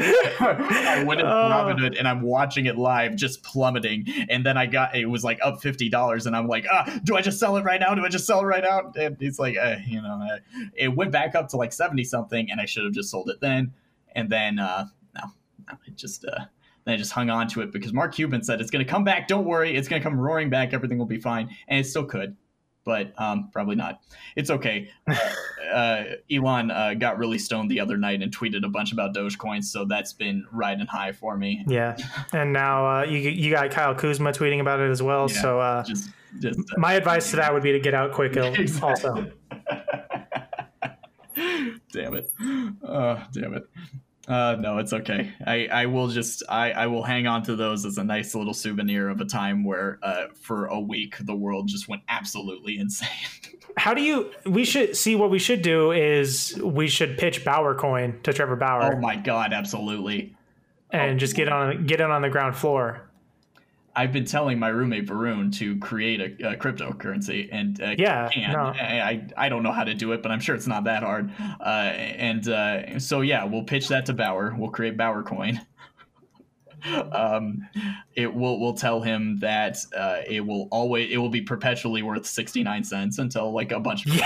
I 0.40 1.04
went 1.06 1.20
into 1.20 1.30
Oh. 1.32 1.50
Robinhood 1.50 1.98
and 1.98 2.06
I'm 2.08 2.22
watching 2.22 2.66
it 2.66 2.78
live, 2.78 3.16
just 3.16 3.42
plummeting. 3.42 4.06
And 4.28 4.46
then 4.46 4.56
I 4.56 4.66
got 4.66 4.94
it 4.96 5.06
was 5.06 5.24
like 5.24 5.38
up 5.42 5.60
fifty 5.60 5.88
dollars, 5.88 6.26
and 6.26 6.36
I'm 6.36 6.46
like, 6.46 6.66
ah, 6.70 7.00
do 7.04 7.16
I 7.16 7.22
just 7.22 7.38
sell 7.40 7.56
it 7.56 7.64
right 7.64 7.80
now? 7.80 7.94
Do 7.94 8.04
I 8.04 8.08
just 8.08 8.26
sell 8.26 8.40
it 8.40 8.44
right 8.44 8.62
now? 8.62 8.92
And 8.96 9.16
he's 9.18 9.38
like, 9.40 9.56
uh, 9.56 9.76
you 9.84 10.00
know, 10.00 10.22
uh, 10.32 10.38
it 10.74 10.94
went 10.94 11.10
back 11.12 11.34
up 11.34 11.48
to 11.48 11.56
like 11.56 11.72
seventy 11.72 12.04
something, 12.04 12.50
and 12.50 12.60
I 12.60 12.64
should 12.64 12.84
have 12.84 12.92
just 12.92 13.10
sold 13.10 13.28
it 13.28 13.40
then. 13.40 13.72
And 14.14 14.30
then 14.30 14.58
uh, 14.60 14.86
no, 15.16 15.32
no, 15.68 15.78
it 15.86 15.96
just 15.96 16.24
uh, 16.24 16.44
then 16.90 16.96
I 16.96 16.98
just 16.98 17.12
hung 17.12 17.30
on 17.30 17.46
to 17.48 17.60
it 17.62 17.72
because 17.72 17.92
Mark 17.92 18.14
Cuban 18.14 18.42
said 18.42 18.60
it's 18.60 18.70
going 18.70 18.84
to 18.84 18.90
come 18.90 19.04
back. 19.04 19.28
Don't 19.28 19.44
worry, 19.44 19.76
it's 19.76 19.88
going 19.88 20.02
to 20.02 20.08
come 20.08 20.18
roaring 20.18 20.50
back. 20.50 20.72
Everything 20.72 20.98
will 20.98 21.06
be 21.06 21.18
fine, 21.20 21.48
and 21.68 21.78
it 21.78 21.84
still 21.84 22.04
could. 22.04 22.36
But 22.84 23.12
um, 23.18 23.50
probably 23.52 23.76
not. 23.76 24.00
It's 24.36 24.50
okay. 24.50 24.90
Uh, 25.06 25.14
uh, 25.72 26.04
Elon 26.32 26.70
uh, 26.70 26.94
got 26.94 27.18
really 27.18 27.38
stoned 27.38 27.70
the 27.70 27.78
other 27.78 27.96
night 27.96 28.22
and 28.22 28.34
tweeted 28.34 28.64
a 28.64 28.68
bunch 28.68 28.92
about 28.92 29.14
Dogecoin, 29.14 29.62
so 29.62 29.84
that's 29.84 30.12
been 30.12 30.46
riding 30.50 30.86
high 30.86 31.12
for 31.12 31.36
me. 31.36 31.62
yeah, 31.68 31.96
and 32.32 32.52
now 32.52 33.00
uh, 33.00 33.04
you 33.04 33.18
you 33.18 33.50
got 33.50 33.70
Kyle 33.70 33.94
Kuzma 33.94 34.32
tweeting 34.32 34.60
about 34.60 34.80
it 34.80 34.90
as 34.90 35.02
well. 35.02 35.30
Yeah. 35.30 35.42
So 35.42 35.60
uh, 35.60 35.84
Just, 35.84 36.10
just 36.40 36.58
uh, 36.58 36.78
my 36.78 36.94
advice 36.94 37.30
to 37.30 37.36
that 37.36 37.52
would 37.52 37.62
be 37.62 37.72
to 37.72 37.80
get 37.80 37.94
out 37.94 38.12
quick. 38.12 38.36
Also, 38.82 39.14
damn 41.92 42.14
it. 42.14 42.32
Oh, 42.82 43.22
damn 43.32 43.54
it. 43.54 43.64
Uh, 44.28 44.56
no, 44.60 44.78
it's 44.78 44.92
okay. 44.92 45.32
I, 45.44 45.66
I 45.66 45.86
will 45.86 46.08
just 46.08 46.42
I, 46.48 46.72
I 46.72 46.86
will 46.86 47.02
hang 47.02 47.26
on 47.26 47.42
to 47.44 47.56
those 47.56 47.84
as 47.84 47.98
a 47.98 48.04
nice 48.04 48.34
little 48.34 48.54
souvenir 48.54 49.08
of 49.08 49.20
a 49.20 49.24
time 49.24 49.64
where 49.64 49.98
uh, 50.02 50.26
for 50.34 50.66
a 50.66 50.78
week 50.78 51.16
the 51.20 51.34
world 51.34 51.68
just 51.68 51.88
went 51.88 52.02
absolutely 52.08 52.78
insane. 52.80 53.08
how 53.76 53.94
do 53.94 54.02
you? 54.02 54.30
We 54.44 54.64
should 54.64 54.96
see 54.96 55.16
what 55.16 55.30
we 55.30 55.38
should 55.38 55.62
do 55.62 55.90
is 55.92 56.60
we 56.62 56.86
should 56.86 57.18
pitch 57.18 57.44
Bauer 57.44 57.74
coin 57.74 58.20
to 58.22 58.32
Trevor 58.32 58.56
Bauer. 58.56 58.94
oh 58.94 59.00
my 59.00 59.16
god, 59.16 59.52
absolutely. 59.52 60.36
and 60.90 61.18
just 61.18 61.34
get 61.34 61.48
on 61.48 61.86
get 61.86 62.00
it 62.00 62.10
on 62.10 62.22
the 62.22 62.30
ground 62.30 62.56
floor. 62.56 63.09
I've 64.00 64.12
been 64.12 64.24
telling 64.24 64.58
my 64.58 64.68
roommate 64.68 65.06
Varun 65.06 65.54
to 65.58 65.76
create 65.78 66.20
a, 66.22 66.52
a 66.52 66.56
cryptocurrency, 66.56 67.50
and 67.52 67.78
uh, 67.82 67.94
Yeah, 68.34 68.52
no. 68.52 68.58
I, 68.68 69.26
I 69.36 69.50
don't 69.50 69.62
know 69.62 69.72
how 69.72 69.84
to 69.84 69.92
do 69.92 70.12
it, 70.12 70.22
but 70.22 70.32
I'm 70.32 70.40
sure 70.40 70.54
it's 70.54 70.66
not 70.66 70.84
that 70.84 71.02
hard. 71.02 71.30
Uh, 71.60 71.92
and 71.92 72.48
uh, 72.48 72.98
so 72.98 73.20
yeah, 73.20 73.44
we'll 73.44 73.64
pitch 73.64 73.88
that 73.88 74.06
to 74.06 74.14
Bauer. 74.14 74.56
We'll 74.56 74.70
create 74.70 74.96
Bauer 74.96 75.22
Coin. 75.22 75.60
um, 77.12 77.68
it 78.14 78.32
will 78.32 78.58
we'll 78.58 78.72
tell 78.72 79.02
him 79.02 79.38
that 79.40 79.76
uh, 79.94 80.20
it 80.26 80.40
will 80.40 80.66
always 80.70 81.10
it 81.12 81.18
will 81.18 81.28
be 81.28 81.42
perpetually 81.42 82.00
worth 82.00 82.24
69 82.24 82.84
cents 82.84 83.18
until 83.18 83.52
like 83.52 83.70
a 83.70 83.80
bunch 83.80 84.06
of 84.06 84.12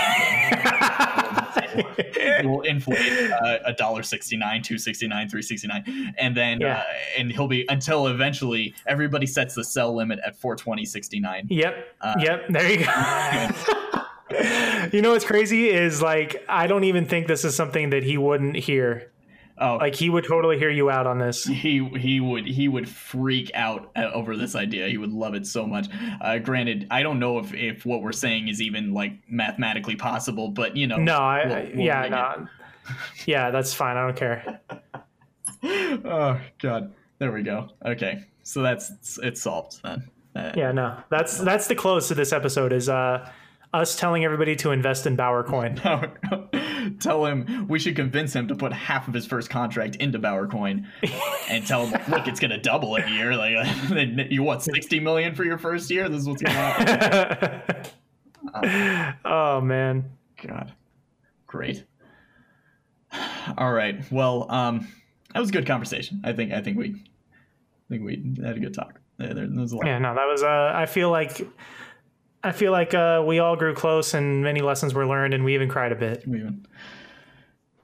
will 2.43 2.61
inflate 2.61 3.31
uh, 3.31 3.59
a 3.65 3.73
dollar 3.73 4.03
sixty 4.03 4.37
nine, 4.37 4.61
two 4.61 4.77
sixty 4.77 5.07
nine, 5.07 5.29
three 5.29 5.41
sixty 5.41 5.67
nine, 5.67 6.13
and 6.17 6.35
then 6.35 6.59
Yeah. 6.61 6.79
uh, 6.79 6.83
and 7.17 7.31
he'll 7.31 7.47
be 7.47 7.65
until 7.69 8.07
eventually 8.07 8.73
everybody 8.87 9.25
sets 9.25 9.55
the 9.55 9.63
sell 9.63 9.95
limit 9.95 10.19
at 10.25 10.35
four 10.35 10.55
twenty 10.55 10.85
sixty 10.85 11.19
nine. 11.19 11.47
Yep. 11.49 11.87
Uh, 12.01 12.13
yep. 12.19 12.45
There 12.49 12.69
you 12.71 12.85
go. 12.85 12.91
you 14.91 15.01
know 15.01 15.11
what's 15.11 15.25
crazy 15.25 15.69
is 15.69 16.01
like 16.01 16.43
I 16.49 16.67
don't 16.67 16.83
even 16.83 17.05
think 17.05 17.27
this 17.27 17.45
is 17.45 17.55
something 17.55 17.91
that 17.91 18.03
he 18.03 18.17
wouldn't 18.17 18.55
hear. 18.55 19.11
Oh, 19.57 19.77
Like 19.77 19.95
he 19.95 20.09
would 20.09 20.25
totally 20.27 20.57
hear 20.59 20.69
you 20.69 20.89
out 20.89 21.07
on 21.07 21.17
this. 21.17 21.43
he 21.63 21.83
he 21.97 22.19
would 22.19 22.45
he 22.45 22.67
would 22.67 22.89
freak 22.89 23.51
out 23.55 23.89
uh, 23.95 24.09
over 24.13 24.35
this 24.35 24.55
idea. 24.55 24.87
He 24.89 24.97
would 24.97 25.13
love 25.13 25.33
it 25.33 25.47
so 25.47 25.65
much. 25.65 25.87
Uh, 26.21 26.39
granted, 26.39 26.87
I 26.91 27.03
don't 27.03 27.19
know 27.19 27.39
if 27.39 27.53
if 27.53 27.85
what 27.85 28.01
we're 28.01 28.11
saying 28.11 28.49
is 28.49 28.61
even 28.61 28.93
like 28.93 29.13
mathematically 29.29 29.95
possible, 29.95 30.49
but 30.49 30.75
you 30.75 30.87
know, 30.87 30.97
No, 30.97 31.17
I, 31.17 31.45
we'll- 31.45 31.75
we'll 31.77 31.85
yeah, 31.85 32.07
no. 32.09 32.47
Yeah, 33.25 33.49
that's 33.51 33.73
fine. 33.73 33.97
I 33.97 34.01
don't 34.05 34.17
care. 34.17 34.61
Oh 35.63 36.39
God, 36.59 36.93
there 37.17 37.31
we 37.31 37.41
go. 37.41 37.69
Okay, 37.83 38.25
so 38.43 38.61
that's 38.61 39.17
it's 39.23 39.41
solved 39.41 39.81
then. 39.83 40.07
Uh, 40.35 40.51
Yeah, 40.55 40.71
no. 40.71 40.97
That's 41.09 41.39
that's 41.39 41.67
the 41.67 41.75
close 41.75 42.07
to 42.09 42.13
this 42.15 42.31
episode 42.33 42.71
is 42.73 42.87
uh 42.89 43.27
us 43.73 43.95
telling 43.95 44.23
everybody 44.23 44.55
to 44.57 44.71
invest 44.71 45.07
in 45.07 45.15
Bauer 45.15 45.43
coin. 45.43 45.75
Tell 46.99 47.25
him 47.25 47.67
we 47.67 47.79
should 47.79 47.95
convince 47.95 48.33
him 48.33 48.47
to 48.47 48.55
put 48.55 48.73
half 48.73 49.07
of 49.07 49.13
his 49.13 49.25
first 49.25 49.49
contract 49.49 49.95
into 49.97 50.19
Bauer 50.19 50.47
Coin, 50.47 50.87
and 51.49 51.65
tell 51.65 51.85
him, 51.85 52.01
look, 52.11 52.27
it's 52.27 52.39
gonna 52.39 52.61
double 52.61 52.95
in 52.95 53.03
a 53.03 53.11
year. 53.11 53.35
Like 53.35 54.31
you 54.31 54.43
want 54.43 54.63
sixty 54.63 54.99
million 54.99 55.35
for 55.35 55.43
your 55.43 55.57
first 55.57 55.89
year? 55.91 56.09
This 56.09 56.21
is 56.21 56.27
what's 56.27 56.41
gonna 56.41 56.57
happen. 56.57 57.85
oh 59.25 59.61
man. 59.61 60.11
God, 60.45 60.73
great. 61.47 61.85
All 63.57 63.71
right. 63.71 64.03
Well, 64.11 64.51
um, 64.51 64.87
that 65.33 65.39
was 65.39 65.49
a 65.49 65.53
good 65.53 65.65
conversation. 65.65 66.21
I 66.23 66.33
think. 66.33 66.51
I 66.51 66.61
think 66.61 66.77
we, 66.77 66.89
I 66.89 67.89
think 67.89 68.03
we 68.03 68.35
had 68.43 68.57
a 68.57 68.59
good 68.59 68.73
talk. 68.73 68.99
There, 69.17 69.33
there 69.33 69.47
was 69.47 69.71
a 69.71 69.77
lot. 69.77 69.85
Yeah, 69.85 69.99
no, 69.99 70.13
that 70.13 70.25
was 70.25 70.43
uh 70.43 70.71
I 70.75 70.85
feel 70.85 71.09
like 71.09 71.47
I 72.45 72.51
feel 72.51 72.71
like 72.71 72.93
uh 72.93 73.23
we 73.25 73.39
all 73.39 73.55
grew 73.55 73.73
close 73.73 74.13
and 74.13 74.43
many 74.43 74.61
lessons 74.61 74.93
were 74.93 75.07
learned 75.07 75.33
and 75.33 75.43
we 75.43 75.55
even 75.55 75.67
cried 75.67 75.91
a 75.91 75.95
bit. 75.95 76.27
We 76.27 76.39
even- 76.39 76.65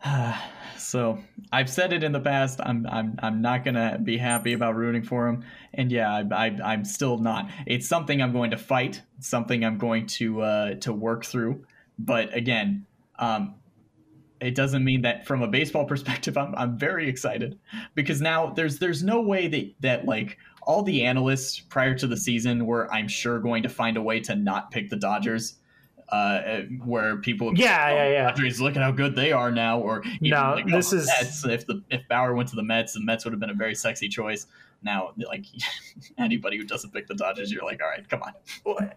so 0.78 1.20
I've 1.52 1.70
said 1.70 1.94
it 1.94 2.04
in 2.04 2.12
the 2.12 2.20
past. 2.20 2.60
I'm 2.64 2.86
I'm 2.88 3.18
I'm 3.24 3.42
not 3.42 3.66
gonna 3.66 4.00
be 4.02 4.18
happy 4.18 4.54
about 4.54 4.76
rooting 4.76 5.04
for 5.04 5.28
him, 5.28 5.44
and 5.74 5.92
yeah, 5.92 6.10
I, 6.14 6.46
I 6.46 6.58
I'm 6.64 6.86
still 6.86 7.18
not. 7.18 7.50
It's 7.66 7.88
something 7.88 8.22
I'm 8.22 8.32
going 8.32 8.52
to 8.52 8.58
fight. 8.58 9.02
Something 9.20 9.66
I'm 9.66 9.78
going 9.78 10.06
to 10.08 10.42
uh, 10.42 10.74
to 10.76 10.94
work 10.94 11.26
through. 11.26 11.66
But 11.98 12.36
again, 12.36 12.86
um, 13.20 13.56
it 14.42 14.56
doesn't 14.56 14.84
mean 14.84 15.02
that 15.04 15.26
from 15.26 15.42
a 15.42 15.48
baseball 15.48 15.86
perspective, 15.94 16.38
I'm 16.38 16.54
I'm 16.56 16.78
very 16.78 17.08
excited 17.08 17.58
because 17.96 18.22
now 18.22 18.48
there's 18.52 18.80
there's 18.80 19.04
no 19.04 19.22
way 19.22 19.48
that 19.48 19.74
that 19.82 20.06
like 20.06 20.38
all 20.64 20.84
the 20.84 21.04
analysts 21.06 21.60
prior 21.60 21.96
to 21.96 22.08
the 22.08 22.18
season 22.18 22.66
were 22.66 22.92
I'm 22.94 23.08
sure 23.08 23.40
going 23.40 23.64
to 23.64 23.70
find 23.70 23.98
a 23.98 24.02
way 24.02 24.20
to 24.22 24.36
not 24.36 24.72
pick 24.72 24.90
the 24.90 24.98
Dodgers. 24.98 25.56
Uh, 26.10 26.64
where 26.84 27.16
people 27.16 27.54
Yeah, 27.58 27.86
like, 27.86 27.96
yeah, 27.96 28.04
"Oh, 28.04 28.12
yeah. 28.12 28.28
Dodgers, 28.32 28.60
look 28.60 28.76
at 28.76 28.82
how 28.82 28.92
good 28.92 29.16
they 29.16 29.32
are 29.32 29.50
now. 29.50 29.80
Or 29.80 30.04
even 30.20 30.32
No, 30.32 30.56
like, 30.56 30.68
this 30.68 30.92
oh, 30.92 30.98
is- 30.98 31.08
Mets, 31.08 31.46
if 31.46 31.66
the 31.68 31.82
if 31.90 32.06
Bauer 32.10 32.36
went 32.36 32.50
to 32.50 32.58
the 32.58 32.64
Mets, 32.64 32.96
the 32.96 33.00
Mets 33.00 33.24
would 33.24 33.32
have 33.32 33.40
been 33.40 33.50
a 33.50 33.54
very 33.54 33.74
sexy 33.76 34.10
choice. 34.10 34.48
Now, 34.84 35.14
like 35.16 35.46
anybody 36.18 36.58
who 36.58 36.66
doesn't 36.66 36.92
pick 36.92 37.08
the 37.08 37.16
Dodgers, 37.16 37.50
you're 37.50 37.64
like, 37.64 37.82
all 37.82 37.88
right, 37.88 38.06
come 38.10 38.22
on. 38.24 38.34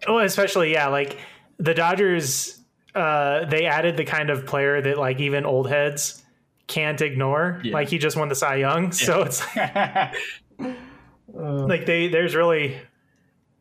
Well, 0.09 0.19
especially 0.25 0.73
yeah, 0.73 0.89
like 0.89 1.19
the 1.59 1.73
Dodgers 1.73 2.64
uh 2.95 3.45
they 3.47 3.67
added 3.67 3.97
the 3.97 4.05
kind 4.05 4.31
of 4.31 4.47
player 4.47 4.81
that 4.81 4.99
like 4.99 5.21
even 5.21 5.45
old 5.45 5.69
heads 5.69 6.23
can't 6.67 7.01
ignore. 7.01 7.61
Yeah. 7.65 7.75
Like 7.75 7.89
he 7.89 7.99
just 7.99 8.17
won 8.17 8.29
the 8.29 8.35
Cy 8.35 8.57
Young. 8.57 8.93
So 8.93 9.23
it's 9.23 9.43
like 11.29 11.87
they 11.87 12.09
there's 12.09 12.35
really 12.35 12.77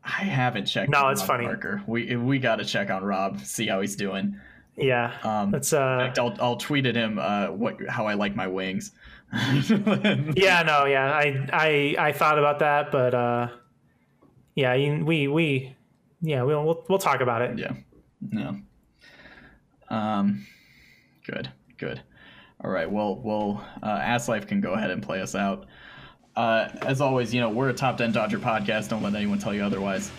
I 0.03 0.23
haven't 0.23 0.65
checked. 0.65 0.91
No, 0.91 1.05
on 1.05 1.11
it's 1.13 1.21
Rob 1.21 1.27
funny. 1.27 1.45
Parker. 1.45 1.81
We 1.87 2.15
we 2.15 2.39
got 2.39 2.57
to 2.57 2.65
check 2.65 2.89
on 2.89 3.03
Rob, 3.03 3.39
see 3.39 3.67
how 3.67 3.81
he's 3.81 3.95
doing. 3.95 4.37
yeah. 4.75 5.13
Um, 5.23 5.49
in 5.49 5.55
uh 5.55 5.61
fact, 5.61 6.19
I'll 6.19 6.35
I'll 6.41 6.57
tweet 6.57 6.85
at 6.85 6.95
him 6.95 7.17
uh 7.19 7.47
what 7.47 7.77
how 7.89 8.05
I 8.07 8.13
like 8.15 8.35
my 8.35 8.47
wings. 8.47 8.91
yeah, 9.33 10.63
no, 10.65 10.85
yeah. 10.85 11.11
I 11.11 11.47
I 11.53 11.95
I 11.97 12.11
thought 12.11 12.37
about 12.37 12.59
that, 12.59 12.91
but 12.91 13.13
uh 13.15 13.47
yeah, 14.55 14.73
you- 14.75 15.03
we 15.05 15.27
we 15.27 15.75
yeah, 16.21 16.43
we'll 16.43 16.63
we'll, 16.63 16.85
we'll 16.89 16.99
talk 16.99 17.21
about 17.21 17.41
it. 17.41 17.57
Yeah. 17.57 17.73
No. 18.21 18.57
Um, 19.93 20.45
good, 21.25 21.49
good. 21.77 22.01
All 22.63 22.71
right. 22.71 22.89
Well, 22.89 23.15
well, 23.15 23.65
uh, 23.81 23.87
Ass 23.87 24.27
Life 24.27 24.47
can 24.47 24.61
go 24.61 24.73
ahead 24.73 24.89
and 24.89 25.03
play 25.03 25.21
us 25.21 25.35
out. 25.35 25.65
Uh, 26.35 26.69
as 26.81 26.99
always, 27.01 27.33
you 27.33 27.41
know 27.41 27.49
we're 27.49 27.69
a 27.69 27.73
top 27.73 27.97
ten 27.97 28.11
Dodger 28.11 28.39
podcast. 28.39 28.89
Don't 28.89 29.03
let 29.03 29.13
anyone 29.13 29.37
tell 29.39 29.53
you 29.53 29.63
otherwise. 29.63 30.11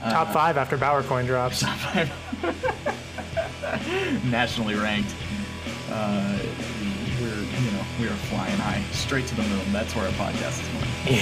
Top 0.00 0.32
5 0.32 0.56
after 0.56 0.78
Bauer 0.78 1.02
coin 1.02 1.26
drops. 1.26 1.62
Nationally 4.24 4.74
ranked. 4.74 5.14
Uh, 5.90 6.38
we're 7.20 7.34
you 7.34 7.70
know 7.72 7.84
we 8.00 8.06
are 8.06 8.16
flying 8.30 8.56
high, 8.56 8.82
straight 8.92 9.26
to 9.26 9.34
the 9.34 9.42
moon. 9.42 9.72
That's 9.72 9.94
where 9.94 10.06
our 10.06 10.12
podcast 10.12 10.62
is 10.62 10.68
going. 10.68 11.20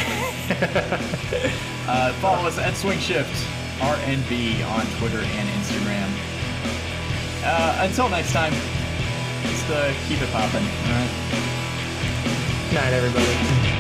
uh, 1.89 2.13
follow 2.21 2.47
us 2.47 2.59
at 2.59 2.75
Swing 2.75 3.01
Shift 3.01 3.35
RNB 3.81 4.65
on 4.71 4.87
Twitter 4.99 5.19
and 5.19 5.49
Instagram. 5.49 6.38
Uh, 7.45 7.87
until 7.87 8.09
next 8.09 8.33
time, 8.33 8.53
just 9.43 9.71
uh, 9.71 9.93
keep 10.09 10.21
it 10.21 10.31
popping. 10.31 10.65
All 10.65 10.93
right. 10.93 11.11
Night 12.73 12.93
everybody. 12.93 13.78